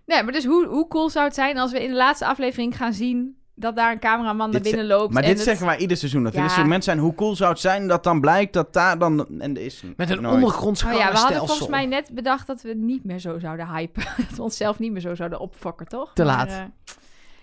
[0.06, 2.78] Nee, maar dus hoe, hoe cool zou het zijn als we in de laatste aflevering
[2.78, 5.14] gaan zien dat daar een cameraman naar Dit binnen loopt.
[5.14, 6.24] Maar en dit het- zeggen wij ieder seizoen.
[6.24, 6.42] Dat Ja.
[6.42, 7.04] dit soort mensen zijn.
[7.06, 9.40] Hoe cool zou het zijn dat dan blijkt dat daar dan...
[9.40, 12.62] En er is Met een ondergronds Oh ja, we hadden volgens mij net bedacht dat
[12.62, 14.04] we niet meer zo zouden hypen.
[14.28, 16.12] dat we onszelf niet meer zo zouden opfokken, toch?
[16.14, 16.48] Te Maar, laat.
[16.48, 16.64] eh,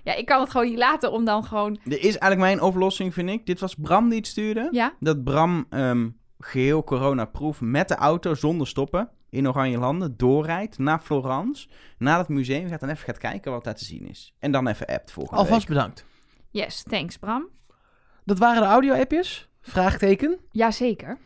[0.02, 1.78] ja, ik kan het gewoon niet laten om dan gewoon...
[1.84, 3.46] Er is eigenlijk mijn oplossing, vind ik.
[3.46, 4.68] Dit was Bram die het stuurde.
[4.70, 6.08] Ja, Dat Bram ehm,
[6.38, 11.68] geheel coronaproof met de auto zonder stoppen in Oranje Landen doorrijdt naar Florence.
[11.98, 14.34] Naar het museum gaat en even gaat kijken wat daar te zien is.
[14.38, 15.76] En dan even appt volgende Alvast week.
[15.76, 16.04] bedankt.
[16.50, 17.48] yes, thanks Bram.
[18.24, 19.48] Dat waren de audio-appjes.
[19.60, 20.38] Vraagteken.
[20.50, 21.18] Jazeker.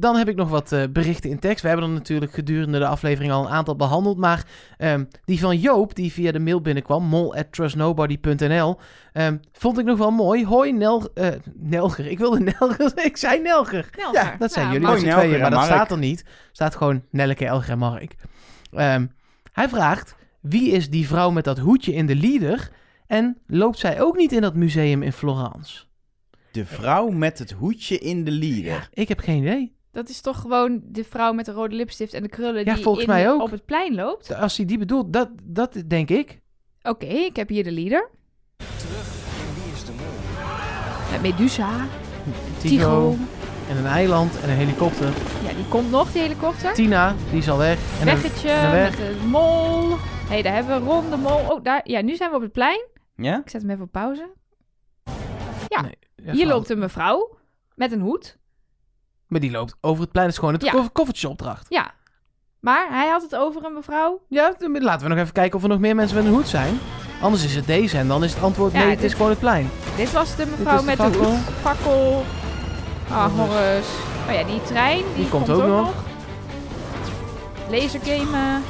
[0.00, 1.62] Dan heb ik nog wat eh, berichten in tekst.
[1.62, 4.18] We hebben er natuurlijk gedurende de aflevering al een aantal behandeld.
[4.18, 4.44] Maar
[4.76, 8.76] ehm, die van Joop, die via de mail binnenkwam, mol@trustnobody.nl,
[9.12, 10.44] ehm, vond ik nog wel mooi.
[10.46, 12.06] Hoi Nel, eh, Nelger.
[12.06, 12.92] Ik wilde Nelger.
[13.04, 13.90] ik zei Nelger.
[13.96, 14.22] Nelger.
[14.24, 15.72] Ja, Dat zijn Nou, jullie met z'n tweeën, maar dat Mark.
[15.72, 16.24] staat er niet.
[16.52, 18.14] staat gewoon Nelleke, Elger en Mark.
[18.72, 19.06] Ehm,
[19.52, 22.70] hij vraagt, wie is die vrouw met dat hoedje in de lieder?
[23.06, 25.84] En loopt zij ook niet in dat museum in Florence?
[26.52, 28.72] De vrouw met het hoedje in de lieder.
[28.72, 29.76] Ja, ik heb geen idee.
[29.98, 32.82] Dat is toch gewoon de vrouw met de rode lipstift en de krullen Ja, die
[32.82, 33.42] volgens in- mij ook.
[33.42, 34.34] op het plein loopt?
[34.34, 36.40] Als hij die bedoelt, dat, dat denk ik.
[36.82, 38.10] Oké, ik heb hier de leader.
[41.10, 41.70] Met Medusa,
[42.58, 43.16] Tigo,
[43.68, 45.12] en een eiland en een helikopter.
[45.44, 46.74] Ja, die komt nog, die helikopter.
[46.74, 48.00] Tina, die is al weg.
[48.00, 48.98] En een- Weggetje en een weg.
[48.98, 49.88] met de mol.
[49.90, 49.96] Hé,
[50.28, 51.38] hey, daar hebben we Ron de mol.
[51.50, 51.80] Oh, daar.
[51.84, 52.86] Ja, nu zijn we op het plein.
[53.16, 53.38] Ja?
[53.38, 54.30] Ik zet hem even op pauze.
[55.68, 55.98] Ja, Nee,
[56.34, 57.38] hier loopt een mevrouw
[57.74, 58.38] met een hoed.
[59.28, 60.26] Maar die loopt over het plein.
[60.26, 60.70] Dat is gewoon het Ja.
[60.72, 61.66] koff- koffertjesopdracht.
[61.68, 61.90] Ja.
[62.60, 64.20] Maar hij had het over een mevrouw.
[64.28, 66.78] Ja, laten we nog even kijken of er nog meer mensen met een hoed zijn.
[67.22, 69.30] Anders is het deze en dan is het antwoord Ja, nee, dit- het is gewoon
[69.30, 69.70] het plein.
[69.96, 71.20] Dit was de mevrouw de met fakkel.
[71.20, 71.38] de hoed.
[71.60, 72.24] Fakkel.
[73.10, 73.48] Ah, Horus.
[73.54, 73.86] Horus.
[74.28, 75.04] Oh ja, die trein.
[75.16, 75.92] Die, komt ook nog.
[77.70, 78.62] Lasergamen.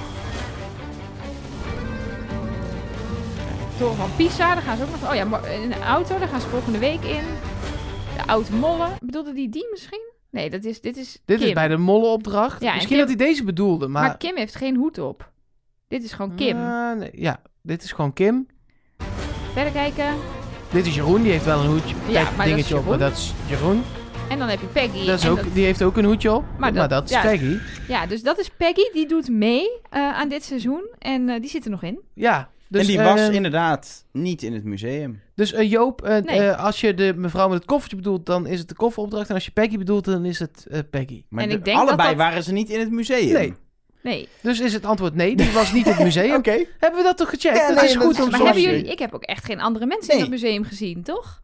[3.79, 5.11] Toren van Pisa, daar gaan ze ook nog...
[5.11, 7.25] Oh ja, een auto, daar gaan ze volgende week in.
[8.17, 8.89] De oude mollen.
[9.01, 10.01] Bedoelde die die misschien?
[10.31, 11.47] Nee, dat is, dit is Dit Kim.
[11.49, 12.63] is bij de mollenopdracht.
[12.63, 14.03] Ja, en Misschien Kim- dat hij deze bedoelde, maar...
[14.03, 15.31] Maar Kim heeft geen hoed op.
[15.89, 16.57] Dit is gewoon Kim.
[16.99, 18.47] Nee, ja, dit is gewoon Kim.
[19.53, 20.15] Verder kijken.
[20.73, 21.95] Dit is Jeroen, die heeft wel een hoedje.
[22.09, 23.83] Ja, maar dat dingetje is op, maar dat is Jeroen.
[24.29, 25.07] En dan heb je Peggy.
[25.07, 27.21] Dat is ook, Die heeft ook een hoedje op, maar, Maar dat, is ja.
[27.21, 27.59] Peggy.
[27.89, 28.93] Ja, dus dat is Peggy.
[28.93, 30.89] Die doet mee eh, aan dit seizoen.
[30.99, 32.01] En eh, die zit er nog in.
[32.15, 35.21] Ja, dus, en die was inderdaad niet in het museum.
[35.35, 36.41] Dus eh, Joop, eh, Nee.
[36.41, 39.29] eh, als je de mevrouw met het koffertje bedoelt, dan is het de kofferopdracht.
[39.29, 41.25] En als je Peggy bedoelt, dan is het eh, Peggy.
[41.29, 43.33] Maar En de- ik denk dat allebei dat- waren ze niet in het museum.
[43.33, 43.55] Nee.
[44.03, 44.29] Nee.
[44.41, 46.35] Dus is het antwoord nee, die was niet in het museum.
[46.39, 46.65] Oké.
[46.79, 47.57] Hebben we dat toch gecheckt?
[47.57, 48.43] Ja, dat nee, is dat goed is om goed.
[48.45, 48.85] Maar jullie...
[48.85, 51.43] Ik heb ook echt geen andere mensen in het museum gezien, toch?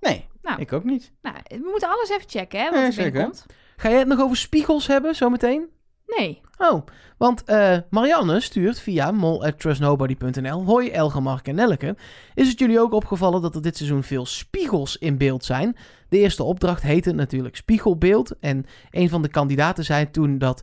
[0.00, 0.60] Nee, Nou.
[0.60, 1.12] ik ook niet.
[1.22, 3.10] Nou, we moeten alles even checken, hè, wat Ja, er zeker.
[3.12, 3.46] binnenkomt.
[3.76, 5.66] Ga jij het nog over spiegels hebben, zometeen?
[6.06, 6.40] Nee.
[6.58, 6.86] Oh,
[7.16, 11.96] want eh, Marianne stuurt via mol.trustnobody.nl Hoi Elge, Mark en Nelleke.
[12.34, 15.76] Is het jullie ook opgevallen dat er dit seizoen veel spiegels in beeld zijn?
[16.08, 18.38] De eerste opdracht heette natuurlijk Spiegelbeeld.
[18.38, 20.62] En een van de kandidaten zei toen dat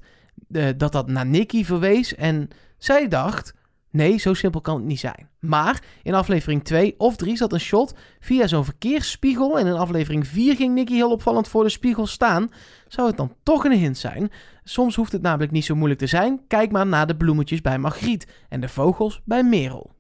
[0.52, 2.16] eh, dat, dat naar Nicky verwees.
[2.16, 3.54] En zij dacht,
[3.90, 5.30] nee, zo simpel kan het niet zijn.
[5.40, 9.60] Maar in aflevering 2 of 3 zat een shot via zo'n verkeersspiegel.
[9.60, 12.52] En in aflevering 4 ging Nicky heel opvallend voor de spiegel staan.
[12.88, 14.32] Zou het dan toch een hint zijn?
[14.64, 16.42] Soms hoeft het namelijk niet zo moeilijk te zijn.
[16.48, 19.92] Kijk maar naar de bloemetjes bij Margriet en de vogels bij Merel.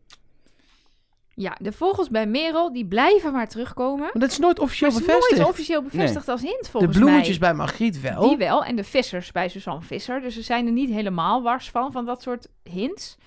[1.35, 3.99] Ja, de vogels bij Merel, die blijven maar terugkomen.
[3.99, 5.39] Maar dat is nooit officieel Maar het is bevestigd.
[5.41, 7.49] nooit officieel bevestigd als hint, de volgens bloemetjes mij.
[7.49, 8.27] bij Margriet wel.
[8.27, 8.63] Die wel.
[8.65, 10.21] En de vissers bij Suzanne Visser.
[10.21, 13.17] Dus ze zijn er niet helemaal wars van, van dat soort hints.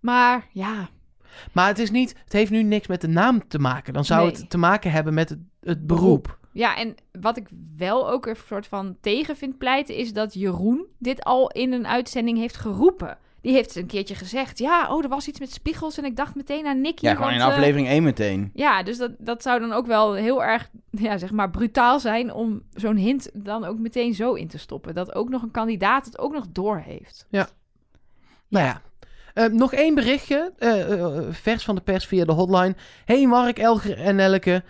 [0.00, 0.88] Maar ja,
[1.52, 3.92] Maar het, is niet, het heeft nu niks met de naam te maken.
[3.92, 4.32] Dan zou Nee.
[4.36, 6.38] het te maken hebben met het, het beroep.
[6.52, 10.86] Ja, en wat ik wel ook een soort van tegen vind pleiten, is dat Jeroen
[10.98, 13.18] dit al in een uitzending heeft geroepen.
[13.40, 16.34] Die heeft een keertje gezegd, ja, oh, er was iets met spiegels en ik dacht
[16.34, 17.04] meteen aan Nicky.
[17.04, 18.50] Ja, gewoon in want, eh, aflevering 1 meteen.
[18.54, 22.32] ja, dus dat, dat zou dan ook wel heel erg, ja, zeg maar, brutaal zijn
[22.32, 24.94] om zo'n hint dan ook meteen zo in te stoppen.
[24.94, 27.26] Dat ook nog een kandidaat het ook nog door heeft.
[28.48, 28.82] Nou ja.
[29.34, 32.74] Eh, nog één berichtje, eh, vers van de pers via de hotline.
[33.04, 34.62] Hey Mark, Elger en Nelleke.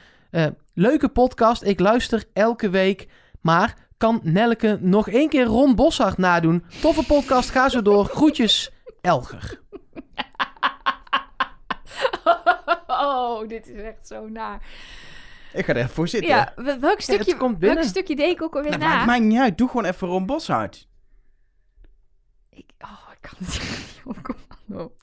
[0.80, 3.08] Leuke podcast, ik luister elke week.
[3.40, 6.64] Maar kan Nelleke nog één keer Ron Boshart nadoen?
[6.80, 8.04] Toffe podcast, ga zo door.
[8.16, 9.60] Groetjes, Elger.
[12.86, 14.62] oh, dit is echt zo naar.
[15.52, 16.30] Ik ga er even voor zitten.
[16.30, 17.78] Ja, wel- welk stukje, komt binnen.
[17.78, 19.04] welk stukje deed ik ook alweer Nou, na?
[19.04, 19.58] maakt niet uit.
[19.58, 20.88] Doe gewoon even Ron Boshart.
[22.50, 24.94] Ik, oh, ik kan het niet op commando.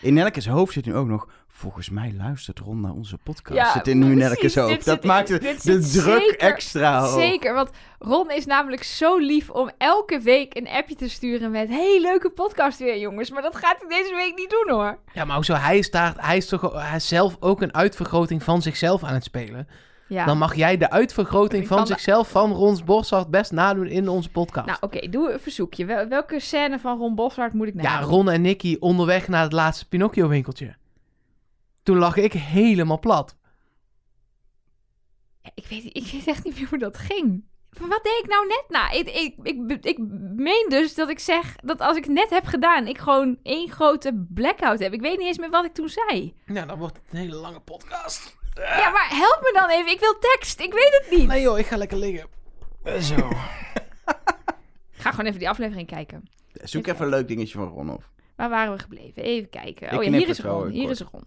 [0.00, 1.28] In Nelke's hoofd zit nu ook nog...
[1.56, 3.56] Volgens mij luistert Ron naar onze podcast.
[3.58, 4.84] Ja, zit in nu Dit hoofd.
[4.84, 7.20] Dat zit- maakt de, dit de zit druk zeker- extra hoog.
[7.20, 11.68] Zeker, want Ron is namelijk zo lief om elke week een appje te sturen met...
[11.68, 13.30] hey, leuke podcast weer, jongens.
[13.30, 14.98] Maar dat gaat hij deze week niet doen, hoor.
[15.12, 15.54] Ja, maar hoezo?
[15.54, 19.14] Hij is, daar, hij is toch hij is zelf ook een uitvergroting van zichzelf aan
[19.14, 19.68] het spelen.
[20.08, 20.24] Ja.
[20.24, 24.66] Dan mag jij de uitvergroting van zichzelf van Rons Boshart best nadoen in onze podcast.
[24.66, 25.84] Nou, oké, doe een verzoekje.
[25.84, 28.10] Wel- welke scène van Ron Boshart moet ik Ja, nadoen?
[28.10, 30.74] Ron en Nicky onderweg naar het laatste Pinocchio-winkeltje.
[31.84, 33.36] Toen lag ik helemaal plat.
[35.54, 37.44] Ik weet, ik weet echt niet meer hoe dat ging.
[37.70, 38.64] Wat deed ik nou net?
[38.68, 39.98] Nou, ik, ik, ik, ik
[40.36, 43.70] meen dus dat ik zeg dat als ik het net heb gedaan, ik gewoon één
[43.70, 44.92] grote blackout heb.
[44.92, 46.34] Ik weet niet eens meer wat ik toen zei.
[46.46, 48.36] Nou, dan wordt het een hele lange podcast.
[48.54, 49.92] Ja, maar help me dan even.
[49.92, 50.60] Ik wil tekst.
[50.60, 51.28] Ik weet het niet.
[51.28, 52.28] Nee joh, ik ga lekker liggen.
[53.00, 53.16] Zo.
[55.10, 56.28] gewoon even die aflevering kijken.
[56.52, 58.08] Zoek even een leuk dingetje van Ron op.
[58.36, 59.22] Waar waren we gebleven?
[59.22, 59.86] Even kijken.
[59.90, 60.68] Ik Oh ja, hier is Ron.
[60.68, 61.00] Hier kort.
[61.00, 61.24] is Ron.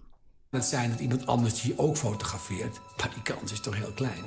[0.49, 2.79] Het zijn dat iemand anders die je ook fotografeert.
[2.97, 4.23] Maar die kans is toch heel klein.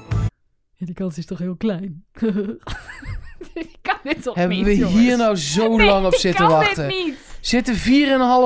[0.74, 2.04] Ja, die kans is toch heel klein.
[3.54, 4.98] ik kan dit toch Hebben niet, we jongens?
[4.98, 6.88] hier nou zo Nee, lang op zitten kan wachten?
[6.88, 7.14] dit niet.
[7.40, 7.74] Zitten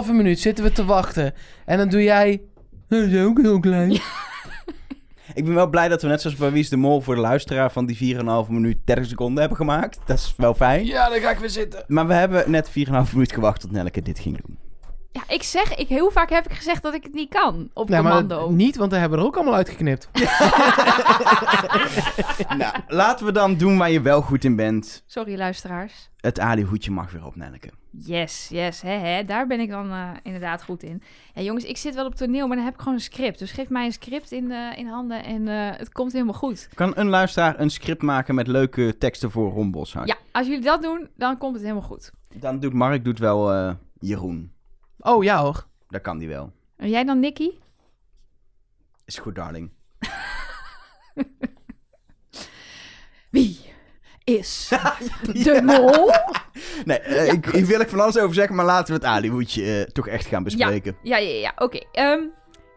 [0.07, 1.35] 4,5 minuut zitten we te wachten.
[1.67, 2.41] En dan doe jij...
[2.89, 3.91] Dat is ook heel klein.
[5.35, 7.21] Ik ben wel blij dat we net zoals bij Wie is de Mol voor de
[7.21, 9.99] luisteraar van die 4,5 minuut 30 seconden hebben gemaakt.
[10.07, 10.85] Dat is wel fijn.
[10.87, 11.85] Ja, dan ga ik weer zitten.
[11.87, 12.73] Maar we hebben net 4,5
[13.13, 14.59] minuut gewacht tot Nelleke dit ging doen.
[15.15, 17.89] Ja, ik zeg, ik, hoe vaak heb ik gezegd dat ik het niet kan op
[17.89, 18.51] Nee, maar commando?
[18.51, 20.09] niet, want daar hebben we er ook allemaal uitgeknipt.
[22.59, 25.03] nou, laten we dan doen waar je wel goed in bent.
[25.07, 26.11] Sorry, luisteraars.
[26.17, 27.71] Het Ali-hoedje mag weer op, Nelleke.
[27.91, 29.25] Yes, yes, hè, hè.
[29.25, 31.03] daar ben ik dan eh, inderdaad goed in.
[31.35, 33.39] Ja, jongens, ik zit wel op toneel, maar dan heb ik gewoon een script.
[33.39, 36.69] Dus geef mij een script in, eh, in handen en eh, het komt helemaal goed.
[36.75, 40.09] Kan een luisteraar een script maken met leuke teksten voor Ron Boshart?
[40.09, 42.11] Ja, als jullie dat doen, dan komt het helemaal goed.
[42.35, 44.53] Dan doet Mark doet wel eh, Jeroen.
[45.07, 45.67] Oh, ja hoor.
[45.89, 46.53] Dat kan die wel.
[46.77, 47.51] En jij dan, Nicky?
[49.05, 49.71] Is goed, darling.
[53.31, 53.59] Wie
[54.25, 54.69] is
[55.45, 56.13] de mol?
[56.85, 59.79] Nee, eh, ik, hier wil ik van alles over zeggen, maar laten we het Ali-hoedje
[59.79, 60.97] eh, toch echt gaan bespreken.
[61.03, 61.53] Ja, ja, ja.
[61.57, 61.79] Oké.
[61.93, 62.21] ehm,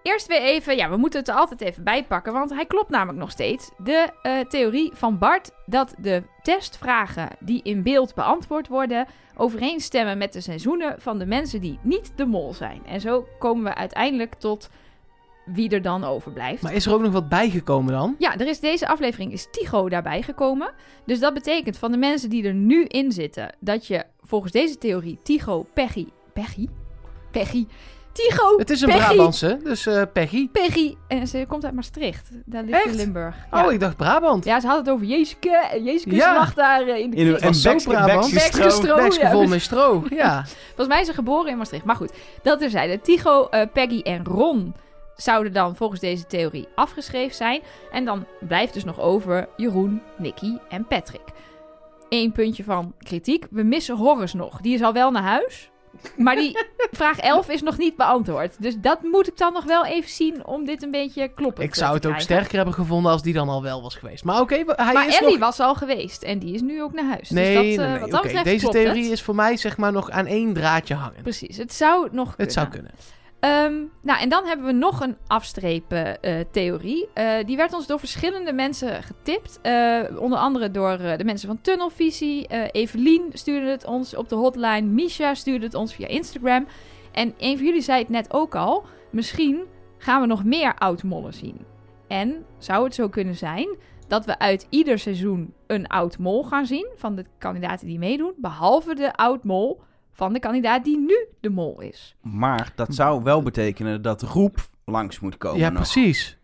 [0.07, 0.75] eerst weer even...
[0.75, 3.71] Ja, we moeten het er altijd even bij pakken, want hij klopt namelijk nog steeds.
[3.77, 9.07] De eh, theorie van Bart dat de testvragen die in beeld beantwoord worden...
[9.35, 12.81] overeenstemmen met de seizoenen van de mensen die niet de mol zijn.
[12.85, 14.69] En zo komen we uiteindelijk tot
[15.45, 16.61] wie er dan overblijft.
[16.61, 18.15] Maar is er ook nog wat bijgekomen dan?
[18.17, 20.73] Ja, er is deze aflevering is Tycho daarbij gekomen.
[21.05, 24.77] Dus dat betekent van de mensen die er nu in zitten, dat je volgens deze
[24.77, 26.67] theorie Tycho, Peggy, Peggy,
[27.31, 27.65] Peggy,
[28.17, 30.49] Tycho, Het is een Peggy, Brabantse, dus eh Peggy.
[30.49, 32.29] Peggy, en ze komt uit Maastricht.
[32.45, 32.95] Daar ligt in?
[32.95, 33.35] Limburg.
[33.51, 33.65] Ja.
[33.65, 34.45] Oh, ik dacht Brabant.
[34.45, 35.49] ja, ze had het over Jezuske.
[35.71, 36.33] En Jezuske Ja.
[36.33, 38.33] lag daar eh, in de In Bekske- Brabant.
[38.33, 40.03] Bekske vol met stro.
[40.09, 40.45] Ja.
[40.65, 41.85] Volgens mij is ze geboren in Maastricht.
[41.85, 42.11] Maar goed,
[42.43, 43.01] dat er zeiden.
[43.01, 44.73] Tycho, eh, Peggy en Ron
[45.15, 47.61] zouden dan volgens deze theorie afgeschreven zijn.
[47.91, 51.21] En dan blijft dus nog over Jeroen, Nicky en Patrick.
[52.09, 53.45] Eén puntje van kritiek.
[53.51, 54.61] We missen Horace nog.
[54.61, 55.69] Die is al wel naar huis.
[56.17, 56.57] Maar die
[56.91, 58.55] vraag 11 is nog niet beantwoord.
[58.61, 61.75] Dus dat moet ik dan nog wel even zien om dit een beetje kloppend Ik
[61.75, 64.23] zou het ook sterker hebben gevonden als die dan al wel was geweest.
[64.23, 65.39] Maar oké, we- hij Maar is Ellie nog...
[65.39, 67.29] was al geweest en die is nu ook naar huis.
[67.29, 68.11] Nee, dus dat, nee, eh, nee.
[68.11, 69.11] wat dat Deze theorie het.
[69.11, 71.21] is voor mij zeg maar nog aan één draadje hangen.
[71.21, 72.33] Precies, het zou nog kunnen.
[72.37, 72.91] Het zou kunnen.
[73.39, 77.07] Ehm, nou, en dan hebben we nog een afstrepen eh, theorie.
[77.13, 79.59] Eh, die werd ons door verschillende mensen getipt.
[79.61, 82.47] Eh, onder andere door de mensen van Tunnelvisie.
[82.71, 84.81] Evelien stuurde het ons op de hotline.
[84.81, 86.67] Misha stuurde het ons via Instagram.
[87.11, 88.83] En een van jullie zei het net ook al.
[89.11, 89.65] Misschien
[89.97, 91.65] gaan we nog meer oud-mollen zien.
[92.07, 93.67] En zou het zo kunnen zijn
[94.07, 96.87] dat we uit ieder seizoen een oud-mol gaan zien...
[96.95, 98.33] van de kandidaten die meedoen...
[98.37, 99.81] behalve de oud-mol
[100.17, 102.15] van de kandidaat die nu de mol is.
[102.21, 105.75] Maar dat zou wel betekenen dat Roep langs moet komen Ja, nog.
[105.81, 106.37] precies.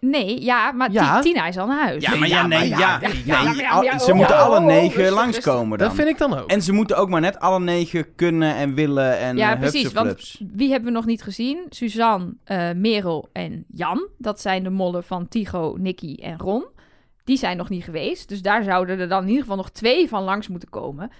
[0.00, 1.20] Nee, ja, maar Ja.
[1.20, 2.04] Tina is al naar huis.
[2.04, 3.98] Ja, maar ja, nee, ja.
[3.98, 5.86] ze moeten alle negen langskomen dan.
[5.88, 6.50] Dat vind ik dan ook.
[6.50, 9.92] En ze moeten ook maar net alle negen kunnen en willen en Ja, eh, precies.
[9.92, 11.66] Want wie hebben we nog niet gezien?
[11.68, 14.08] Suzanne, eh, Merel en Jan.
[14.18, 16.64] Dat zijn de mollen van Tigo, Nicky en Ron.
[17.24, 18.28] Die zijn nog niet geweest.
[18.28, 21.10] Dus daar zouden er dan in ieder geval nog twee van langs moeten komen.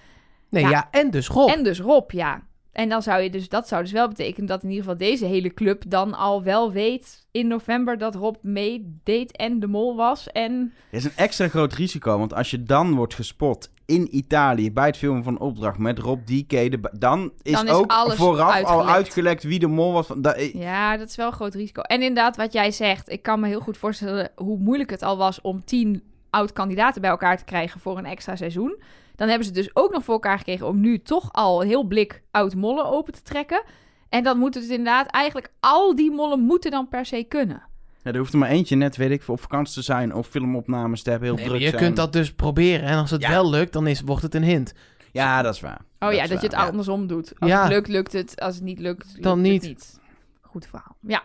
[0.49, 0.69] Nee, Ja.
[0.69, 0.87] ja.
[0.91, 1.49] en dus Rob.
[1.49, 2.41] En dus Rob, ja.
[2.71, 5.25] En dan zou je dus, dat zou dus wel betekenen dat in ieder geval deze
[5.25, 10.27] hele club dan al wel weet in november dat Rob meedeed en de mol was.
[10.31, 14.71] En Het is een extra groot risico, want als je dan wordt gespot in Italië
[14.71, 18.15] bij het filmen van een opdracht met Rob DK, dan is, Dan is ook alles
[18.15, 19.43] vooraf al uitgelekt.
[19.43, 20.07] wie de mol was.
[20.07, 21.81] Van, da- eh, Ja, dat is wel een groot risico.
[21.81, 25.17] En inderdaad, wat jij zegt, ik kan me heel goed voorstellen hoe moeilijk het al
[25.17, 28.75] was om tien oud-kandidaten bij elkaar te krijgen voor een extra seizoen.
[29.17, 31.83] Dan hebben ze dus ook nog voor elkaar gekregen om nu toch al een heel
[31.83, 33.63] blik oud-mollen open te trekken.
[34.09, 37.61] En dan moeten het inderdaad eigenlijk al die mollen moeten dan per se kunnen.
[38.03, 41.03] Ja, er hoeft er maar eentje net, weet ik, op vakantie te zijn of filmopnames
[41.03, 41.83] te hebben, heel Nee, maar druk je zijn.
[41.85, 42.87] kunt dat dus proberen.
[42.87, 43.29] En als het Ja.
[43.29, 44.73] wel lukt, dan is, wordt het een hint.
[45.11, 45.81] Ja, dat is waar.
[45.99, 47.33] Oh ja, dat je het andersom doet.
[47.39, 47.61] Als Ja.
[47.61, 48.39] het lukt, lukt het.
[48.41, 49.61] Als het niet lukt, lukt Dan het niet.
[49.63, 49.99] niet.
[50.41, 50.95] Goed verhaal.
[51.01, 51.23] Ja.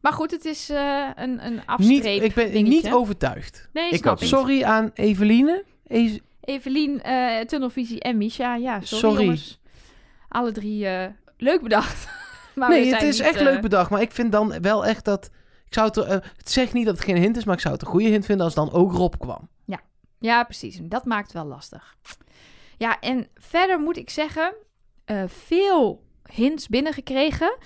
[0.00, 2.62] Maar goed, het is eh, een, een Niet, ik ben dingetje.
[2.82, 3.68] niet overtuigd.
[3.72, 4.28] Nee, Ik snap ook niet.
[4.28, 5.64] Sorry aan Eveline.
[5.86, 6.18] E-
[6.48, 8.56] Evelien, eh, Tunnelvisie en Misha.
[8.56, 9.22] Ja, sorry, Sorry.
[9.22, 9.60] jongens.
[10.28, 12.08] Alle drie eh, leuk bedacht.
[12.54, 13.90] maar nee, het is niet, echt eh, leuk bedacht.
[13.90, 15.30] Maar ik vind dan wel echt dat...
[15.66, 17.82] Ik zou het, het zegt niet dat het geen hint is, maar ik zou het
[17.82, 19.48] een goede hint vinden als dan ook Rob kwam.
[20.20, 20.78] Ja, precies.
[20.82, 21.96] Dat maakt het wel lastig.
[22.76, 24.54] Ja, en verder moet ik zeggen...
[25.26, 26.02] veel
[26.32, 27.56] hints binnengekregen.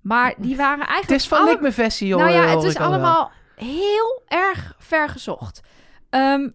[0.00, 1.10] Maar die waren eigenlijk...
[1.10, 2.20] Het is van alle- Nick mijn versie, joh.
[2.20, 2.86] Nou ja, het is ik wel.
[2.86, 5.60] allemaal heel erg ver gezocht.
[6.10, 6.48] Ehm,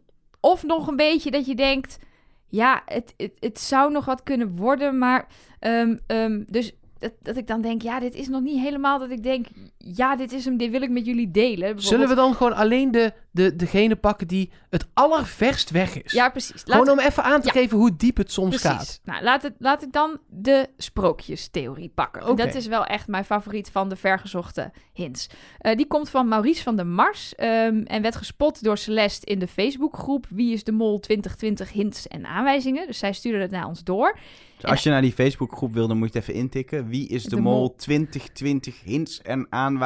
[0.48, 2.00] of nog een beetje dat je denkt...
[2.48, 5.28] ja, het, het, het zou nog wat kunnen worden, maar...
[5.60, 9.10] ehm, ehm, dus dat, dat ik dan denk, ja, dit is nog niet helemaal dat
[9.10, 9.48] ik denk...
[9.96, 11.82] Ja, dit is hem, dit wil ik met jullie delen.
[11.82, 16.12] Zullen we dan gewoon alleen de, de, degene pakken die het allerverst weg is?
[16.12, 16.62] Ja, precies.
[16.64, 17.54] Gewoon Laten- om even aan te Ja.
[17.54, 18.70] geven hoe diep het soms Precies.
[18.70, 19.02] gaat.
[19.04, 22.28] Nou, laat, het, laat ik dan de sprookjestheorie pakken.
[22.28, 22.46] Oké.
[22.46, 25.28] Dat is wel echt mijn favoriet van de vergezochte hints.
[25.60, 29.40] Eh, die komt van Maurice van der Mars ehm, en werd gespot door Celeste in
[29.40, 32.88] de Facebookgroep Wie is de Mol 2020 hints en aanwijzingen.
[32.88, 34.18] Dus zij stuurde het naar ons door.
[34.58, 36.88] Dus als je naar die Facebookgroep wil, dan moet je het even intikken.
[36.88, 37.76] Wie is de, De mol mol.
[37.76, 39.77] 2020 hints en aanwijzingen?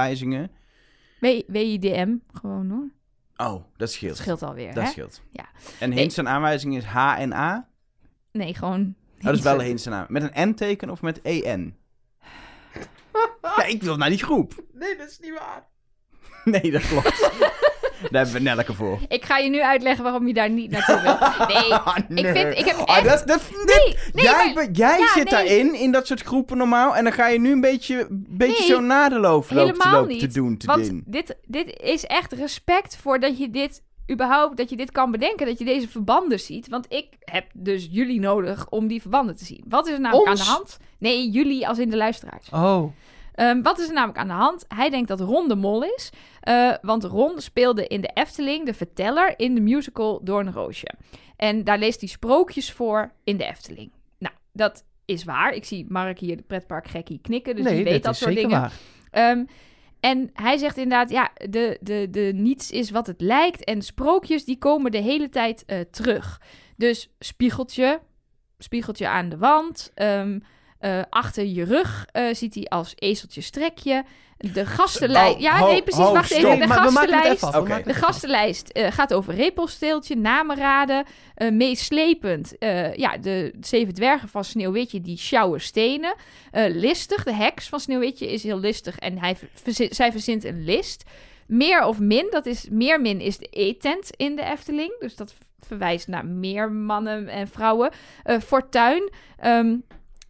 [1.20, 2.90] W- WIDM, gewoon hoor.
[3.48, 4.12] Oh, dat scheelt.
[4.12, 4.90] Dat scheelt alweer, Dat hè?
[4.90, 5.22] scheelt.
[5.32, 5.46] Ja.
[5.80, 7.68] En hints en aanwijzingen is H en A?
[8.32, 8.96] Nee, gewoon...
[9.18, 10.34] Oh, dat is wel hints en aanwijzingen.
[10.34, 11.76] Met een N-teken of met EN?
[13.58, 14.64] ja, ik wil naar die groep.
[14.74, 15.68] Nee, dat is niet waar.
[16.62, 17.30] Nee, dat klopt.
[18.10, 19.00] Daar hebben we Nelleke voor.
[19.08, 21.12] Ik ga je nu uitleggen waarom je daar niet naartoe wil.
[21.48, 23.08] Nee, Ah, ik, vind, ik heb Ah, echt...
[23.08, 25.34] dat, dat, Nee, nee, jij maar- jij Ja, zit nee.
[25.34, 26.96] daarin, in dat soort groepen normaal.
[26.96, 30.28] En dan ga je nu een beetje, beetje Nee, zo nadelopen lopen te, lopen te
[30.28, 30.58] doen.
[30.58, 34.92] Te want dit, dit is echt respect voor dat je dit überhaupt, dat je dit
[34.92, 36.68] kan bedenken, dat je deze verbanden ziet.
[36.68, 39.64] Want ik heb dus jullie nodig om die verbanden te zien.
[39.68, 40.40] Wat is er namelijk Ons?
[40.40, 40.78] aan de hand?
[40.98, 42.50] Nee, jullie als in de luisteraars.
[42.54, 42.84] Oh.
[43.34, 44.66] Ehm, wat is er namelijk aan de hand?
[44.68, 46.10] Hij denkt dat Ron de mol is.
[46.42, 50.88] eh, want Ron speelde in de Efteling de verteller in de musical Doornroosje.
[51.36, 53.92] En daar leest hij sprookjes voor in de Efteling.
[54.18, 55.54] Nou, dat is waar.
[55.54, 57.56] Ik zie Mark hier, de pretparkgekkie, knikken.
[57.56, 58.62] Dus nee, die weet dat dat is soort zeker dingen.
[58.62, 58.74] waar.
[59.12, 59.46] Ehm,
[60.00, 63.64] en hij zegt inderdaad, ja, de, de, de niets is wat het lijkt.
[63.64, 66.42] En sprookjes, die komen de hele tijd eh, terug.
[66.78, 68.00] Dus spiegeltje,
[68.58, 69.92] spiegeltje aan de wand.
[69.96, 70.40] ehm,
[70.82, 74.04] eh, achter je rug eh, ziet hij als ezeltje strekje.
[74.38, 75.36] De gastenlijst...
[75.36, 76.04] Oh, ja, ho, nee, precies.
[76.04, 76.44] ho, wacht stop.
[76.44, 76.60] even.
[76.60, 77.44] De maar gastenlijst...
[77.44, 77.82] af.
[77.84, 81.06] De gastenlijst eh, gaat over repelsteeltje, namen raden,
[81.36, 82.58] eh, meeslepend.
[82.58, 86.16] eh, ja, de zeven dwergen van Sneeuwwitje die sjouwen stenen.
[86.52, 90.64] Eh, listig, de heks van Sneeuwwitje is heel listig en hij verzi- zij verzint een
[90.64, 91.04] list.
[91.48, 94.96] Meer of min, dat is meer min is de eetent in de Efteling.
[95.00, 97.92] Dus dat verwijst naar meer mannen en vrouwen.
[98.24, 99.76] Eh, fortuin, ehm,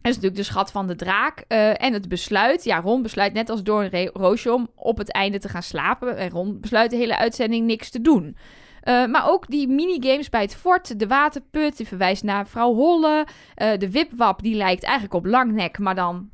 [0.02, 1.44] dat is natuurlijk de schat van de draak.
[1.48, 2.64] Eh, en het besluit.
[2.64, 6.16] Ja, Ron besluit net als door roosje om op het einde te gaan slapen.
[6.16, 8.36] En Ron besluit de hele uitzending niks te doen.
[8.80, 13.26] Eh, maar ook die minigames bij het fort, de waterput, die verwijst naar vrouw Holle.
[13.54, 16.30] Eh, de wipwap, die lijkt eigenlijk op langnek, maar dan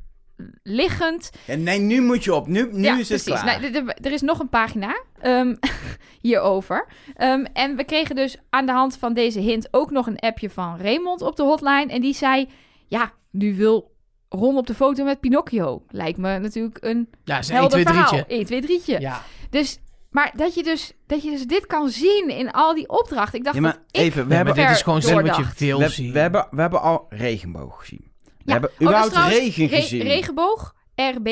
[0.63, 1.29] liggend.
[1.45, 2.47] Ja, nee, nu moet je op.
[2.47, 3.45] Nu, nu ja, is het klaar.
[3.45, 5.55] Nou, er is nog een pagina ehm,
[6.21, 6.87] hierover.
[7.15, 10.49] Ehm, en we kregen dus aan de hand van deze hint ook nog een appje
[10.49, 11.85] van Raymond op de hotline.
[11.87, 12.49] En die zei,
[12.87, 13.95] ja, nu wil
[14.29, 15.83] Ron op de foto met Pinocchio.
[15.87, 18.23] Lijkt me natuurlijk een Ja, is een 1, helder 2, verhaal.
[18.23, 18.27] 3'tje.
[18.27, 18.99] 1, 2, 3'tje.
[18.99, 19.21] Ja.
[19.49, 19.79] Dus,
[20.11, 23.37] maar dat je, dus, dat je dus dit kan zien in al die opdrachten.
[23.37, 25.45] Ik dacht Ja, maar dat ik even, we hebben, dit is gewoon zo wat je
[25.57, 26.11] wil we, zien.
[26.13, 28.11] we, hebben, we hebben al regenboog gezien.
[28.23, 28.51] We Ja.
[28.51, 30.01] hebben Oh, überhaupt regen re- gezien.
[30.01, 31.27] regenboog, RB,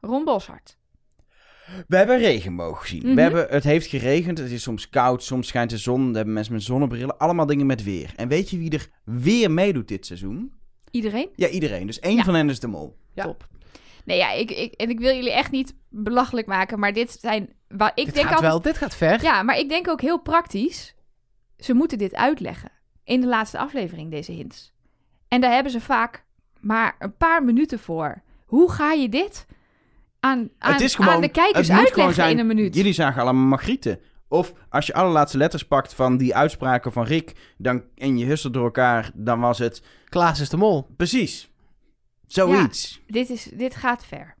[0.00, 0.78] Ron Boshart.
[1.88, 3.02] We hebben regenboog gezien.
[3.06, 3.14] Mhm.
[3.14, 6.10] We hebben, het heeft geregend, het is soms koud, soms schijnt de zon.
[6.10, 8.12] We hebben mensen met zonnebrillen, allemaal dingen met weer.
[8.16, 10.58] En weet je wie er weer meedoet dit seizoen?
[10.90, 11.28] Iedereen?
[11.34, 11.86] Ja, iedereen.
[11.86, 12.24] Dus één Ja.
[12.24, 12.96] van hen is de mol.
[13.14, 13.22] Ja.
[13.22, 13.48] Top.
[14.04, 17.52] Nee, ja, ik, ik, en ik wil jullie echt niet belachelijk maken, maar dit zijn...
[17.68, 19.22] Waar, ik dit, denk gaat altijd, wel, dit gaat ver.
[19.22, 20.94] Ja, maar ik denk ook heel praktisch.
[21.56, 22.70] Ze moeten dit uitleggen.
[23.04, 24.72] In de laatste aflevering, deze hints.
[25.28, 26.24] En daar hebben ze vaak
[26.60, 28.22] maar een paar minuten voor.
[28.46, 29.46] Hoe ga je dit
[30.20, 32.74] aan, aan, het is gewoon, aan de kijkers uitleggen zijn, in een minuut?
[32.74, 34.00] Jullie zagen allemaal Margrieten.
[34.30, 38.24] Of als je alle laatste letters pakt van die uitspraken van Rick dan, en je
[38.24, 40.86] husselt door elkaar, dan was het Klaas is de mol.
[40.96, 41.50] precies.
[42.26, 43.00] Zoiets.
[43.06, 44.34] Dit, is, dit gaat ver.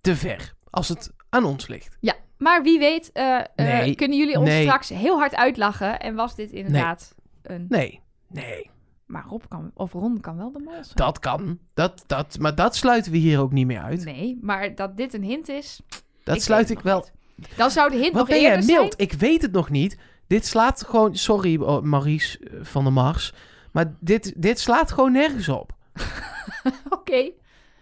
[0.00, 0.54] Te ver.
[0.70, 1.96] Als het aan ons ligt.
[2.00, 4.62] Ja, maar wie weet eh, eh, kunnen jullie ons Nee.
[4.62, 6.00] straks heel hard uitlachen.
[6.00, 7.66] En was dit inderdaad een...
[7.68, 8.00] Nee.
[8.28, 8.70] Nee.
[9.06, 10.86] Maar Rob kan, of Ron kan wel de mol zijn.
[10.94, 11.58] Dat kan.
[11.74, 14.04] Dat, dat, maar dat sluiten we hier ook niet meer uit.
[14.04, 15.80] Nee, maar dat dit een hint is...
[16.24, 16.98] dat ik sluit ik wel.
[16.98, 17.12] niet.
[17.56, 19.00] Dan zou de hint Wat nog ben jij eerder mild?
[19.00, 19.98] Ik weet het nog niet.
[20.26, 21.16] Dit slaat gewoon...
[21.16, 23.32] Sorry, oh, Maries eh, van der Mars.
[23.72, 25.72] Maar dit, dit slaat gewoon nergens op.
[25.94, 26.74] zijn.
[26.98, 27.30] Oké.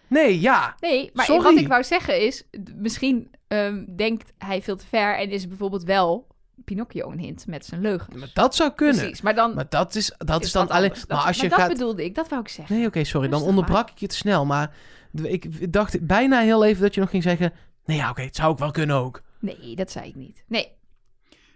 [0.07, 0.75] Nee, ja.
[0.81, 1.43] Nee, maar Sorry.
[1.43, 2.45] wat ik wou zeggen is...
[2.77, 5.17] Misschien ehm, denkt hij veel te ver...
[5.19, 6.27] en is bijvoorbeeld wel
[6.65, 8.17] Pinocchio een hint met zijn leugens.
[8.17, 8.97] Maar dat zou kunnen.
[8.97, 9.55] Precies, maar dan...
[9.55, 10.83] Maar dat is, dat is, dan alleen...
[10.83, 11.07] anders.
[11.07, 11.69] Maar als je dat gaat...
[11.69, 12.77] bedoelde ik, dat wou ik zeggen.
[12.77, 13.29] Nee, oké, sorry.
[13.29, 14.47] Dan Rustig onderbrak ik je te snel.
[14.47, 14.75] Maar
[15.15, 17.53] d- ik dacht bijna heel even dat je nog ging zeggen...
[17.85, 19.23] Nee, ja, oké, het zou ook wel kunnen ook.
[19.41, 20.45] Nee, dat zei ik niet.
[20.47, 20.69] Nee,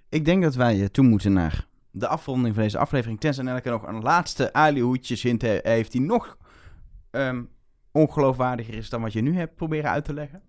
[0.09, 3.20] Ik denk dat wij eh, toe moeten naar de afronding van deze aflevering.
[3.20, 6.39] Tenzij Nelke nog een laatste alihoedjes hint he- heeft die nog
[7.11, 7.43] ehm,
[7.93, 10.43] ongeloofwaardiger is dan wat je nu hebt proberen uit te leggen.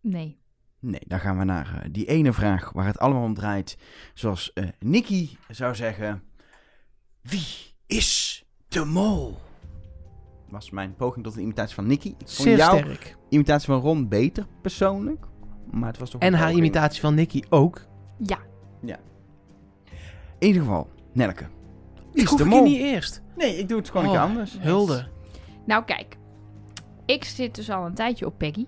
[0.00, 0.38] nee.
[0.80, 3.78] Nee, dan gaan we naar eh, die ene vraag waar het allemaal om draait.
[4.14, 6.22] Zoals eh Nicky zou zeggen.
[7.20, 7.46] Wie
[7.86, 9.38] is de mol?
[10.48, 12.08] Was mijn poging tot een imitatie van Nicky.
[12.08, 13.16] Ik vond Zeer jouw sterk.
[13.28, 15.26] imitatie van Ron beter, persoonlijk.
[15.70, 16.64] Maar het was toch En een haar poging.
[16.66, 17.84] imitatie van Nicky ook.
[18.18, 18.38] Ja,
[20.38, 21.44] In ieder geval, Nelke.
[22.12, 22.62] Ik is hoef de mol?
[22.64, 23.20] niet eerst.
[23.36, 24.56] Nee, ik doe het gewoon een Oh, keer anders.
[24.60, 25.06] Hulde.
[25.66, 26.16] nou kijk.
[27.06, 28.66] Ik zit dus al een tijdje op Peggy.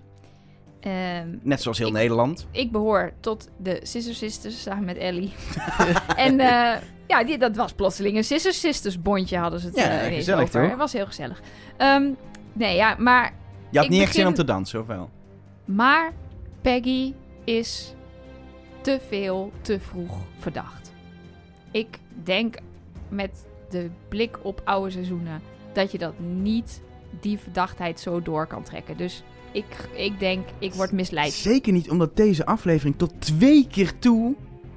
[0.79, 2.47] Ehm, Net zoals heel Ik- Nederland.
[2.51, 5.33] ik behoor tot de Sister Sisters samen met Ellie.
[6.15, 9.99] en eh, ja, die, dat was plotseling een Sister Sisters bondje hadden ze het Ja,
[9.99, 10.61] ineens gezellig, over.
[10.61, 10.69] toch?
[10.69, 11.41] Het was heel gezellig.
[11.77, 12.09] Ehm,
[12.53, 13.33] nee, ja, maar,
[13.69, 15.09] Je had niet echt zin om te dansen, of wel?
[15.65, 16.11] maar
[16.61, 17.13] Peggy
[17.43, 17.93] is
[18.81, 20.91] te veel, te vroeg verdacht.
[21.71, 22.55] Ik denk
[23.09, 25.41] met de blik op oude seizoenen
[25.73, 26.81] dat je dat niet,
[27.19, 28.97] die verdachtheid zo door kan trekken.
[28.97, 31.31] Dus ik, ik denk, ik word misleid.
[31.33, 34.35] Zeker niet omdat deze aflevering tot twee keer toe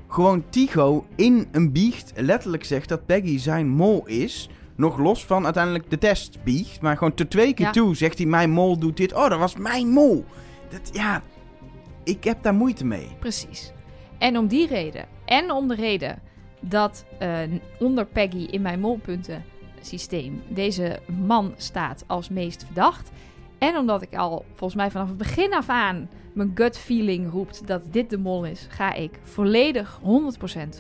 [0.09, 4.49] gewoon Tycho in een biecht letterlijk zegt dat Peggy zijn mol is.
[4.77, 6.81] Nog los van uiteindelijk de test biecht.
[6.81, 7.73] Maar gewoon tot twee keer Ja.
[7.73, 9.13] toe zegt hij mijn mol doet dit.
[9.15, 10.25] Oh, dat was mijn mol.
[10.69, 11.23] Dat, ja,
[12.05, 13.17] ik heb daar moeite mee.
[13.19, 13.73] Precies.
[14.19, 16.23] En om die reden, en om de reden
[16.61, 17.39] dat eh,
[17.79, 19.45] onder Peggy in mijn molpunten
[19.81, 23.11] systeem deze man staat als meest verdacht.
[23.59, 27.67] En omdat ik al volgens mij vanaf het begin af aan mijn gut feeling roept
[27.67, 30.05] dat dit de mol is, ga ik volledig 100%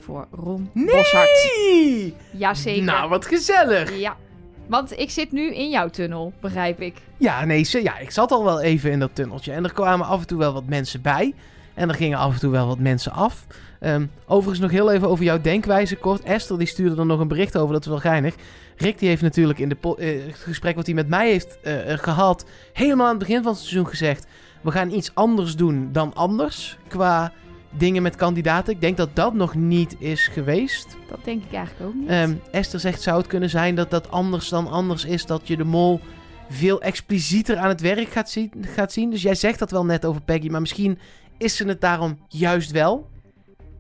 [0.01, 1.53] voor Ron Boshart.
[1.57, 2.15] Nee!
[2.33, 2.83] Jazeker.
[2.83, 3.99] Nou, wat gezellig.
[3.99, 4.17] Ja.
[4.67, 6.95] Want ik zit nu in jouw tunnel, begrijp ik.
[7.17, 9.53] Ja, nee, ja, ik zat al wel even in dat tunneltje.
[9.53, 11.35] En er kwamen af en toe wel wat mensen bij.
[11.75, 13.47] En er gingen af en toe wel wat mensen af.
[13.81, 16.23] Ehm, overigens nog heel even over jouw denkwijze kort.
[16.23, 18.35] Esther die stuurde er nog een bericht over, dat is wel geinig.
[18.77, 21.93] Rick die heeft natuurlijk in de eh, het gesprek wat hij met mij heeft eh,
[21.93, 22.45] eh, gehad...
[22.73, 24.27] helemaal aan het begin van het seizoen gezegd...
[24.61, 27.33] we gaan iets anders doen dan anders qua
[27.79, 28.73] dingen met kandidaten.
[28.73, 30.97] Ik denk dat dat nog niet is geweest.
[31.09, 32.09] Dat denk ik eigenlijk ook niet.
[32.09, 35.27] Ehm, Esther zegt, zou het kunnen zijn dat dat anders dan anders is?
[35.27, 36.01] Dat je de mol
[36.49, 39.11] veel explicieter aan het werk gaat zien, gaat zien?
[39.11, 40.99] Dus jij zegt dat wel net over Peggy, maar misschien
[41.39, 43.13] is ze het daarom juist wel?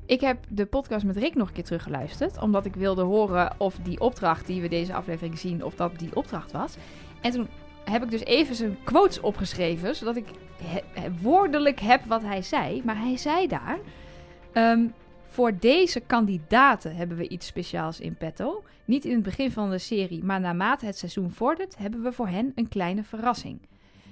[0.06, 2.40] Ik heb de podcast met Rick nog een keer teruggeluisterd.
[2.40, 6.16] Omdat ik wilde horen of die opdracht die we deze aflevering zien, of dat die
[6.16, 6.76] opdracht was.
[7.20, 7.48] En toen
[7.84, 9.96] heb ik dus even zijn quotes opgeschreven.
[9.96, 10.26] Zodat ik
[10.62, 12.82] he- woordelijk heb wat hij zei.
[12.84, 13.78] Maar hij zei daar...
[14.52, 14.80] ehm,
[15.26, 18.62] voor deze kandidaten hebben we iets speciaals in petto.
[18.84, 21.74] Niet in het begin van de serie, maar naarmate het seizoen vordert...
[21.78, 23.58] hebben we voor hen een kleine verrassing.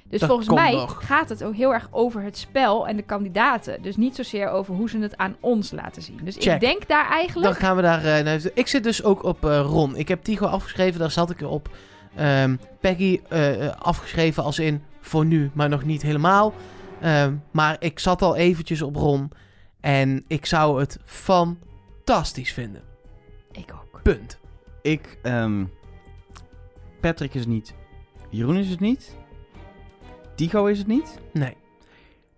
[0.09, 1.07] Dus Dat volgens mij nog.
[1.07, 3.83] gaat het ook heel erg over het spel en de kandidaten.
[3.83, 6.21] Dus niet zozeer over hoe ze het aan ons laten zien.
[6.23, 6.55] Dus Check.
[6.55, 7.47] ik denk daar eigenlijk...
[7.53, 8.05] Dan gaan we daar...
[8.05, 9.97] eh, ik zit dus ook op eh, Ron.
[9.97, 11.69] Ik heb Tigo afgeschreven, daar zat ik op.
[12.15, 16.55] Ehm, Peggy eh, eh, afgeschreven als in voor nu, maar nog niet helemaal.
[17.01, 19.31] Ehm, maar ik zat al eventjes op Ron.
[19.81, 22.83] En ik zou het fantastisch vinden.
[23.53, 24.03] Ik ook.
[24.03, 24.39] Punt.
[24.83, 25.65] Ik, ehm,
[27.01, 27.75] Patrick is het niet.
[28.31, 29.17] Jeroen is het niet.
[30.35, 31.19] Tycho is het niet.
[31.33, 31.57] Nee.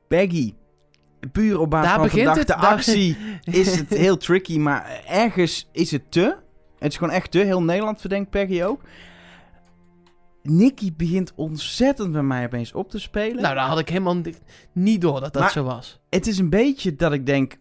[0.08, 0.54] Peggy.
[1.32, 3.16] Puur op basis Daar van begint verdachte het, daar- actie
[3.62, 4.58] is het heel tricky.
[4.58, 6.36] Maar ergens is het te.
[6.78, 7.38] Het is gewoon echt te.
[7.38, 8.82] Heel Nederland verdenkt Peggy ook.
[10.48, 13.42] Nicky begint ontzettend bij mij opeens op te spelen.
[13.42, 14.34] Nou, daar had ik helemaal ni-
[14.72, 16.00] niet door dat dat Maar- zo was.
[16.10, 17.56] Het is een beetje dat ik denk...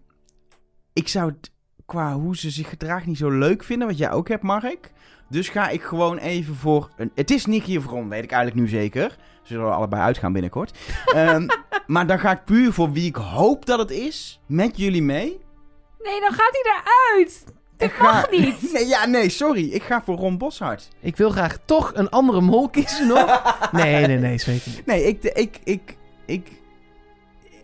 [0.94, 1.52] Ik zou het
[1.86, 3.88] qua hoe ze zich gedraagt niet zo leuk vinden.
[3.88, 4.92] Wat jij ook hebt, Mark.
[5.30, 6.90] Dus ga ik gewoon even voor...
[6.98, 9.10] Een, het is Nicky of Ron, weet ik eigenlijk nu zeker.
[9.42, 10.78] Ze zullen allebei uitgaan binnenkort.
[11.16, 11.48] Ehm,
[11.88, 14.40] maar dan ga ik puur voor wie ik hoop dat het is.
[14.48, 15.42] Met jullie mee.
[16.04, 17.44] Nee, dan gaat hij eruit.
[17.78, 18.72] Dat Ik mag ga- niet.
[18.74, 19.70] Nee, ja, nee, sorry.
[19.70, 20.88] Ik ga voor Ron Boshart.
[21.00, 23.42] Ik wil graag toch een andere mol kiezen nog.
[23.72, 24.86] nee, nee, nee, zeker niet.
[24.86, 25.24] Nee, ik...
[25.24, 26.48] ik, ik, ik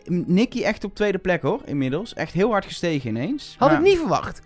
[0.05, 2.13] Nicky echt op tweede plek hoor, inmiddels.
[2.13, 3.55] Echt heel hard gestegen ineens.
[3.57, 4.41] Had Maar- ik niet verwacht.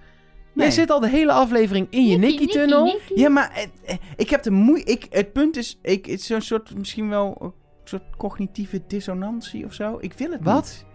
[0.53, 0.65] Nee.
[0.65, 2.99] Jij zit al de hele aflevering in je Nicky-tunnel.
[3.15, 4.91] Ja, maar eh, eh, ik heb de moeite.
[4.91, 7.53] Ik, het punt is, ik, het is zo'n soort, misschien wel een
[7.83, 9.97] soort cognitieve dissonantie of zo.
[10.01, 10.63] Ik wil het Wat?
[10.63, 10.85] niet.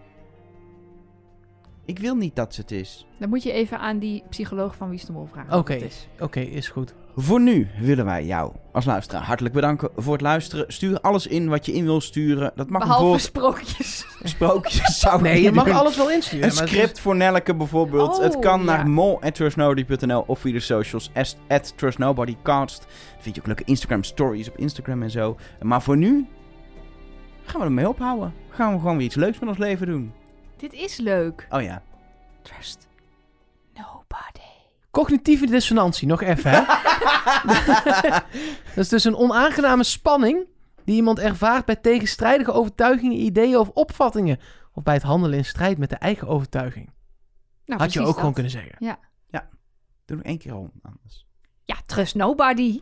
[1.89, 3.05] Ik wil niet dat ze het is.
[3.17, 5.57] Dan moet je even aan die psycholoog van Wie is de Mol vragen.
[5.57, 5.73] Oké.
[5.73, 6.07] is.
[6.19, 6.93] Oké, is goed.
[7.15, 10.65] Voor nu willen wij jou als luisteraar hartelijk bedanken voor het luisteren.
[10.67, 12.51] Stuur alles in wat je in wil sturen.
[12.55, 14.05] Dat mag Behalve bijvoorbeeld sprookjes.
[14.33, 14.99] sprookjes.
[14.99, 16.45] Zou ik Nee, je mag alles wel insturen.
[16.45, 18.17] Een script voor Nelleke bijvoorbeeld.
[18.17, 18.65] Oh, het kan ja.
[18.65, 21.11] naar mol.trustnobody.nl of via de socials
[21.47, 22.81] at trustnobodycast.
[22.81, 25.37] Dan vind je ook leuke Instagram stories op Instagram en zo.
[25.61, 26.27] Maar voor nu
[27.43, 28.33] gaan we ermee ophouden.
[28.49, 30.13] Gaan we gewoon weer iets leuks met ons leven doen.
[30.59, 31.47] Dit is leuk.
[31.49, 31.81] Oh ja.
[32.41, 32.87] Trust
[33.73, 34.47] nobody.
[34.91, 36.61] Cognitieve dissonantie, nog even, hè?
[38.75, 40.47] dat is dus een onaangename spanning
[40.83, 44.39] die iemand ervaart bij tegenstrijdige overtuigingen, ideeën of opvattingen.
[44.73, 46.89] Of bij het handelen in strijd met de eigen overtuiging.
[47.65, 48.97] Nou, Had je ook gewoon kunnen zeggen.
[50.09, 51.25] Doe nog één keer al anders.
[51.63, 52.81] Ja, Trust nobody.